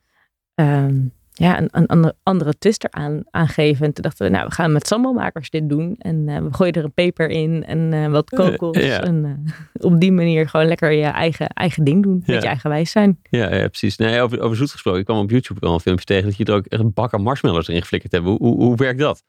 [0.55, 0.95] ehm,
[1.34, 3.86] ja, een, een andere, andere twist eraan aangeven.
[3.86, 5.95] En toen dachten we, nou, we gaan met sambalmakers dit doen.
[5.97, 8.77] En eh, we gooien er een peper in en eh, wat kokos.
[8.77, 9.01] ja.
[9.03, 12.23] En eh, op die manier gewoon lekker je eigen, eigen ding doen.
[12.25, 12.34] Ja.
[12.34, 13.19] Beetje eigenwijs zijn.
[13.29, 13.97] Ja, ja, precies.
[13.97, 14.99] Nee, over, over zoet gesproken.
[14.99, 17.13] Ik kwam op YouTube wel een filmpje tegen dat je er ook echt een bak
[17.13, 18.25] aan marshmallows erin geflikkerd hebt.
[18.25, 19.23] Hoe, hoe, hoe werkt dat?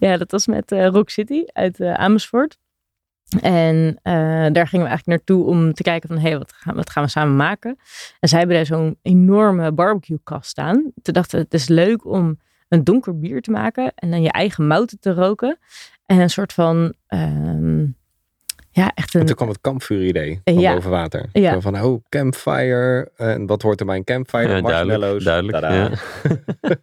[0.00, 2.58] Ja, dat was met eh, Rock City uit eh, Amersfoort.
[3.40, 4.12] En eh,
[4.52, 7.02] daar gingen we eigenlijk naartoe om te kijken van, hé, hey, wat, gaan, wat gaan
[7.04, 7.78] we samen maken?
[8.20, 10.92] En zij hebben daar zo'n enorme barbecue kast staan.
[11.02, 14.30] Toen dachten we, het is leuk om een donker bier te maken en dan je
[14.32, 15.58] eigen mouten te roken.
[16.06, 17.80] En een soort van, ehm,
[18.70, 19.26] ja, echt En een...
[19.26, 20.74] toen kwam het kampvuur-idee van Ja.
[20.74, 21.28] boven water.
[21.32, 21.52] Ja.
[21.52, 23.10] Zo Van, oh, campfire.
[23.16, 24.48] En wat hoort er bij een campfire?
[24.54, 24.60] Ja.
[24.60, 25.24] Marshmallows.
[25.24, 25.60] duidelijk.
[25.60, 25.90] Ja.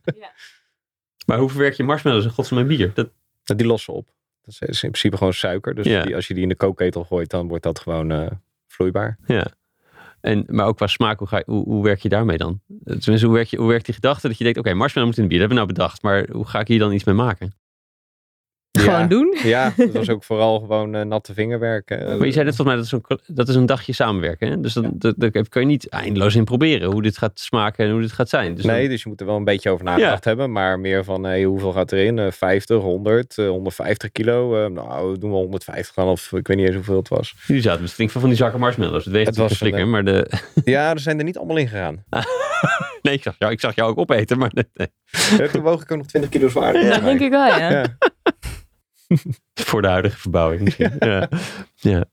[1.26, 2.92] Maar hoe verwerk je marshmallows in godsnaam bier?
[2.94, 3.10] Dat,
[3.46, 4.10] Nou, Die lossen op.
[4.46, 5.76] Dat is in principe gewoon suiker.
[5.76, 6.04] Dus Ja.
[6.04, 8.28] die, als je die in de kookketel gooit, dan wordt dat gewoon eh,
[8.68, 9.18] vloeibaar.
[9.28, 9.48] ja.
[10.22, 12.62] En, maar ook qua smaak, hoe, ga je, hoe, hoe werk je daarmee dan?
[12.86, 15.24] Tenminste, hoe, werk je, hoe werkt die gedachte dat je denkt, oké, marshmallow moet in
[15.24, 15.42] het bier.
[15.48, 16.02] Dat hebben we nou bedacht.
[16.02, 17.54] Maar hoe ga ik hier dan iets mee maken?
[18.80, 19.08] Gewoon Ja.
[19.08, 19.38] doen.
[19.44, 21.90] Ja, dat was ook vooral gewoon eh, natte vingerwerk.
[21.90, 22.18] eh.
[22.18, 24.50] Maar je zei net volgens mij, dat is, een, dat is een dagje samenwerken.
[24.50, 24.60] Hè?
[24.60, 26.92] Dus dan, dat kan je niet eindeloos in proberen.
[26.92, 28.56] Hoe dit gaat smaken en hoe dit gaat zijn.
[28.56, 30.52] Dus dan- nee, dus je moet er wel een beetje over nagedacht hebben.
[30.52, 32.20] Maar meer van, hey, hoeveel gaat erin?
[32.20, 34.64] Eh, 50, 100, eh, 150 kilo?
[34.66, 36.08] Eh, nou, we doen wel 150 dan.
[36.08, 37.36] Of ik weet niet eens hoeveel het was.
[37.48, 39.04] Jullie zaten met flink veel van die zakken marshmallows.
[39.06, 40.30] Het weegt Het was een flikker, een, maar de...
[40.64, 42.04] Ja, er zijn er niet allemaal in gegaan.
[43.02, 44.88] Nee, ik zag jou, ik zag jou ook opeten, maar nee.
[45.40, 46.90] Eh, Toen woog ik ook nog 20 kilo zwaarder.
[46.90, 47.86] Dat denk ik wel, ja.
[49.08, 49.18] Ja.
[49.70, 50.92] voor de huidige verbouwing misschien.
[51.00, 51.30] ja.
[51.76, 52.06] ja.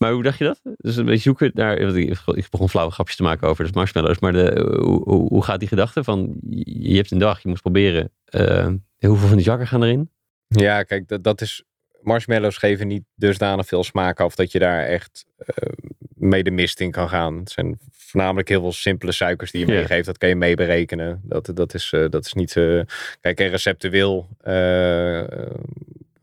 [0.00, 0.60] Maar hoe dacht je dat?
[0.76, 1.78] Dus een beetje zoeken naar...
[1.78, 4.18] Ik begon flauwe grapjes te maken over de marshmallows.
[4.18, 6.36] Maar de, hoe, hoe, gaat die gedachte van...
[6.64, 8.12] Je hebt een dag, je moet proberen...
[8.24, 8.68] eh,
[8.98, 10.10] hoeveel van die zakken gaan erin?
[10.46, 11.64] Ja, kijk, dat, dat is.
[12.02, 15.72] Marshmallows geven niet dusdanig veel smaak af dat je daar echt eh,
[16.20, 17.38] mee de mist in kan gaan.
[17.38, 20.06] Het zijn voornamelijk heel veel simpele suikers die je meegeeft.
[20.06, 21.20] Dat kan je mee berekenen.
[21.22, 22.56] Dat, dat, is, eh, dat is niet.
[22.56, 22.80] eh,
[23.20, 25.22] kijk, en receptueel eh,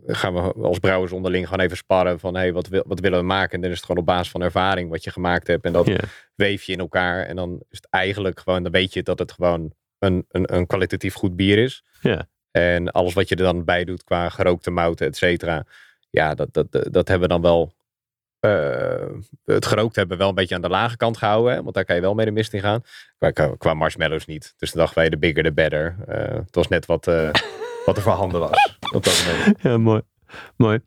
[0.07, 3.25] gaan we als brouwers onderling gewoon even sparren van hey, wat, wil, wat willen we
[3.25, 3.53] maken?
[3.53, 5.65] En dan is het gewoon op basis van ervaring wat je gemaakt hebt.
[5.65, 5.89] En dat
[6.35, 7.25] weef je in elkaar.
[7.25, 10.67] En dan is het eigenlijk gewoon, dan weet je dat het gewoon een, een, een
[10.67, 11.83] kwalitatief goed bier is.
[12.01, 12.27] Ja.
[12.51, 15.65] En alles wat je er dan bij doet qua gerookte mouten, et cetera.
[16.09, 17.75] Ja, dat, dat, dat, dat hebben we dan wel.
[18.39, 19.07] Eh,
[19.45, 21.53] het gerookt hebben we wel een beetje aan de lage kant gehouden.
[21.53, 22.81] Hè, want daar kan je wel mee de mist in gaan.
[23.57, 24.53] Qua, marshmallows niet.
[24.57, 25.95] Dus dan dachten wij, de bigger the better.
[26.07, 27.29] Eh, het was net wat, eh,
[27.85, 28.77] wat er voorhanden was.
[28.93, 29.61] Op dat moment.
[29.61, 30.01] Ja, mooi.
[30.55, 30.79] Mooi.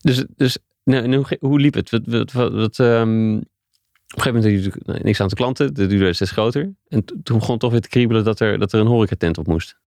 [0.00, 1.90] Dus, dus nou, en hoe, hoe liep het?
[1.90, 5.34] Wat, wat, wat, wat, ehm, op een gegeven moment had je natuurlijk niks aan de
[5.34, 5.74] klanten.
[5.74, 6.72] De duur werd steeds groter.
[6.88, 9.38] En to- toen begon het toch weer te kriebelen dat er, dat er een horecatent
[9.38, 9.78] op moest.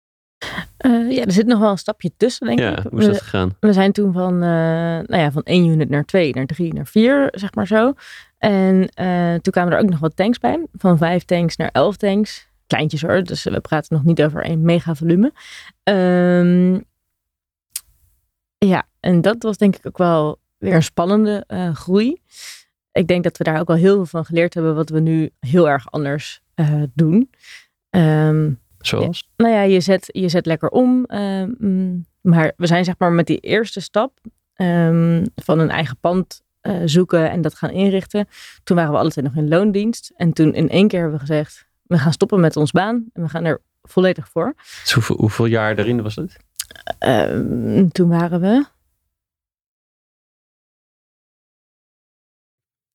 [0.87, 2.87] Uh, ja, er zit nog wel een stapje tussen, denk ja, ik.
[2.91, 3.57] hoe is dat We, gegaan?
[3.61, 6.87] we zijn toen van, uh, nou ja, van één unit naar twee, naar drie, naar
[6.87, 7.93] vier, zeg maar zo.
[8.39, 10.67] En uh, toen kwamen er ook nog wat tanks bij.
[10.73, 12.49] Van vijf tanks naar elf tanks.
[12.67, 15.33] Kleintjes hoor, dus we praten nog niet over een mega volume.
[15.85, 16.85] Um,
[18.59, 22.21] ja, en dat was denk ik ook wel weer een spannende groei.
[22.93, 25.31] Ik denk dat we daar ook al heel veel van geleerd hebben, wat we nu
[25.41, 26.41] heel erg anders
[26.95, 27.31] doen.
[27.91, 29.29] Um, Zoals?
[29.37, 31.05] Ja, nou ja, je zet, je zet lekker om.
[31.09, 34.19] Um, maar we zijn zeg maar met die eerste stap
[34.57, 38.29] um, van een eigen pand uh, zoeken en dat gaan inrichten.
[38.65, 40.13] Toen waren we alle twee nog in loondienst.
[40.17, 43.05] En toen in één keer hebben we gezegd, we gaan stoppen met ons baan.
[43.13, 44.55] En we gaan er volledig voor.
[44.83, 46.37] Dus hoeveel, hoeveel jaar erin was het?
[47.01, 48.65] Uh, toen waren we.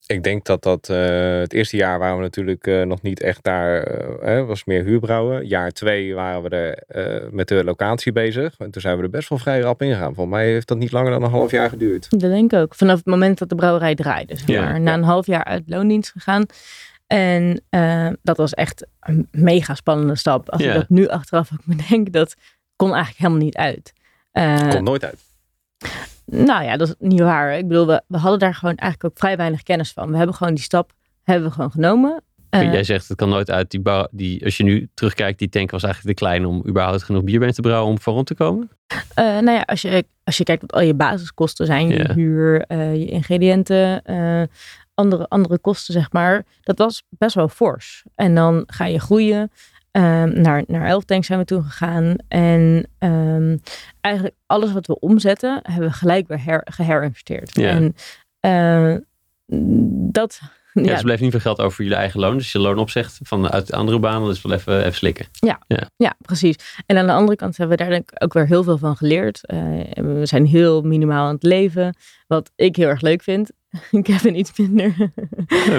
[0.07, 0.97] Ik denk dat dat uh,
[1.39, 3.91] het eerste jaar waren we natuurlijk uh, nog niet echt daar,
[4.23, 5.47] uh, was meer huurbrouwen.
[5.47, 8.55] Jaar twee waren we er met de locatie bezig.
[8.57, 10.13] En toen zijn we er best wel vrij rap ingegaan.
[10.13, 12.07] Volgens mij heeft dat niet langer dan een half jaar geduurd.
[12.09, 12.75] Dat denk ik ook.
[12.75, 14.33] Vanaf het moment dat de brouwerij draaide.
[14.47, 14.55] Maar.
[14.55, 16.45] ja, Na een half jaar uit loondienst gegaan.
[17.07, 17.63] En
[18.21, 20.49] dat was echt een mega spannende stap.
[20.49, 20.69] Als Ja.
[20.69, 22.35] ik dat nu achteraf ook bedenk, dat
[22.75, 23.93] kon eigenlijk helemaal niet uit.
[24.33, 25.19] Uh, Komt nooit uit.
[26.32, 27.57] Nou ja, dat is niet waar.
[27.57, 30.11] Ik bedoel, we, we hadden daar gewoon eigenlijk ook vrij weinig kennis van.
[30.11, 30.91] We hebben gewoon die stap
[31.23, 32.23] hebben we gewoon genomen.
[32.51, 33.71] Uh, Jij zegt het kan nooit uit.
[33.71, 37.23] Die die, als je nu terugkijkt, die tank was eigenlijk te klein om überhaupt genoeg
[37.23, 38.69] bier te brouwen om voor rond te komen.
[38.91, 42.65] Uh, nou ja, als je, als je kijkt wat al je basiskosten zijn, je huur,
[42.67, 44.01] uh, je ingrediënten,
[44.93, 46.45] andere, andere kosten, zeg maar.
[46.61, 48.03] Dat was best wel fors.
[48.15, 49.51] En dan ga je groeien.
[49.91, 52.15] Um, naar, naar elf tanks zijn we toen gegaan.
[52.27, 53.61] En um,
[54.01, 57.55] eigenlijk alles wat we omzetten, hebben we gelijk weer her, geherinvesteerd.
[57.55, 57.69] Ja.
[57.69, 57.95] En
[58.41, 58.97] uh,
[60.11, 60.39] dat.
[60.73, 62.38] Ja, Ja, dus bleef niet veel geld over voor jullie eigen loon.
[62.38, 65.25] Dus je loon opzegt van uit de andere baan, dan is wel even, even slikken.
[65.95, 66.55] ja, precies.
[66.85, 68.97] En aan de andere kant hebben we daar denk ik ook weer heel veel van
[68.97, 69.41] geleerd.
[69.43, 69.59] Uh,
[69.93, 71.97] we zijn heel minimaal aan het leven.
[72.27, 73.51] Wat ik heel erg leuk vind.
[74.01, 75.11] Kevin iets minder.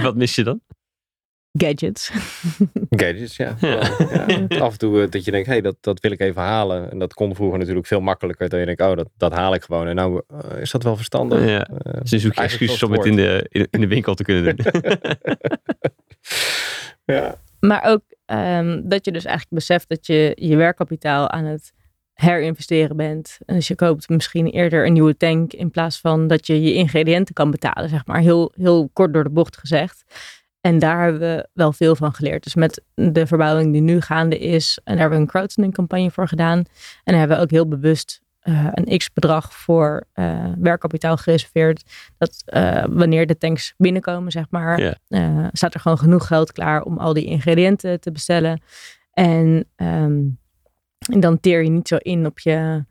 [0.02, 0.61] Wat mis je dan?
[1.53, 2.11] Gadgets.
[3.01, 3.57] Gadgets, ja.
[3.61, 3.80] Ja.
[4.11, 4.59] ja.
[4.59, 6.90] Af en toe uh, dat je denkt, hé, hey, dat, dat wil ik even halen.
[6.90, 8.49] En dat kon vroeger natuurlijk veel makkelijker.
[8.49, 9.86] Dat je denkt, oh, dat, dat haal ik gewoon.
[9.86, 11.44] En nou uh, is dat wel verstandig.
[11.46, 11.68] Ja.
[11.70, 14.22] Uh, Dus nu zoek je excuses om het in de, in, in de winkel te
[14.22, 14.82] kunnen doen.
[17.16, 17.40] ja.
[17.61, 21.72] Maar ook um, dat je dus eigenlijk beseft dat je je werkkapitaal aan het
[22.12, 23.38] herinvesteren bent.
[23.46, 26.74] En dus je koopt misschien eerder een nieuwe tank in plaats van dat je je
[26.74, 28.20] ingrediënten kan betalen, zeg maar.
[28.20, 30.05] Heel, heel kort door de bocht gezegd.
[30.68, 32.44] En daar hebben we wel veel van geleerd.
[32.44, 36.10] Dus met de verbouwing die nu gaande is, en daar hebben we een crowdfunding campagne
[36.10, 36.58] voor gedaan.
[36.58, 36.66] En
[37.04, 41.82] daar hebben we ook heel bewust uh, een x-bedrag voor uh, werkkapitaal gereserveerd.
[42.18, 45.48] Dat uh, wanneer de tanks binnenkomen, zeg maar, yeah.
[45.52, 48.62] staat er gewoon genoeg geld klaar om al die ingrediënten te bestellen.
[49.12, 50.38] En, um,
[51.12, 52.84] en dan teer je niet zo in op je,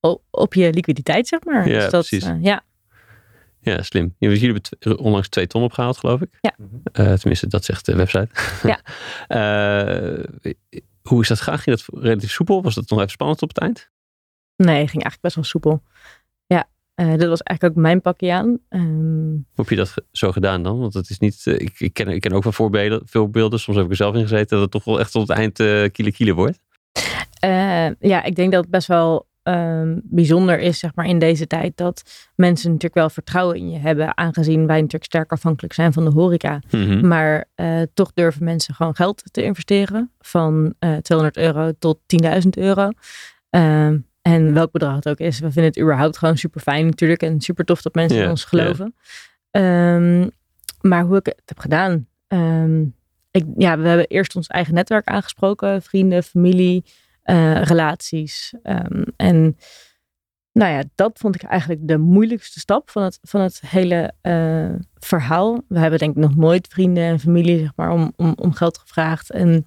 [0.00, 1.64] op, op je liquiditeit, zeg maar.
[1.64, 2.32] Dus dat, precies.
[2.40, 2.62] ja.
[3.64, 4.14] Ja, slim.
[4.18, 6.38] Jullie hebben onlangs twee ton opgehaald, geloof ik.
[6.40, 6.54] Ja.
[6.58, 8.28] Uh, tenminste, dat zegt de website.
[8.70, 8.80] Ja.
[10.18, 10.24] uh,
[11.08, 11.58] hoe is dat gegaan?
[11.58, 12.62] Ging dat relatief soepel?
[12.62, 13.90] Was dat nog even spannend op het eind?
[14.56, 15.82] Nee, ging eigenlijk best wel soepel.
[16.46, 18.58] Ja, uh, dat was eigenlijk ook mijn pakje aan.
[18.68, 20.78] Um, Hoe heb je dat zo gedaan dan?
[20.78, 21.46] Want het is niet.
[21.46, 23.60] Uh, ik, ik, ken, ik ken ook wel voorbeelden, veel beelden.
[23.60, 25.60] Soms heb ik er zelf in gezeten dat het toch wel echt tot het eind
[25.60, 26.58] uh, kilo kilo wordt.
[27.44, 31.46] Uh, ja, ik denk dat het best wel um, bijzonder is, zeg maar, in deze
[31.46, 32.02] tijd dat
[32.36, 36.10] mensen natuurlijk wel vertrouwen in je hebben, aangezien wij natuurlijk sterk afhankelijk zijn van de
[36.10, 36.60] horeca.
[36.70, 36.90] Mm Mhm.
[36.90, 37.08] -hmm.
[37.08, 42.48] Maar uh, toch durven mensen gewoon geld te investeren, van uh, 200 euro tot 10.000
[42.50, 42.90] euro.
[43.50, 43.86] Uh,
[44.22, 47.40] en welk bedrag het ook is, we vinden het überhaupt gewoon super fijn natuurlijk en
[47.40, 48.94] super tof dat mensen in ons geloven.
[49.50, 50.30] Um,
[50.80, 52.94] maar hoe ik het heb gedaan, um,
[53.30, 56.84] ik, ja, we hebben eerst ons eigen netwerk aangesproken, vrienden, familie,
[57.24, 58.54] uh, relaties.
[58.62, 59.56] Um, en
[60.52, 64.74] nou ja, dat vond ik eigenlijk de moeilijkste stap van het, van het hele uh,
[64.94, 65.60] verhaal.
[65.68, 68.78] We hebben denk ik nog nooit vrienden en familie zeg maar, om, om, om geld
[68.78, 69.30] gevraagd.
[69.30, 69.66] En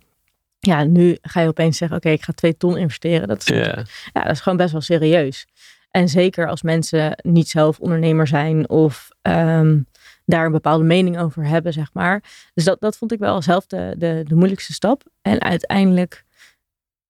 [0.59, 3.27] ja, nu ga je opeens zeggen, oké, okay, ik ga twee ton investeren.
[3.27, 3.83] Dat is, Ja.
[4.13, 5.47] ja, dat is gewoon best wel serieus.
[5.91, 9.87] En zeker als mensen niet zelf ondernemer zijn of um,
[10.25, 12.23] daar een bepaalde mening over hebben, zeg maar.
[12.53, 15.03] Dus dat, dat vond ik wel zelf de, de, de moeilijkste stap.
[15.21, 16.23] En uiteindelijk,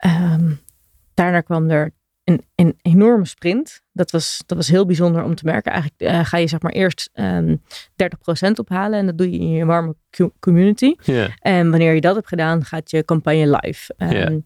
[0.06, 0.60] um,
[1.14, 1.94] daarna kwam er
[2.24, 3.82] een, een enorme sprint.
[3.92, 5.72] Dat was, dat was heel bijzonder om te merken.
[5.72, 7.62] Eigenlijk uh, ga je zeg maar eerst um,
[8.48, 9.96] 30% ophalen en dat doe je in je warme
[10.40, 10.96] community.
[11.40, 13.94] En wanneer je dat hebt gedaan, gaat je campagne live.
[13.98, 14.40] Um, Ja.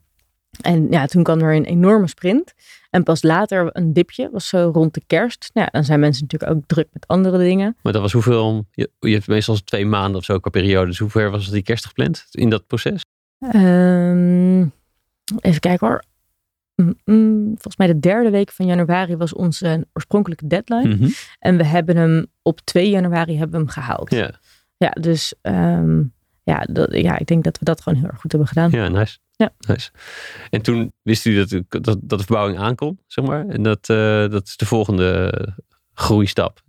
[0.62, 2.54] En ja, toen kwam er een enorme sprint.
[2.90, 5.50] En pas later een dipje, was zo rond de kerst.
[5.54, 7.78] Nou, ja, dan zijn mensen natuurlijk ook druk met andere dingen.
[7.82, 10.86] Maar dat was hoeveel, je, je hebt meestal twee maanden of zo qua periode.
[10.86, 13.02] Dus hoe ver was die kerst gepland in dat proces?
[13.56, 14.72] Um,
[15.40, 16.04] even kijken hoor.
[16.76, 20.96] mm, mm, volgens mij de derde week van januari was onze oorspronkelijke deadline.
[20.96, 21.10] Mhm.
[21.40, 24.12] En we hebben hem op 2 januari hebben we hem gehaald.
[24.12, 24.32] Ja,
[24.78, 26.04] Ja, dus ehm,
[26.44, 28.72] ja, dat, ja, ik denk dat we dat gewoon heel erg goed hebben gedaan.
[28.72, 29.18] ja, nice.
[29.36, 29.54] Ja.
[29.68, 29.92] nice.
[30.50, 33.48] En toen wist u dat, dat, dat de verbouwing aankomt, zeg maar.
[33.48, 35.34] En dat, eh, dat is de volgende
[35.94, 36.62] groeistap.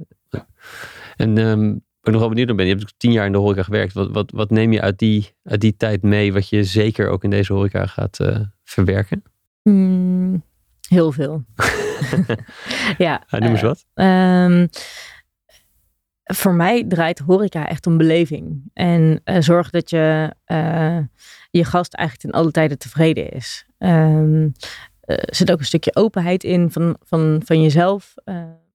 [1.16, 3.62] En ehm ik nog wel benieuwd naar ben, je hebt tien jaar in de horeca
[3.62, 3.92] gewerkt.
[3.92, 7.24] Wat, wat, wat neem je uit die, uit die tijd mee, wat je zeker ook
[7.24, 9.22] in deze horeca gaat eh, verwerken?
[9.62, 10.44] Mm,
[10.88, 11.44] heel veel.
[12.98, 13.86] ja, noem eens eh, wat.
[13.94, 14.66] Ehm,
[16.24, 18.70] voor mij draait horeca echt om beleving.
[18.72, 20.34] En eh, zorg dat je
[21.50, 23.66] je gast eigenlijk ten alle tijden tevreden is.
[23.78, 24.48] Ehm,
[25.00, 28.14] er zit ook een stukje openheid in van, van, van jezelf.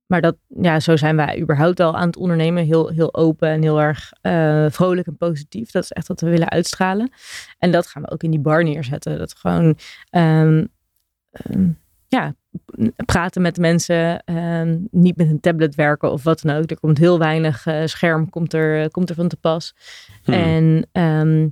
[0.05, 2.63] Eh, maar dat, ja, zo zijn wij überhaupt al aan het ondernemen.
[2.65, 5.71] Heel, heel open en heel erg eh, vrolijk en positief.
[5.71, 7.09] Dat is echt wat we willen uitstralen.
[7.59, 9.17] En dat gaan we ook in die bar neerzetten.
[9.17, 9.77] Dat gewoon
[10.09, 10.65] ehm,
[11.31, 11.69] ehm,
[12.07, 12.33] ja,
[13.05, 16.69] praten met mensen, ehm, niet met een tablet werken of wat dan ook.
[16.71, 19.75] Er komt heel weinig eh, scherm komt er, komt er van te pas.
[20.23, 20.33] Hmm.
[20.33, 21.47] En ehm,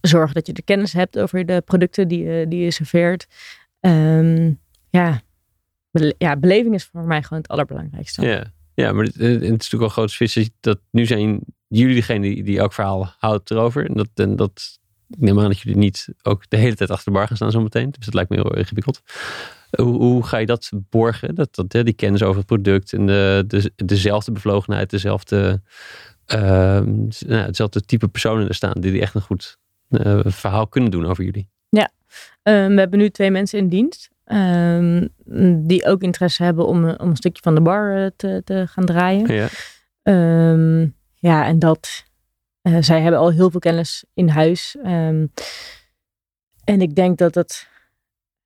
[0.00, 3.26] zorg dat je de kennis hebt over de producten die, je- die je serveert.
[4.90, 5.20] Ja,
[6.00, 8.26] bele- ja, beleving is voor mij gewoon het allerbelangrijkste.
[8.26, 10.50] Ja, ja maar het, het is natuurlijk wel groot vis.
[10.60, 13.86] Dat nu zijn jullie degene die, die elk verhaal houdt erover.
[13.86, 14.78] En dat, en dat,
[15.08, 17.50] ik neem aan dat jullie niet ook de hele tijd achter de bar gaan staan
[17.50, 17.90] zometeen.
[17.90, 19.02] Dus dat lijkt me heel ingewikkeld.
[19.70, 21.34] Hoe, hoe ga je dat borgen?
[21.34, 25.62] Dat, dat, hè, die kennis over het product en de, de, dezelfde bevlogenheid, dezelfde,
[26.26, 26.94] ehm,
[27.26, 31.06] nou, hetzelfde type personen er staan die, die echt een goed eh, verhaal kunnen doen
[31.06, 31.48] over jullie.
[32.42, 34.10] Ehm, we hebben nu twee mensen in dienst.
[34.26, 35.06] Ehm,
[35.66, 38.84] die ook interesse hebben om, om een stukje van de bar eh, te, te gaan
[38.86, 39.34] draaien.
[39.34, 39.48] Ja,
[40.02, 40.80] Ehm,
[41.14, 42.04] ja, en dat.
[42.62, 44.76] eh, zij hebben al heel veel kennis in huis.
[44.82, 45.26] Ehm,
[46.64, 47.68] en ik denk dat het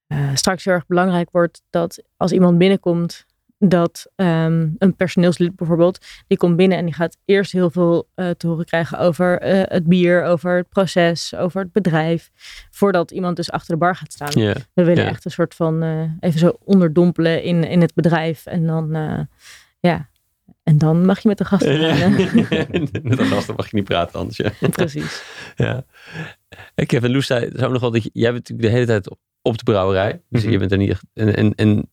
[0.06, 3.26] eh, straks heel erg belangrijk wordt dat als iemand binnenkomt,
[3.62, 8.30] dat ehm, een personeelslid bijvoorbeeld, die komt binnen en die gaat eerst heel veel eh,
[8.30, 12.30] te horen krijgen over eh, het bier, over het proces, over het bedrijf,
[12.70, 14.32] voordat iemand dus achter de bar gaat staan.
[14.74, 18.46] We willen echt een soort van eh, even zo onderdompelen in, in het bedrijf.
[18.46, 18.88] En dan,
[19.80, 20.08] ja,
[20.62, 22.12] en dan mag je met de gasten gaan.
[23.02, 24.36] Met de gasten mag je niet praten anders.
[24.36, 24.50] Ja.
[24.70, 25.22] Precies.
[25.56, 25.84] Ja.
[26.86, 29.58] Kevin Loes zei zou nog wel dat jij bent natuurlijk de hele tijd op, op
[29.58, 30.22] de brouwerij.
[30.28, 30.52] Dus Mhm.
[30.52, 31.04] je bent er niet echt.
[31.14, 31.90] En, en, en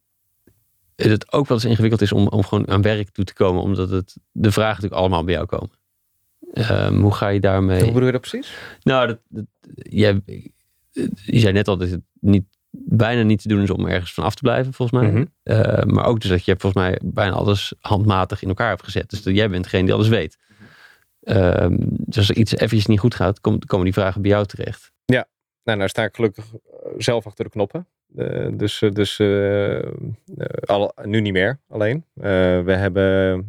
[1.06, 3.90] het ook wel eens ingewikkeld is om, om gewoon aan werk toe te komen, omdat
[3.90, 5.70] het, de vragen natuurlijk allemaal bij jou komen.
[6.54, 7.78] Ehm, hoe ga je daarmee?
[7.84, 8.54] Hoe bedoel je dat precies?
[8.84, 10.22] Nou, dat, dat- jij,
[11.26, 14.24] je zei net al dat het niet, bijna niet te doen is om ergens van
[14.24, 15.12] af te blijven, volgens mij.
[15.12, 15.26] Mhm.
[15.44, 19.10] Eh, maar ook dus dat je volgens mij bijna alles handmatig in elkaar hebt gezet.
[19.10, 20.38] Dus dat jij bent degene die alles weet.
[21.22, 24.46] Ehm, dus als er iets eventjes niet goed gaat, kom- komen die vragen bij jou
[24.46, 24.92] terecht.
[25.64, 27.88] Nou, nou sta ik gelukkig eh, zelf achter de knoppen.
[28.18, 29.80] Eh, dus eh, dus eh,
[30.66, 32.06] al, nu niet meer alleen.
[32.14, 33.04] We hebben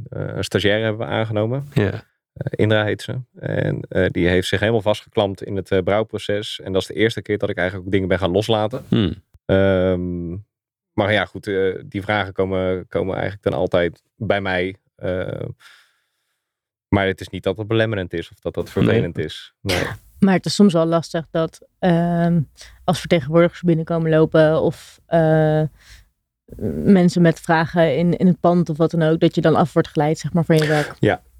[0.08, 1.68] een stagiaire hebben we aangenomen.
[1.74, 2.06] Ja.
[2.50, 3.20] Indra heet ze.
[3.38, 6.60] En die heeft zich helemaal vastgeklampt in het brouwproces.
[6.60, 8.84] En dat is de eerste keer dat ik eigenlijk ook dingen ben gaan loslaten.
[8.88, 9.14] Hmm.
[9.44, 10.30] Ehm,
[10.92, 11.44] maar ja, goed,
[11.84, 14.76] die vragen komen, komen eigenlijk dan altijd bij mij.
[16.88, 19.54] Maar het is niet dat het belemmerend is of dat dat vervelend is.
[19.60, 19.84] Nee.
[20.18, 22.40] Maar het is soms wel lastig dat ehm,
[22.84, 25.62] als vertegenwoordigers binnenkomen lopen of eh,
[26.84, 29.72] mensen met vragen in, in het pand of wat dan ook, dat je dan af
[29.72, 30.94] wordt geleid zeg maar, van je werk.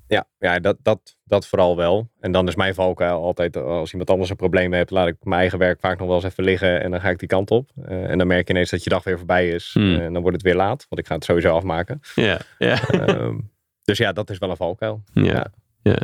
[0.09, 2.09] Ja, ja dat, dat, dat vooral wel.
[2.21, 5.41] En dan is mijn valkuil altijd, als iemand anders een probleem heeft, laat ik mijn
[5.41, 7.71] eigen werk vaak nog wel eens even liggen en dan ga ik die kant op.
[7.85, 9.95] Eh, en dan merk je ineens dat je dag weer voorbij is Hmm.
[9.95, 12.01] Eh, en dan wordt het weer laat, want ik ga het sowieso afmaken.
[12.15, 12.89] Ja, ja.
[12.89, 13.39] Ehm,
[13.85, 15.03] dus ja, dat is wel een valkuil.
[15.13, 15.47] ja.
[15.83, 15.99] ja.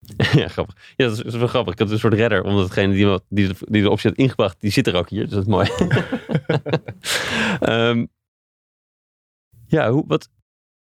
[0.40, 0.76] Ja, grappig.
[0.96, 1.72] Ja, dat is, dat is wel grappig.
[1.72, 4.60] Ik had een soort redder, omdat degene die, die, de, die de optie had ingebracht,
[4.60, 5.22] die zit er ook hier.
[5.22, 5.68] Dus dat is mooi.
[7.60, 8.06] Ehm,
[9.66, 10.28] ja, hoe, wat,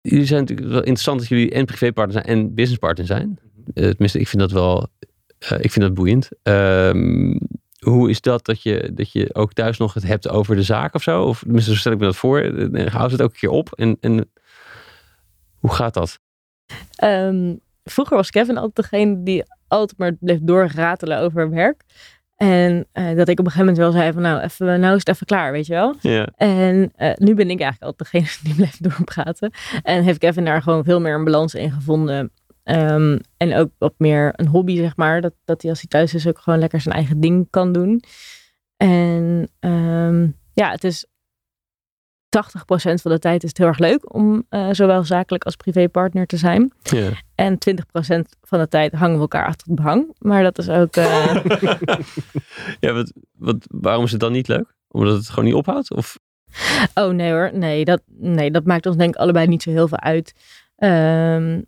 [0.02, 3.40] jullie zijn natuurlijk wel interessant dat jullie en privépartner zijn en businesspartner zijn.
[3.74, 4.88] Eh, tenminste, ik vind dat wel,
[5.38, 6.30] eh, ik vind dat boeiend.
[6.44, 7.38] Ehm,
[7.80, 10.94] hoe is dat dat je, dat je ook thuis nog het hebt over de zaak
[10.94, 11.24] of zo?
[11.24, 12.40] Of tenminste, zo stel ik me dat voor.
[12.40, 13.74] Eh, Houdt het ook een keer op?
[13.74, 14.32] En, en
[15.60, 16.20] hoe gaat dat?
[16.96, 21.84] Ehm, vroeger was Kevin altijd degene die altijd maar bleef doorratelen over werk.
[22.36, 25.00] En eh, dat ik op een gegeven moment wel zei van nou, even, nou is
[25.00, 25.96] het even klaar, weet je wel.
[26.00, 29.52] Ja, En eh, nu ben ik eigenlijk altijd degene die blijft doorpraten.
[29.84, 32.32] En heeft Kevin daar gewoon veel meer een balans in gevonden.
[32.64, 35.22] Ehm, en ook wat meer een hobby, zeg maar.
[35.22, 38.04] Dat, dat hij als hij thuis is ook gewoon lekker zijn eigen ding kan doen.
[38.78, 41.06] En ehm, ja, het is
[42.38, 46.26] 80% van de tijd is het heel erg leuk om eh, zowel zakelijk als privépartner
[46.26, 46.72] te zijn.
[47.36, 47.58] En 20%
[48.42, 50.16] van de tijd hangen we elkaar achter het behang.
[50.20, 50.96] Maar dat is ook...
[50.96, 51.36] eh,
[52.80, 54.76] ja wat, wat, waarom is het dan niet leuk?
[54.88, 55.92] Omdat het gewoon niet ophoudt?
[55.92, 56.18] Of?
[56.94, 59.88] Oh nee hoor, nee dat, nee, dat maakt ons denk ik allebei niet zo heel
[59.88, 60.34] veel uit.
[60.76, 61.62] Ehm,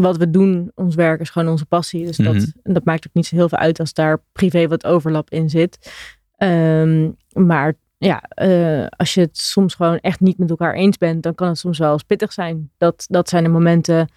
[0.00, 2.06] wat we doen, ons werk is gewoon onze passie.
[2.06, 2.46] Dus dat, Mhm.
[2.62, 5.92] dat maakt ook niet zo heel veel uit als daar privé wat overlap in zit.
[6.36, 7.74] Ehm, maar
[8.04, 11.48] ja, eh, als je het soms gewoon echt niet met elkaar eens bent, dan kan
[11.48, 12.70] het soms wel eens pittig zijn.
[12.78, 14.08] Dat, dat zijn de momenten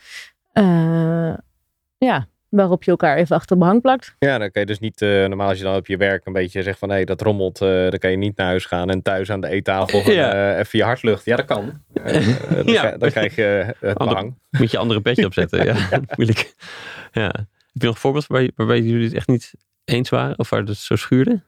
[0.53, 1.33] eh,
[1.97, 4.15] ja, waarop je elkaar even achter de behang plakt.
[4.19, 6.33] Ja, dan kan je dus niet, eh, normaal als je dan op je werk een
[6.33, 9.01] beetje zegt van hé, dat rommelt, eh, dan kan je niet naar huis gaan en
[9.01, 10.33] thuis aan de eettafel Ja.
[10.53, 11.31] eh, even je hart luchten.
[11.31, 11.81] Ja, dat kan.
[11.93, 12.13] Dan,
[12.73, 12.79] Ja.
[12.81, 14.35] krijg- dan krijg je het Ander- behang.
[14.49, 15.65] Moet je andere petje opzetten?
[15.65, 15.75] ja,
[16.15, 16.53] moeilijk.
[17.11, 17.23] Ja.
[17.25, 19.53] Heb je nog een voorbeeld waarbij, waarbij jullie het echt niet
[19.85, 20.39] eens waren?
[20.39, 21.41] Of waar het zo schuurde?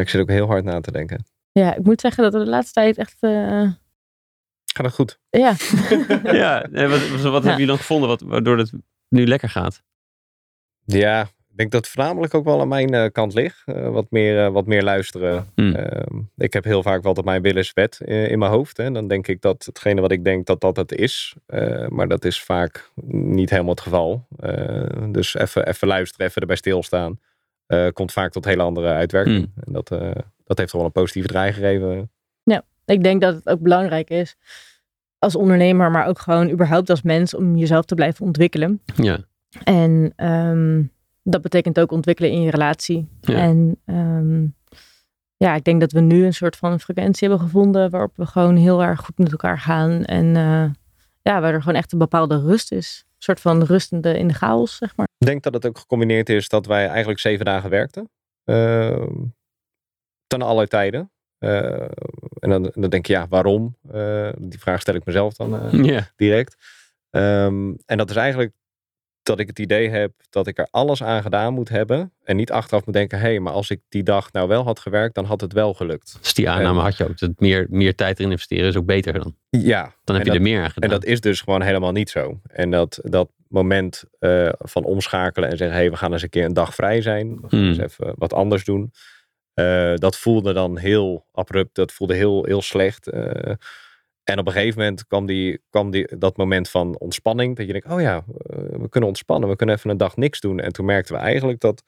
[0.00, 1.24] Ik zit ook heel hard na te denken.
[1.52, 3.16] Ja, ik moet zeggen dat we de laatste tijd echt.
[3.20, 3.70] eh,
[4.74, 5.18] Gaat het goed?
[5.30, 5.54] ja.
[6.42, 8.72] ja, wat, wat, wat hebben jullie dan gevonden wat, waardoor het
[9.08, 9.82] nu lekker gaat?
[10.84, 13.62] Ja, ik denk dat het voornamelijk ook wel aan mijn eh, kant ligt.
[13.64, 15.46] Eh, wat, meer, eh, wat meer luisteren.
[15.54, 15.74] Hmm.
[15.74, 18.76] Ehm, ik heb heel vaak wel dat mijn wil is wet eh, in mijn hoofd.
[18.76, 18.90] Hè.
[18.90, 21.34] Dan denk ik dat hetgene wat ik denk dat dat het is.
[21.46, 24.26] Eh, maar dat is vaak niet helemaal het geval.
[24.38, 27.20] Eh, dus even, even luisteren, even erbij stilstaan.
[27.66, 29.50] Eh, komt vaak tot hele andere uitwerking.
[29.54, 29.64] Hmm.
[29.64, 30.10] En dat, eh,
[30.44, 32.10] dat heeft toch wel een positieve draai gegeven.
[32.84, 34.36] Ik denk dat het ook belangrijk is
[35.18, 38.80] als ondernemer, maar ook gewoon überhaupt als mens om jezelf te blijven ontwikkelen.
[38.94, 39.18] Ja,
[39.64, 40.82] En ehm,
[41.22, 43.08] dat betekent ook ontwikkelen in je relatie.
[43.20, 43.34] Ja.
[43.34, 44.46] En ehm,
[45.36, 48.56] ja, ik denk dat we nu een soort van frequentie hebben gevonden waarop we gewoon
[48.56, 50.04] heel erg goed met elkaar gaan.
[50.04, 50.64] En eh,
[51.22, 53.04] ja, waar er gewoon echt een bepaalde rust is.
[53.22, 55.06] Een soort van rustende in de chaos, zeg maar.
[55.18, 58.10] Ik denk dat het ook gecombineerd is dat wij eigenlijk zeven dagen werkten.
[58.44, 59.24] Ehm
[60.32, 61.10] ten alle tijden.
[61.38, 61.88] Eh,
[62.38, 63.76] en dan, dan denk je, ja, waarom?
[63.90, 66.56] Eh, die vraag stel ik mezelf dan eh, direct.
[67.10, 68.52] Ehm, en dat is eigenlijk
[69.22, 72.12] dat ik het idee heb dat ik er alles aan gedaan moet hebben.
[72.24, 74.80] En niet achteraf moet denken, hé, hey, maar als ik die dag nou wel had
[74.80, 76.16] gewerkt, dan had het wel gelukt.
[76.20, 77.18] Dus die aanname En- had je ook.
[77.18, 79.36] Dat meer, meer tijd erin investeren is ook beter dan.
[79.50, 80.90] Ja, Dan heb En je dat- er meer aan En gedaan.
[80.90, 82.40] dat is dus gewoon helemaal niet zo.
[82.46, 86.28] En dat, dat moment eh, van omschakelen en zeggen: hé, hey, we gaan eens een
[86.28, 87.34] keer een dag vrij zijn.
[87.40, 87.68] We gaan Hmm.
[87.68, 88.92] eens even wat anders doen.
[89.54, 91.74] Eh, dat voelde dan heel abrupt.
[91.74, 93.08] Dat voelde heel, heel slecht.
[93.08, 93.52] Eh,
[94.24, 97.56] en op een gegeven moment kwam, die, kwam die, dat moment van ontspanning.
[97.56, 99.48] Dat je denkt: oh ja, eh, we kunnen ontspannen.
[99.48, 100.60] We kunnen even een dag niks doen.
[100.60, 101.82] En toen merkten we eigenlijk dat,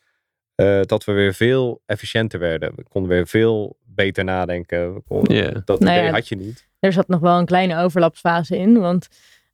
[0.55, 2.73] eh, dat we weer veel efficiënter werden.
[2.77, 4.95] We konden weer veel beter nadenken.
[4.95, 5.51] We konden, Ja.
[5.65, 6.69] Dat Nou idee ja, had je niet.
[6.79, 9.09] Er zat nog wel een kleine overlapsfase in, want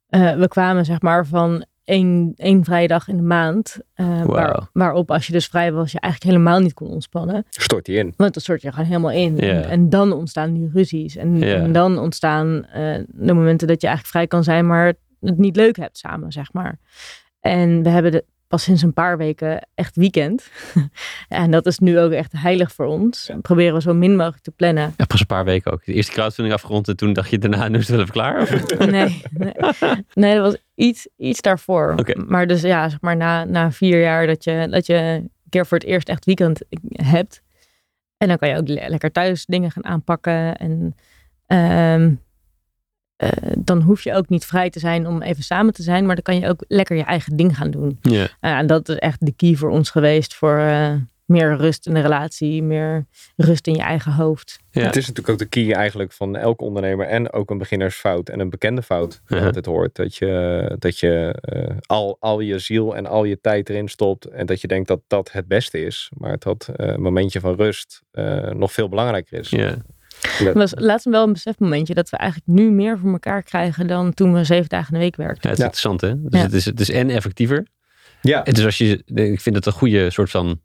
[0.06, 3.78] eh, we kwamen zeg maar van één, één vrije dag in de maand.
[3.94, 4.68] waar- Wauw.
[4.72, 7.44] waarop als je dus vrij was, je eigenlijk helemaal niet kon ontspannen.
[7.50, 8.14] Stort die in.
[8.16, 9.38] Want dan stort je gewoon helemaal in.
[9.40, 11.16] En, en dan ontstaan die ruzies.
[11.16, 15.56] En, dan ontstaan eh, de momenten dat je eigenlijk vrij kan zijn, maar het niet
[15.56, 16.78] leuk hebt samen, zeg maar.
[17.40, 20.50] En we hebben de, pas sinds een paar weken echt weekend.
[21.28, 23.30] en dat is nu ook echt heilig voor ons.
[23.42, 24.94] Proberen we zo min mogelijk te plannen.
[24.96, 25.84] Ja, pas een paar weken ook.
[25.84, 28.64] De eerste crowdfunding afgerond en toen dacht je daarna, nu is het wel even klaar.
[28.90, 29.52] Nee, nee,
[30.14, 31.94] nee, dat was iets, iets daarvoor.
[32.26, 35.66] Maar dus ja, zeg maar na, na vier jaar dat je, dat je een keer
[35.66, 36.60] voor het eerst echt weekend
[36.92, 37.42] hebt.
[38.16, 40.56] En dan kan je ook le- lekker thuis dingen gaan aanpakken.
[40.56, 40.94] En
[41.46, 42.14] ehm,
[43.16, 46.06] eh, dan hoef je ook niet vrij te zijn om even samen te zijn.
[46.06, 47.98] Maar dan kan je ook lekker je eigen ding gaan doen.
[48.00, 48.28] Ja.
[48.40, 50.34] En dat is echt de key voor ons geweest.
[50.34, 50.94] Voor eh,
[51.30, 52.62] meer rust in de relatie.
[52.62, 53.06] Meer
[53.36, 54.58] rust in je eigen hoofd.
[54.70, 54.82] Ja.
[54.82, 58.40] Het is natuurlijk ook de key eigenlijk van elke ondernemer en ook een beginnersfout en
[58.40, 59.44] een bekende fout Ja.
[59.44, 59.94] altijd hoort.
[59.96, 64.24] Dat je, dat je eh, al, al je ziel en al je tijd erin stopt
[64.26, 66.10] en dat je denkt dat dat het beste is.
[66.16, 69.48] Maar dat eh, een momentje van rust eh, nog veel belangrijker is.
[69.50, 69.76] Ja.
[70.20, 74.14] Het was laatst wel een besefmomentje dat we eigenlijk nu meer voor elkaar krijgen dan
[74.14, 75.40] toen we zeven dagen in de week werkten.
[75.42, 75.90] Ja, het is Ja.
[75.90, 76.22] interessant hè.
[76.30, 76.46] Dus Ja.
[76.46, 77.66] het, is, het is en effectiever.
[78.22, 80.60] Ja, Het is als je, ik vind het een goede soort van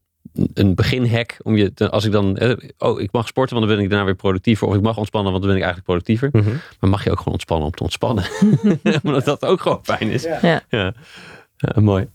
[0.54, 2.40] een beginhack om je, te- als ik dan,
[2.78, 4.68] oh ik mag sporten, want dan ben ik daarna weer productiever.
[4.68, 6.42] Of ik mag ontspannen, want dan ben ik eigenlijk productiever.
[6.42, 6.58] Mhm.
[6.80, 8.26] Maar mag je ook gewoon ontspannen om te ontspannen?
[9.04, 10.24] Omdat dat ook gewoon fijn is.
[10.24, 10.40] Ja.
[10.42, 10.62] Ja.
[10.70, 10.94] ja.
[11.58, 12.08] Ja, mooi.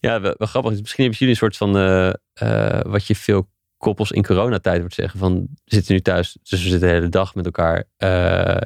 [0.00, 0.70] Ja, wel, wel grappig.
[0.80, 4.94] Misschien hebben jullie een soort van, eh, eh, wat je veel koppels in coronatijd wordt
[4.94, 5.18] zeggen.
[5.18, 7.84] Van, we zitten nu thuis, dus we zitten de hele dag met elkaar.
[7.96, 8.08] Eh,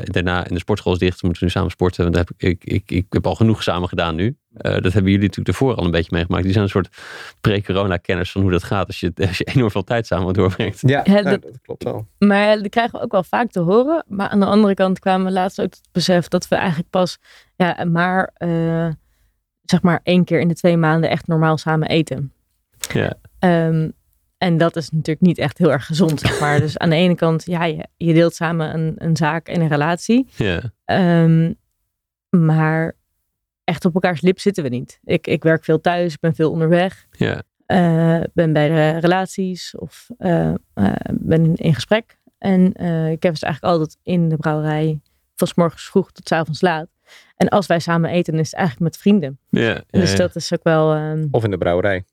[0.04, 2.04] daarna in de sportschool is dicht, we moeten nu samen sporten.
[2.04, 4.36] Want heb ik, ik, ik, ik heb al genoeg samen gedaan nu.
[4.56, 6.42] Eh, dat hebben jullie natuurlijk ervoor al een beetje meegemaakt.
[6.42, 6.88] Die zijn een soort
[7.40, 10.80] pre-corona kenners van hoe dat gaat als je, als je enorm veel tijd samen doorbrengt.
[10.80, 12.06] ja, Ja, dat- dat klopt wel.
[12.18, 14.04] Maar dat krijgen we ook wel vaak te horen.
[14.08, 16.90] Maar aan de andere kant kwamen we laatst ook tot het besef dat we eigenlijk
[16.90, 17.18] pas
[17.56, 18.88] ja, maar, eh,
[19.62, 22.32] zeg maar één keer in de twee maanden echt normaal samen eten.
[22.92, 23.12] Ja.
[23.38, 23.90] Ehm,
[24.38, 26.60] en dat is natuurlijk niet echt heel erg gezond, zeg maar.
[26.60, 29.68] Dus aan de ene kant, ja, je, je deelt samen een, een zaak en een
[29.68, 30.26] relatie.
[30.36, 30.60] Ja.
[30.84, 31.52] Ehm,
[32.30, 32.94] maar
[33.66, 35.00] echt op elkaars lip zitten we niet.
[35.04, 37.06] Ik, ik werk veel thuis, ik ben veel onderweg.
[37.10, 37.42] Ja.
[37.66, 42.18] eh, ben bij de relaties of eh, eh, ben in gesprek.
[42.38, 42.86] En eh
[43.18, 45.00] Kevin is eigenlijk altijd in de brouwerij
[45.34, 46.88] van 's morgens vroeg tot 's avonds laat.
[47.36, 49.38] En als wij samen eten, is het eigenlijk met vrienden.
[49.48, 50.16] Ja, ja, Dus ja.
[50.16, 52.04] dat is ook wel, ehm, Of in de brouwerij.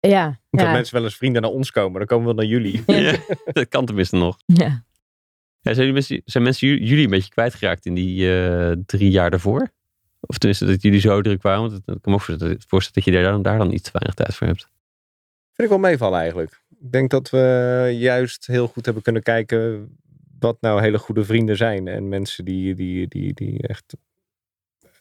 [0.00, 0.40] ja.
[0.50, 1.98] Dat ja, mensen wel eens vrienden naar ons komen.
[1.98, 2.82] Dan komen we naar jullie.
[2.86, 3.16] Ja,
[3.52, 4.36] dat kan tenminste nog.
[4.46, 4.84] ja.
[5.60, 9.30] Ja, zijn, jullie mensen, zijn mensen jullie, een beetje kwijtgeraakt in die eh, drie jaar
[9.30, 9.72] daarvoor?
[10.26, 11.60] Of tenminste dat jullie zo druk waren?
[11.60, 12.22] Want het- ik kan me ook
[12.66, 14.60] voorstellen dat je daar dan, daar dan iets te weinig tijd voor hebt.
[15.52, 16.60] Vind ik wel meevallen eigenlijk.
[16.80, 19.90] Ik denk dat we juist heel goed hebben kunnen kijken
[20.38, 21.88] wat nou hele goede vrienden zijn.
[21.88, 23.94] En mensen die, die, die, die echt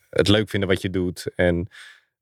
[0.09, 1.26] het leuk vinden wat je doet.
[1.36, 1.67] En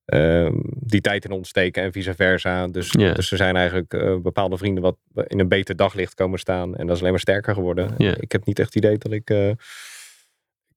[0.05, 2.67] ehm, die tijd in ons steken en vice versa.
[2.67, 3.13] Dus, Ja.
[3.13, 4.97] dus er zijn eigenlijk eh, bepaalde vrienden wat
[5.27, 6.75] in een beter daglicht komen staan.
[6.75, 7.93] En dat is alleen maar sterker geworden.
[8.21, 9.29] Ik heb niet echt het idee dat ik...
[9.29, 9.51] eh,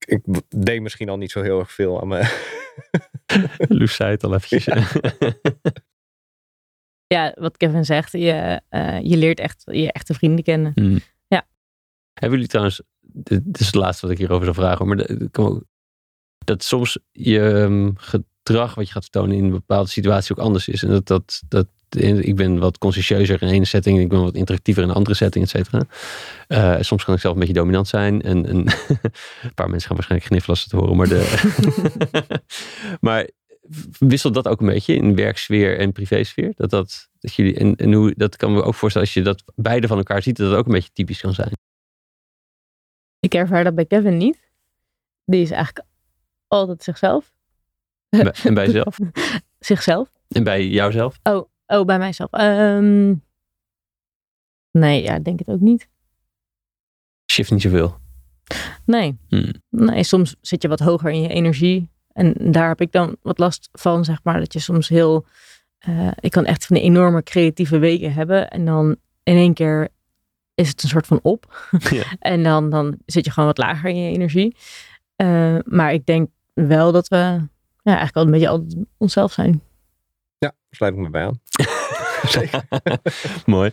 [0.05, 2.29] ik, deed misschien al niet zo heel erg veel aan mijn...
[3.79, 4.65] Loes zei het al eventjes.
[7.13, 10.71] ja, wat Kevin zegt, je, eh, je leert echt je echte vrienden kennen.
[10.75, 10.99] Hmm.
[11.27, 11.47] Ja.
[12.13, 15.63] Hebben jullie trouwens, dit, is het laatste wat ik hierover zou vragen, maar ook-
[16.37, 20.67] dat soms je ehm, gedrag wat je gaat vertonen in een bepaalde situatie ook anders
[20.67, 20.83] is.
[20.83, 21.67] En dat, dat, dat
[22.01, 25.15] ik ben wat conscientieuzer in ene setting en ik ben wat interactiever in een andere
[25.15, 25.83] setting, et cetera.
[26.47, 28.55] Eh, soms kan ik zelf een beetje dominant zijn en, en
[29.43, 32.31] een paar mensen gaan waarschijnlijk gniffelen als ze het horen, maar, de,
[33.07, 33.29] maar
[33.99, 36.53] wisselt dat ook een beetje in werksfeer en privésfeer?
[36.55, 39.43] Dat, dat, dat jullie, en, en hoe, dat kan me ook voorstellen als je dat
[39.55, 41.51] beide van elkaar ziet, dat het ook een beetje typisch kan zijn.
[43.19, 44.51] Ik ervaar dat bij Kevin niet.
[45.25, 45.85] Die is eigenlijk
[46.47, 47.31] altijd zichzelf.
[48.09, 48.97] En bij jezelf?
[49.59, 50.09] Zichzelf.
[50.27, 51.19] En bij jouzelf?
[51.23, 52.31] Oh, oh bij mijzelf.
[52.31, 53.13] Ehm,
[54.71, 55.87] nee, ja, denk het ook niet.
[57.31, 58.01] Shift niet zoveel.
[58.85, 59.17] Nee.
[59.27, 59.51] Hmm.
[59.69, 61.89] nee, soms zit je wat hoger in je energie.
[62.13, 64.39] En daar heb ik dan wat last van, zeg maar.
[64.39, 65.25] Dat je soms heel...
[65.79, 68.49] eh, ik kan echt van die enorme creatieve weken hebben.
[68.49, 69.87] En dan in één keer
[70.55, 71.67] is het een soort van op.
[71.89, 72.03] Ja.
[72.19, 74.55] En dan, dan zit je gewoon wat lager in je energie.
[75.15, 77.49] Eh, maar ik denk wel dat we ja,
[77.83, 79.61] eigenlijk al een beetje altijd onszelf zijn.
[80.75, 81.39] Sluit ik me bij aan.
[82.29, 82.63] Zeker.
[83.45, 83.71] Mooi.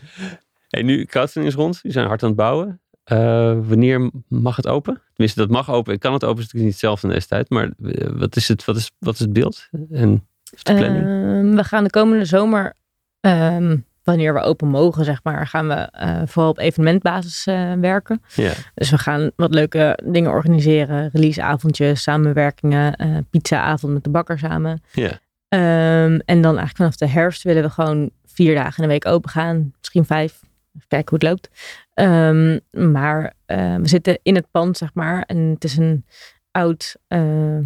[0.69, 1.75] Hey, nu, crowdfunding is rond.
[1.75, 2.81] Jullie zijn hard aan het bouwen.
[3.05, 3.19] Eh,
[3.63, 5.03] wanneer mag het open?
[5.13, 5.99] Tenminste, dat mag open.
[5.99, 6.39] Kan het open?
[6.39, 7.51] Is natuurlijk niet hetzelfde in deze tijd.
[7.51, 9.69] Maar eh, wat is het, wat is, wat is het beeld?
[9.91, 10.27] En
[10.65, 11.05] de planning?
[11.05, 12.75] Ehm, we gaan de komende zomer,
[13.21, 18.23] ehm, wanneer we open mogen, zeg maar, gaan we eh, vooral op evenementbasis eh, werken.
[18.35, 18.53] ja.
[18.75, 21.11] Dus we gaan wat leuke dingen organiseren.
[21.13, 24.83] Releaseavondjes, samenwerkingen, eh pizzaavond met de bakker samen.
[24.93, 25.19] Ja.
[25.51, 29.07] Ehm, en dan eigenlijk vanaf de herfst willen we gewoon vier dagen in de week
[29.07, 29.73] open gaan.
[29.79, 30.41] Misschien vijf.
[30.77, 31.51] Even kijken hoe het loopt.
[31.95, 32.59] Ehm,
[32.93, 35.23] maar eh, we zitten in het pand, zeg maar.
[35.23, 36.05] En het is een
[36.51, 37.59] oud uh,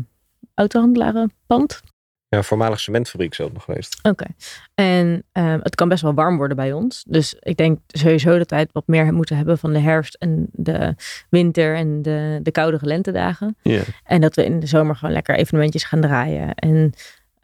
[0.54, 1.80] autohandelarenpand.
[2.28, 3.98] Ja, voormalig cementfabriek nog geweest.
[4.02, 4.26] Oké.
[4.74, 7.04] En um, het kan best wel warm worden bij ons.
[7.08, 10.48] Dus ik denk sowieso dat wij het wat meer moeten hebben van de herfst en
[10.52, 10.94] de
[11.30, 13.56] winter en de, de koudere lentedagen.
[13.62, 13.82] Yeah.
[14.04, 16.54] En dat we in de zomer gewoon lekker evenementjes gaan draaien.
[16.54, 16.92] En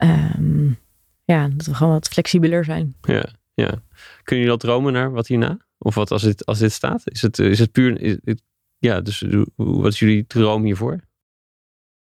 [0.02, 0.78] um,
[1.24, 2.94] ja, dat we gewoon wat flexibeler zijn.
[3.02, 3.82] Ja, ja.
[4.22, 5.58] Kunnen jullie al dromen naar wat hierna?
[5.78, 7.02] Of wat als dit, als dit staat?
[7.04, 8.00] Is het, is het puur...
[8.00, 8.42] Is het,
[8.78, 9.24] ja, dus
[9.56, 11.00] wat is jullie droom hiervoor?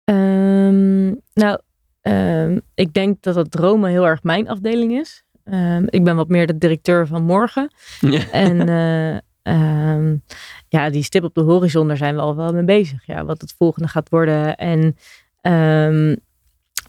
[0.04, 1.60] Um, nou,
[2.02, 5.24] Um, ik denk dat dat dromen heel erg mijn afdeling is.
[5.44, 7.72] Um, ik ben wat meer de directeur van morgen.
[8.00, 8.30] Ja.
[8.32, 8.68] En
[9.44, 10.24] uh, um,
[10.68, 13.06] ja, die stip op de horizon, daar zijn we al wel mee bezig.
[13.06, 14.56] Ja, wat het volgende gaat worden.
[14.56, 14.96] En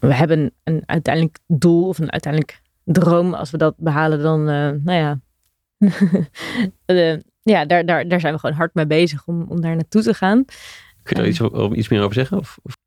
[0.07, 3.33] we hebben een uiteindelijk doel of een uiteindelijk droom.
[3.33, 5.19] Als we dat behalen, dan, uh, nou ja.
[6.85, 7.17] uh,
[7.53, 10.13] ja, daar, daar, daar zijn we gewoon hard mee bezig om, om daar naartoe te
[10.13, 10.45] gaan.
[11.03, 12.37] Kun je daar iets, iets meer over zeggen?
[12.37, 12.77] Of, of?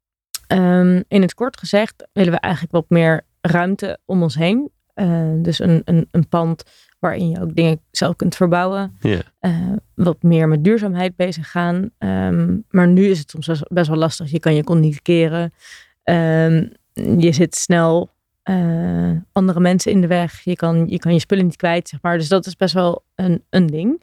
[0.48, 4.70] Um, in het kort gezegd willen we eigenlijk wat meer ruimte om ons heen.
[4.94, 6.62] Uh, dus een, een, een, pand
[6.98, 8.96] waarin je ook dingen zelf kunt verbouwen.
[9.00, 9.20] Yeah.
[9.40, 11.90] Uh, wat meer met duurzaamheid bezig gaan.
[11.98, 14.30] Um, maar nu is het soms best wel lastig.
[14.30, 15.52] Je kan je kon niet keren.
[16.04, 16.72] Um,
[17.18, 18.10] je zit snel
[18.44, 20.40] uh, andere mensen in de weg.
[20.40, 22.18] Je kan, je kan je spullen niet kwijt, zeg maar.
[22.18, 24.02] Dus dat is best wel een, een ding.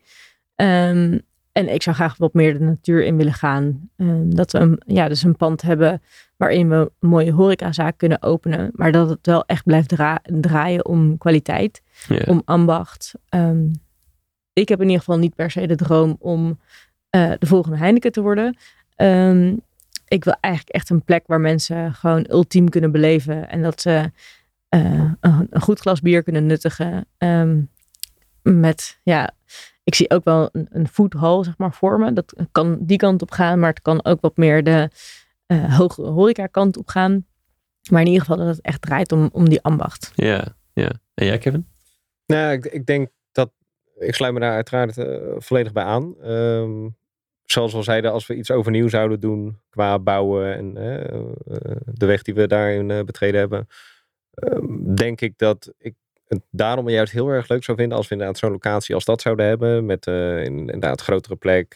[1.53, 3.89] En ik zou graag wat meer de natuur in willen gaan.
[3.97, 6.01] Um, dat we een, ja, dus een pand hebben
[6.37, 8.71] waarin we een mooie horecazaak kunnen openen.
[8.73, 12.29] Maar dat het wel echt blijft dra draaien om kwaliteit, yeah.
[12.29, 13.13] om ambacht.
[13.29, 13.71] Um,
[14.53, 16.59] ik heb in ieder geval niet per se de droom om
[17.15, 18.57] uh, de volgende Heineken te worden.
[18.95, 19.61] Um,
[20.07, 23.49] ik wil eigenlijk echt een plek waar mensen gewoon ultiem kunnen beleven.
[23.49, 24.11] En dat ze
[24.69, 27.05] uh, een, een, goed glas bier kunnen nuttigen.
[28.41, 29.31] met, ja,
[29.83, 32.13] ik zie ook wel een, een foodhall, zeg maar, vormen.
[32.13, 34.89] Dat kan die kant op gaan, maar het kan ook wat meer de
[35.47, 37.25] uh, hogere horeca kant op gaan.
[37.89, 40.11] Maar in ieder geval dat het echt draait om, om die ambacht.
[40.15, 40.91] Ja, ja.
[41.13, 41.67] En jij, Kevin?
[42.25, 43.51] Nou, ik, ik denk dat,
[43.99, 46.15] ik sluit me daar uiteraard eh, volledig bij aan.
[46.21, 46.89] Ehm,
[47.45, 51.21] zoals we al zeiden, als we iets overnieuw zouden doen qua bouwen en eh,
[51.93, 53.67] de weg die we daarin eh, betreden hebben,
[54.33, 55.93] ehm, denk ik dat ik
[56.27, 59.21] het daarom juist heel erg leuk zou vinden als we inderdaad zo'n locatie als dat
[59.21, 61.75] zouden hebben, met eh, in- inderdaad grotere plek,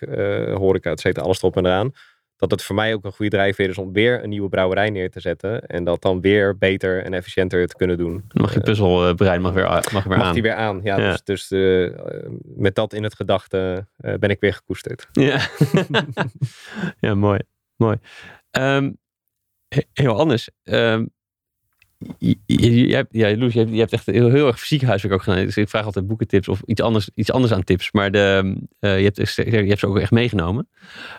[0.53, 1.91] horeca, et cetera, alles erop en eraan.
[2.37, 5.11] Dat het voor mij ook een goede drijfveer is om weer een nieuwe brouwerij neer
[5.11, 5.61] te zetten.
[5.67, 8.23] En dat dan weer beter en efficiënter te kunnen doen.
[8.33, 9.63] Mag je puzzelbrein mag weer,
[9.93, 10.33] mag weer Mag aan.
[10.33, 10.79] die weer aan.
[10.83, 11.11] Ja, Ja.
[11.11, 11.93] Dus, dus eh, eh,
[12.43, 15.07] met dat in het gedachte eh, ben ik weer gekoesterd.
[15.11, 15.47] Ja,
[16.99, 17.39] ja mooi.
[17.75, 17.97] mooi.
[18.51, 18.91] Ehm,
[19.67, 20.49] he- heel anders.
[20.63, 21.05] Ehm,
[22.17, 24.81] je, je, je hebt, ja, Loes, je hebt, je hebt echt heel, heel erg fysiek
[24.81, 25.45] huiswerk ook gedaan.
[25.45, 27.91] Dus ik vraag altijd boekentips of iets anders, iets anders aan tips.
[27.91, 30.69] Maar de, eh, je, hebt, je hebt ze ook echt meegenomen.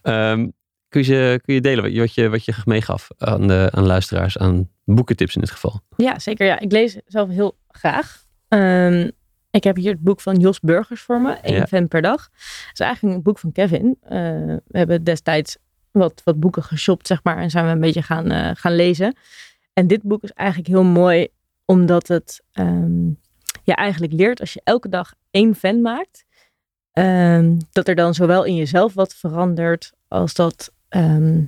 [0.02, 0.48] Ehm,
[0.88, 3.86] kun, je, kun je delen wat je, wat je, wat je meegaf aan, de, aan
[3.86, 5.80] luisteraars, aan boekentips in dit geval?
[5.96, 6.46] Ja, zeker.
[6.46, 8.24] Ja, ik lees zelf heel graag.
[8.48, 9.10] Ehm,
[9.50, 11.66] ik heb hier het boek van Jos Burgers voor me, één Ja.
[11.66, 12.22] fan per dag.
[12.32, 13.96] Het is eigenlijk een boek van Kevin.
[14.02, 14.18] Eh,
[14.66, 15.56] we hebben destijds
[15.90, 19.16] wat, wat boeken geshopt, zeg maar, en zijn we een beetje gaan, eh, gaan lezen.
[19.72, 21.28] En dit boek is eigenlijk heel mooi,
[21.64, 23.06] omdat het ehm,
[23.62, 26.24] je eigenlijk leert als je elke dag één fan maakt,
[26.92, 31.44] ehm, dat er dan zowel in jezelf wat verandert, als dat ehm,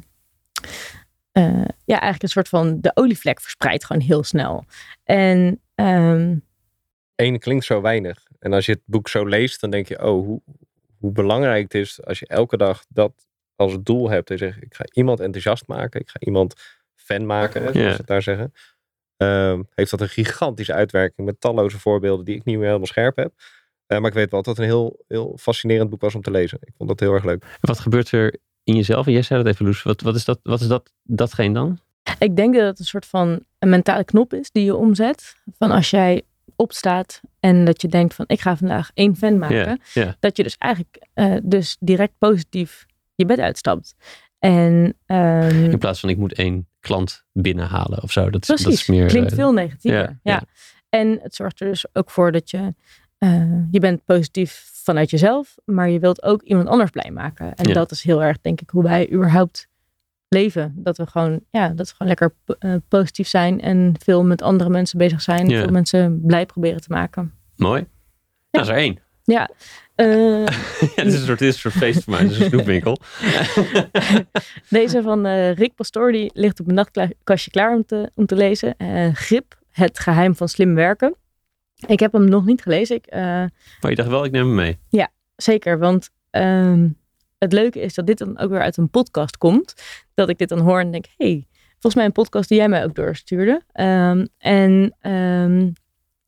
[1.32, 4.64] eh, ja, eigenlijk een soort van de olievlek verspreidt gewoon heel snel.
[5.04, 6.36] En ehm,
[7.14, 8.26] Eén klinkt zo weinig.
[8.38, 10.42] En als je het boek zo leest, dan denk je, oh, hoe,
[10.98, 13.12] hoe belangrijk het is als je elke dag dat
[13.56, 14.30] als doel hebt.
[14.30, 16.00] En je zegt, ik ga iemand enthousiast maken.
[16.00, 16.54] Ik ga iemand
[16.94, 18.52] fan maken, zoals ze het daar zeggen.
[19.16, 23.16] Ehm, heeft dat een gigantische uitwerking met talloze voorbeelden die ik niet meer helemaal scherp
[23.16, 23.32] heb.
[23.86, 26.30] Eh, maar ik weet wel dat het een heel, heel fascinerend boek was om te
[26.30, 26.58] lezen.
[26.60, 27.58] Ik vond dat heel erg leuk.
[27.60, 29.06] Wat gebeurt er in jezelf?
[29.06, 29.82] En jij zei dat even, Loes.
[29.82, 31.78] Wat, wat is, dat, wat is dat, datgene dan?
[32.18, 35.36] ik denk dat het een soort van een mentale knop is die je omzet.
[35.58, 36.22] Van als jij
[36.56, 39.80] opstaat en dat je denkt van ik ga vandaag één fan maken.
[40.20, 43.94] Dat je dus eigenlijk eh, dus direct positief je bed uitstapt.
[44.38, 48.30] En ehm, In plaats van ik moet één klant binnenhalen of zo.
[48.30, 49.06] Dat, Precies, dat is meer...
[49.06, 50.18] klinkt eh, veel negatiever.
[50.22, 50.42] ja.
[50.88, 52.74] En het zorgt er dus ook voor dat je,
[53.18, 57.54] eh, je bent positief vanuit jezelf, maar je wilt ook iemand anders blij maken.
[57.54, 57.74] En Ja.
[57.74, 59.68] dat is heel erg, denk ik, hoe wij überhaupt
[60.28, 60.72] leven.
[60.76, 64.70] Dat we gewoon, ja, dat we gewoon lekker eh, positief zijn en veel met andere
[64.70, 65.48] mensen bezig zijn.
[65.48, 65.60] Ja.
[65.60, 67.32] Veel mensen blij proberen te maken.
[67.56, 67.86] Mooi.
[68.50, 68.98] Nou, is er één.
[69.24, 69.50] Ja,
[69.96, 70.44] Ja,
[70.96, 72.22] dit, is een soort, dit is een soort feest voor mij.
[72.22, 72.98] Dit is een snoepwinkel.
[74.68, 78.36] Deze van eh, Rick Pastoor, die ligt op mijn nachtkastje klaar om te, om te
[78.36, 78.74] lezen.
[79.14, 81.14] Grip, het geheim van slim werken.
[81.86, 82.96] Ik heb hem nog niet gelezen.
[82.96, 84.78] Ik, eh, Maar je dacht wel, ik neem hem mee.
[85.36, 86.88] zeker, want ehm,
[87.38, 89.74] het leuke is dat dit dan ook weer uit een podcast komt.
[90.14, 92.84] Dat ik dit dan hoor en denk, hey, volgens mij een podcast die jij mij
[92.84, 93.62] ook doorstuurde.
[93.72, 95.70] Ehm, en ehm,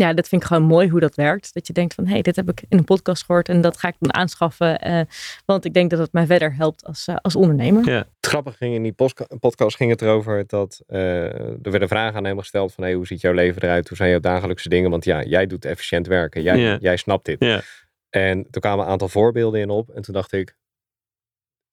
[0.02, 1.54] ja, dat vind ik gewoon mooi hoe dat werkt.
[1.54, 3.88] Dat je denkt van, hey, dit heb ik in een podcast gehoord en dat ga
[3.88, 4.78] ik dan aanschaffen.
[4.80, 5.00] eh,
[5.46, 7.84] want ik denk dat het mij verder helpt als, eh, als ondernemer.
[7.88, 7.96] Ja.
[7.98, 8.94] Het grappige ging in die
[9.40, 11.24] podcast ging het erover dat eh,
[11.62, 13.88] er werden vragen aan hem gesteld van hey, hoe ziet jouw leven eruit?
[13.88, 14.90] Hoe zijn jouw dagelijkse dingen?
[14.90, 16.42] Want ja, jij doet efficiënt werken.
[16.42, 16.76] Jij, Ja.
[16.80, 17.36] jij snapt dit.
[17.44, 17.60] Ja.
[18.10, 19.90] En toen kwamen een aantal voorbeelden in op.
[19.90, 20.56] En toen dacht ik,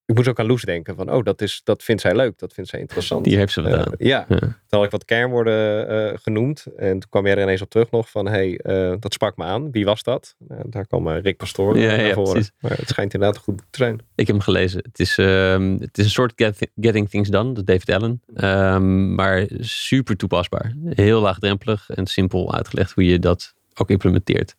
[0.09, 2.37] ik moest ook aan Loes denken van oh, dat, is, dat vindt zij leuk.
[2.39, 3.23] Dat vindt zij interessant.
[3.23, 3.93] Die heeft ze Eh, aan.
[3.97, 4.37] ja, Ja.
[4.39, 6.65] toen had ik wat kernwoorden eh, genoemd.
[6.77, 9.43] En toen kwam jij er ineens op terug nog van hey, eh, dat sprak me
[9.43, 9.71] aan.
[9.71, 10.35] Wie was dat?
[10.63, 12.31] Daar kwam Rick Pastoor Ja, naar ja, voren.
[12.31, 12.51] precies.
[12.59, 13.93] Maar het schijnt inderdaad een goed boek te zijn.
[14.15, 14.79] Ik heb hem gelezen.
[14.83, 18.21] Het is, ehm, het is een soort Get- Getting Things Done, dat David Allen.
[18.35, 20.73] Ehm, maar super toepasbaar.
[20.89, 24.55] Heel laagdrempelig en simpel uitgelegd hoe je dat ook implementeert.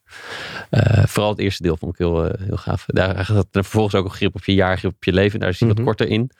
[0.70, 2.84] Eh, vooral het eerste deel vond ik heel, eh, heel gaaf.
[2.86, 5.40] Daar gaat er vervolgens ook een grip op je jaar, grip op je leven.
[5.40, 5.82] Daar zie je Mhm.
[5.84, 6.30] wat korter in.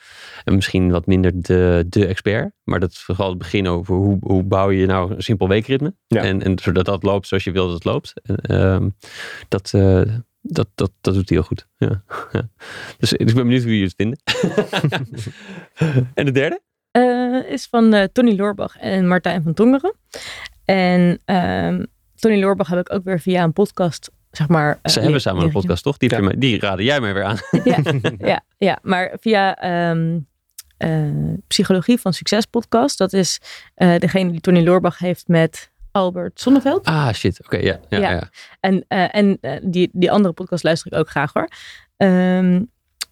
[0.44, 2.52] En misschien wat minder de, de expert.
[2.64, 5.94] Maar dat is vooral het begin over hoe, hoe bouw je nou een simpel weekritme.
[6.06, 6.22] Ja.
[6.22, 8.12] En, en zodat dat loopt zoals je wil dat het loopt.
[8.22, 8.88] En, ehm,
[9.48, 10.02] dat, eh,
[10.42, 11.66] dat, dat, dat doet hij heel goed.
[11.76, 12.02] Ja.
[12.32, 12.48] Ja.
[12.98, 14.18] Dus, dus ik ben benieuwd hoe jullie het vinden.
[16.14, 16.60] en de derde?
[16.90, 19.94] Eh, is van Tony Loorbach en Martijn van Tongeren.
[20.64, 21.84] En ehm,
[22.20, 24.78] Tony Loorbach heb ik ook weer via een podcast, zeg maar.
[24.82, 25.96] eh, Ze hebben samen een podcast, toch?
[25.96, 26.28] Die, Ja.
[26.36, 27.36] die raden jij mij weer aan.
[27.64, 27.82] Ja,
[28.18, 30.18] ja, ja, maar via ehm,
[30.76, 32.98] eh, Psychologie van Succes podcast.
[32.98, 33.40] Dat is
[33.74, 36.84] eh, degene die Tony Loorbach heeft met Albert Sonneveld.
[36.86, 37.44] Ah, shit.
[37.44, 37.80] Oké, ja.
[37.88, 38.10] Ja, Ja.
[38.10, 38.28] ja.
[38.60, 41.48] En, eh, en die, die andere podcast luister ik ook graag hoor.
[41.96, 42.62] Ehm,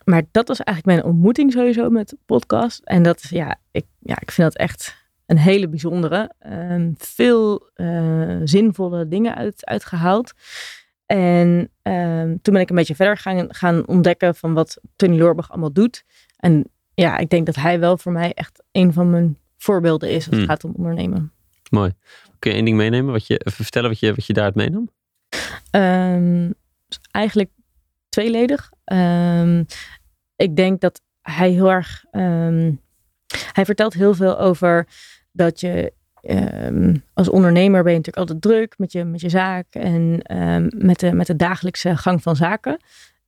[0.05, 2.81] maar dat was eigenlijk mijn ontmoeting sowieso met podcast.
[2.85, 4.97] En dat is, ja, ik, ja, ik vind dat echt
[5.29, 6.33] een hele bijzondere.
[6.39, 10.33] Ehm, veel eh, zinvolle dingen uit, uitgehaald.
[11.07, 15.51] En ehm, toen ben ik een beetje verder gaan, gaan ontdekken van wat Tony Loorbach
[15.51, 16.05] allemaal doet.
[16.37, 16.65] En
[16.95, 20.25] ja, ik denk dat hij wel voor mij echt een van mijn voorbeelden is als
[20.25, 20.47] het Hmm.
[20.47, 21.33] gaat om ondernemen.
[21.71, 21.93] Mooi.
[22.39, 23.13] Kun je één ding meenemen?
[23.13, 24.91] Wat je, even vertellen wat je, wat je daaruit meenam?
[25.71, 26.51] Ehm,
[27.11, 27.51] eigenlijk
[28.09, 28.71] tweeledig.
[30.37, 32.05] Ik denk dat hij heel erg.
[33.53, 34.87] hij vertelt heel veel over
[35.39, 35.93] dat je.
[36.23, 40.69] ehm, als ondernemer ben je natuurlijk altijd druk met je, met je zaak en ehm,
[40.77, 42.79] met, de, met de dagelijkse gang van zaken.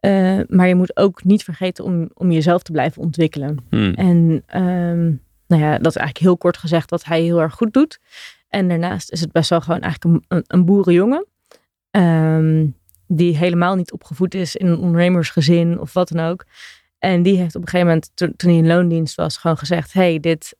[0.00, 3.56] Eh, maar je moet ook niet vergeten om, om jezelf te blijven ontwikkelen.
[3.70, 3.94] Hmm.
[3.94, 5.04] En ehm,
[5.46, 7.98] nou ja, dat is eigenlijk heel kort gezegd wat hij heel erg goed doet.
[8.48, 11.26] En daarnaast is het best wel gewoon eigenlijk een, een, boerenjongen.
[13.06, 16.44] die helemaal niet opgevoed is in een ondernemersgezin of wat dan ook.
[16.98, 19.92] En die heeft op een gegeven moment, to- toen hij in loondienst was, gewoon gezegd:
[19.92, 20.56] hey, dit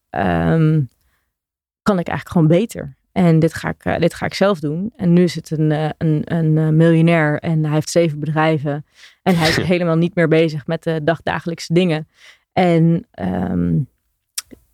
[1.91, 2.97] kan ik eigenlijk gewoon beter.
[3.13, 4.93] En dit ga ik, eh, dit ga ik zelf doen.
[4.97, 8.87] En nu is het een, eh, een, een eh, miljonair en hij heeft zeven bedrijven.
[9.23, 12.09] En hij is helemaal niet meer bezig met de dagdagelijkse dingen.
[12.53, 13.79] En ehm,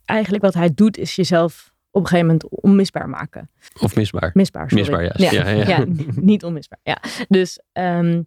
[0.05, 3.49] eigenlijk wat hij doet is jezelf op een gegeven moment onmisbaar maken.
[3.81, 4.31] Of misbaar.
[4.33, 4.83] Misbaar, sorry.
[4.83, 5.21] Misbaar.
[5.21, 5.65] Ja, ja.
[5.77, 6.79] ja, niet onmisbaar.
[6.83, 7.01] Ja.
[7.27, 8.21] Dus, ehm,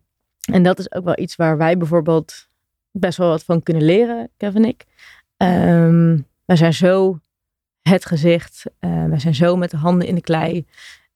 [0.53, 2.49] en dat is ook wel iets waar wij bijvoorbeeld
[2.91, 4.85] best wel wat van kunnen leren, Kevin en ik.
[5.37, 7.19] Ehm, wij zijn zo
[7.83, 8.65] het gezicht.
[8.79, 10.67] eh wij zijn zo met de handen in de klei.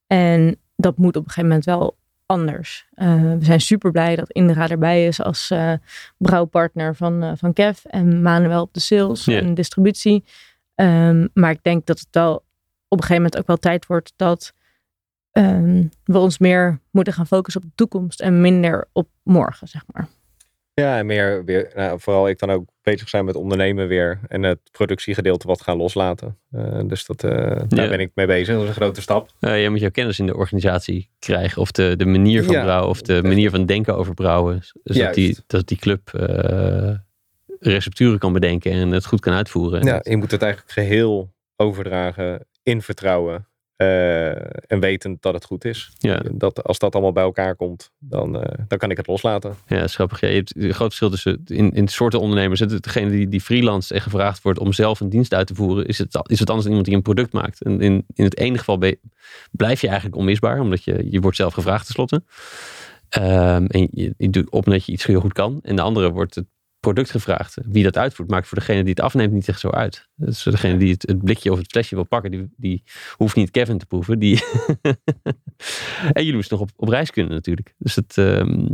[0.06, 1.96] En dat moet op een gegeven moment wel
[2.26, 2.86] anders.
[2.94, 5.72] Eh, we zijn super blij dat Indra erbij is als eh,
[6.18, 7.84] brouwpartner van, van Kev.
[7.84, 10.24] En Manuel op de sales en distributie.
[10.74, 12.34] Ehm, maar ik denk dat het wel
[12.88, 14.52] op een gegeven moment ook wel tijd wordt dat
[15.30, 19.84] ehm, we ons meer moeten gaan focussen op de toekomst en minder op morgen, zeg
[19.92, 20.08] maar.
[20.74, 24.20] Ja, en meer weer, nou, vooral ik dan ook bezig zijn met ondernemen weer.
[24.28, 26.38] En het productiegedeelte wat gaan loslaten.
[26.50, 27.30] Eh, dus dat, eh,
[27.68, 28.54] daar ben ik mee bezig.
[28.54, 29.30] Dat is een grote stap.
[29.40, 31.62] Eh, je moet jouw kennis in de organisatie krijgen.
[31.62, 32.62] Of de, de manier van Ja.
[32.62, 32.88] brouwen.
[32.88, 34.60] Of de manier van denken over brouwen.
[34.82, 36.10] Dus dat die, dat die club
[37.60, 38.72] recepturen kan bedenken.
[38.72, 39.80] En het goed kan uitvoeren.
[39.80, 43.46] En Ja, dat- je moet het eigenlijk geheel overdragen in vertrouwen.
[43.84, 44.30] Eh,
[44.66, 45.90] en wetend dat het goed is.
[45.98, 46.22] ja.
[46.32, 49.54] Dat, als dat allemaal bij elkaar komt, dan, eh, dan kan ik het loslaten.
[49.66, 50.20] Ja, dat is grappig.
[50.20, 52.60] Ja, je hebt een groot verschil tussen in, in soorten ondernemers.
[52.60, 55.86] Het- Degene die, die freelance en gevraagd wordt om zelf een dienst uit te voeren,
[55.86, 57.62] is het, is het anders dan iemand die een product maakt.
[57.62, 58.98] En in, in het ene geval je-
[59.50, 62.22] blijf je eigenlijk onmisbaar, omdat je, je wordt zelf gevraagd tenslotte.
[63.08, 65.58] Ehm en je, je doet op omdat je iets heel goed kan.
[65.62, 66.46] En de andere wordt het
[66.84, 67.56] product gevraagd.
[67.64, 70.08] Wie dat uitvoert, maakt voor degene die het afneemt niet echt zo uit.
[70.14, 72.82] Dus degene die het, het blikje of het flesje wil pakken, die, die
[73.16, 74.18] hoeft niet Kevin te proeven.
[74.18, 74.42] Die
[76.12, 77.74] en jullie moesten nog op, op reis kunnen natuurlijk.
[77.78, 78.66] Dus het, ehm,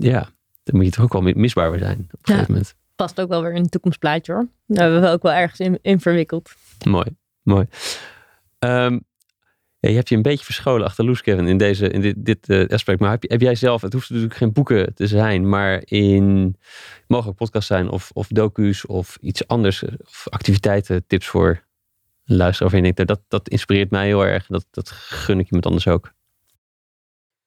[0.00, 0.28] ja,
[0.62, 2.32] dan moet je toch ook wel mi- misbaar zijn op een Ja.
[2.32, 2.74] gegeven moment.
[2.96, 4.48] Past ook wel weer in het toekomstplaatje hoor.
[4.66, 6.52] Daar hebben we ook wel ergens in, in verwikkeld.
[6.88, 7.06] Mooi,
[7.42, 7.66] mooi.
[8.58, 8.98] Ehm,
[9.84, 12.48] ja, je hebt je een beetje verscholen achter Loes, Kevin, in, deze, in dit, dit
[12.48, 13.00] eh, aspect.
[13.00, 16.56] Maar heb, jij zelf, het hoeft natuurlijk geen boeken te zijn, maar in,
[17.06, 21.62] mogen ook podcasts zijn of, of docu's of iets anders, of activiteiten, tips voor
[22.24, 24.46] luisteraar waarvan je denkt, nou, dat, dat inspireert mij heel erg.
[24.46, 26.12] Dat, dat gun ik iemand anders ook.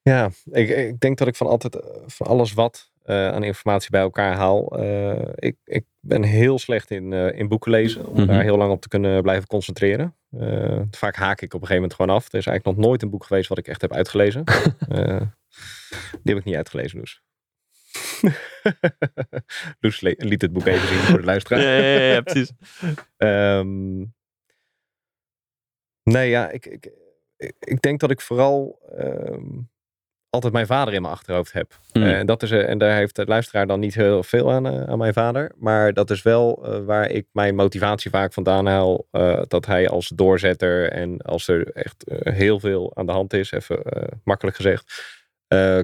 [0.02, 3.90] Ja, ik, ik denk dat ik van altijd eh, van alles wat eh, aan informatie
[3.90, 4.80] bij elkaar haal.
[5.34, 8.26] Ik, ik ben heel slecht in, in boeken lezen, om Mhm.
[8.26, 10.17] daar heel lang op te kunnen blijven concentreren.
[10.30, 12.28] Eh, vaak haak ik op een gegeven moment gewoon af.
[12.32, 14.44] Er is eigenlijk nog nooit een boek geweest wat ik echt heb uitgelezen.
[14.88, 15.20] Eh,
[16.22, 17.22] die heb ik niet uitgelezen, Loes.
[19.80, 21.60] Loes liet het boek even zien voor de luisteraar.
[21.66, 22.52] Ja, ja, ja, ja, precies.
[23.16, 23.98] Ehm,
[26.02, 26.90] nee, ja, ik, ik,
[27.36, 29.46] ik- ik denk dat ik vooral ehm,
[30.30, 31.78] altijd mijn vader in mijn achterhoofd heb.
[31.92, 32.02] Hmm.
[32.02, 34.66] Eh, en, dat is, eh, en daar heeft de luisteraar dan niet heel veel aan,
[34.66, 35.52] eh, aan mijn vader.
[35.56, 39.06] Maar dat is wel waar ik mijn motivatie vaak vandaan haal.
[39.48, 43.82] dat hij als doorzetter en als er echt heel veel aan de hand is, even
[44.24, 45.16] makkelijk gezegd,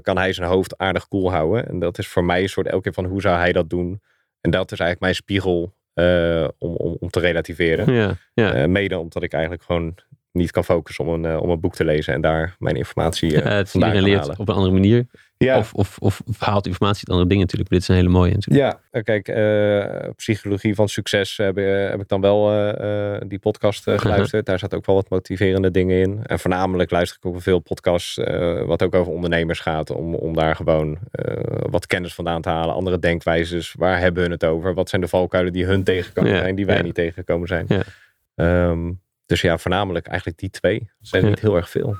[0.03, 1.68] kan hij zijn hoofd aardig koel houden.
[1.68, 4.03] En dat is voor mij een soort elke keer van hoe zou hij dat doen?
[4.40, 5.74] En dat is eigenlijk mijn spiegel
[6.59, 7.92] om, om, om te relativeren.
[7.92, 8.66] Ja, ja.
[8.66, 9.95] Mede omdat ik eigenlijk gewoon
[10.35, 13.31] niet kan focussen om een, eh, om een boek te lezen en daar mijn informatie
[13.31, 14.39] Ja, eh het iedereen leert halen.
[14.39, 15.07] op een andere manier.
[15.37, 17.71] Ja, Of, of, of haalt informatie uit andere dingen natuurlijk.
[17.71, 18.65] Maar dit is een hele mooie natuurlijk.
[18.65, 19.25] ja eh, kijk,
[20.17, 21.57] psychologie van succes heb,
[21.91, 22.49] heb ik dan wel
[23.27, 24.47] die podcast geluisterd.
[24.47, 26.21] Daar zat ook wel wat motiverende dingen in.
[26.27, 28.17] En voornamelijk luister ik ook veel podcasts
[28.67, 29.91] wat ook over ondernemers gaat.
[29.91, 30.99] Om, om daar gewoon
[31.71, 32.75] wat kennis vandaan te halen.
[32.75, 33.75] Andere denkwijzes.
[33.79, 34.75] Waar hebben hun het over?
[34.75, 36.83] Wat zijn de valkuilen die hun tegengekomen Ja, zijn, die wij ja.
[36.83, 37.67] niet tegengekomen zijn?
[37.69, 37.83] Ja.
[38.35, 38.91] Ehm,
[39.26, 40.91] dus ja, voornamelijk eigenlijk die twee.
[41.01, 41.96] Zijn niet heel erg veel.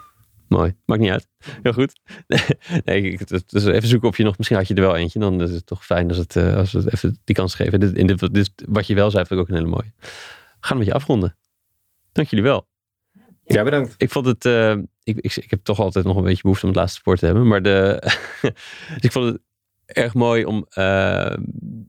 [0.49, 1.29] Mooi, maakt niet uit.
[1.63, 2.01] Heel goed.
[2.85, 5.19] Nee, dus even zoeken of je nog, misschien had je er wel eentje.
[5.19, 7.81] Dan is het toch fijn als, het, eh, als we het even die kans geven.
[7.81, 9.93] Dit, in dit, dit, wat je wel zei, vind ik ook een hele mooie.
[10.01, 10.09] We
[10.61, 11.37] gaan met je afronden.
[12.13, 12.69] Dank jullie wel.
[13.45, 13.95] Ja, bedankt.
[13.97, 16.71] Ik vond het, eh, ik, ik, ik heb toch altijd nog een beetje behoefte om
[16.71, 17.47] het laatste sport te hebben.
[17.47, 17.99] Maar de,
[18.41, 18.53] dus
[19.09, 19.41] ik vond het
[19.87, 20.67] erg mooi om,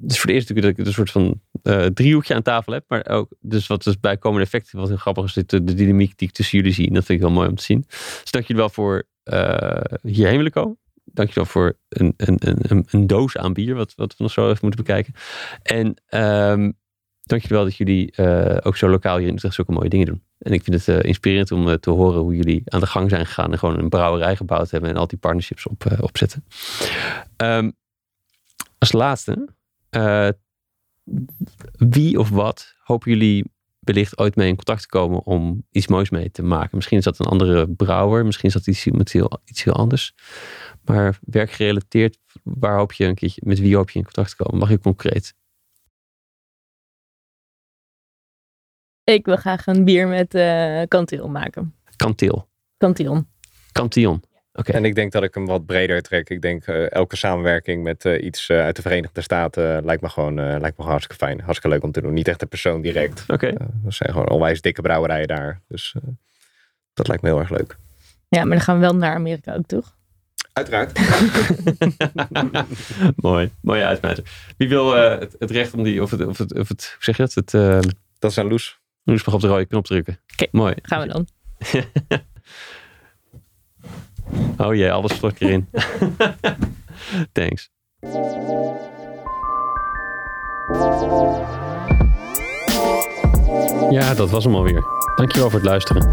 [0.08, 2.86] dus voor de eerste natuurlijk dat ik een soort van eh, driehoekje aan tafel heb.
[2.88, 6.34] Maar ook, dus wat dus bijkomende effecten, wat heel grappig is, de, dynamiek die ik
[6.34, 6.94] tussen jullie zie.
[6.94, 7.86] Dat vind ik wel mooi om te zien.
[7.88, 10.78] Dus dank jullie wel voor eh, hierheen willen komen.
[11.04, 14.58] dankjewel voor een, een, een, een doos aan bier, wat, wat we nog zo even
[14.62, 15.14] moeten bekijken.
[15.62, 15.96] En
[16.52, 16.74] um,
[17.24, 18.18] dankjewel dat jullie
[18.62, 20.24] ook zo lokaal hier in Utrecht zulke mooie dingen doen.
[20.38, 23.52] En ik vind het inspirerend om te horen hoe jullie aan de gang zijn gegaan
[23.52, 26.44] en gewoon een brouwerij gebouwd hebben en al die partnerships op, opzetten.
[27.38, 27.76] Um,
[28.86, 29.48] als laatste,
[31.78, 36.10] wie of wat hopen jullie wellicht ooit mee in contact te komen om iets moois
[36.10, 36.76] mee te maken.
[36.76, 40.14] Misschien is dat een andere brouwer, misschien is dat iets, met heel, iets heel anders.
[40.86, 44.58] Maar werkgerelateerd, waar hoop je een keertje, met wie hoop je in contact te komen?
[44.60, 45.34] Mag je concreet?
[49.04, 51.76] Ik wil graag een bier met uh, kanteel maken.
[51.96, 52.50] Kanteel?
[52.78, 53.28] Kantion.
[53.72, 54.24] Kantion.
[54.56, 54.76] Okay.
[54.76, 56.30] En ik denk dat ik hem wat breder trek.
[56.30, 60.10] Ik denk uh, elke samenwerking met uh, iets uh, uit de Verenigde Staten lijkt me
[60.10, 61.40] gewoon lijkt me gewoon hartstikke fijn.
[61.40, 62.14] Hartstikke leuk om te doen.
[62.14, 63.24] Niet echt de persoon direct.
[63.28, 63.34] Oké.
[63.34, 63.68] Okay.
[63.84, 65.62] we zijn gewoon onwijs dikke brouwerijen daar.
[65.68, 65.96] Dus
[66.94, 67.78] dat lijkt me heel erg leuk.
[68.28, 69.96] Ja, maar dan gaan we wel naar Amerika ook, toch?
[70.54, 71.00] Uiteraard.
[73.16, 73.52] Mooi.
[73.62, 74.24] Mooie uitsmijter.
[74.58, 77.18] Wie wil het, het, recht om die, of het, of het, of het hoe zeg
[77.18, 77.36] je het?
[77.36, 77.52] het
[78.20, 78.80] dat is aan Loes.
[79.04, 80.20] Loes mag op de rode knop drukken.
[80.34, 80.76] Oké, Mooi.
[80.82, 81.28] gaan we dan.
[84.58, 85.68] Oh jee, alles vlot erin.
[87.32, 87.70] Thanks.
[93.90, 94.84] Ja, dat was hem alweer.
[95.16, 96.12] Dankjewel voor het luisteren.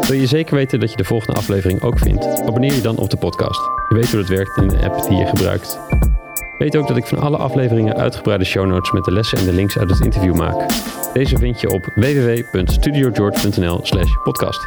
[0.00, 2.26] Wil je zeker weten dat je de volgende aflevering ook vindt?
[2.26, 3.60] Abonneer je dan op de podcast.
[3.88, 5.78] Je weet hoe het werkt in de app die je gebruikt.
[6.58, 9.52] Weet ook dat ik van alle afleveringen uitgebreide show notes met de lessen en de
[9.52, 10.68] links uit het interview maak.
[11.12, 14.66] Deze vind je op www.studiogeorge.nl slash podcast.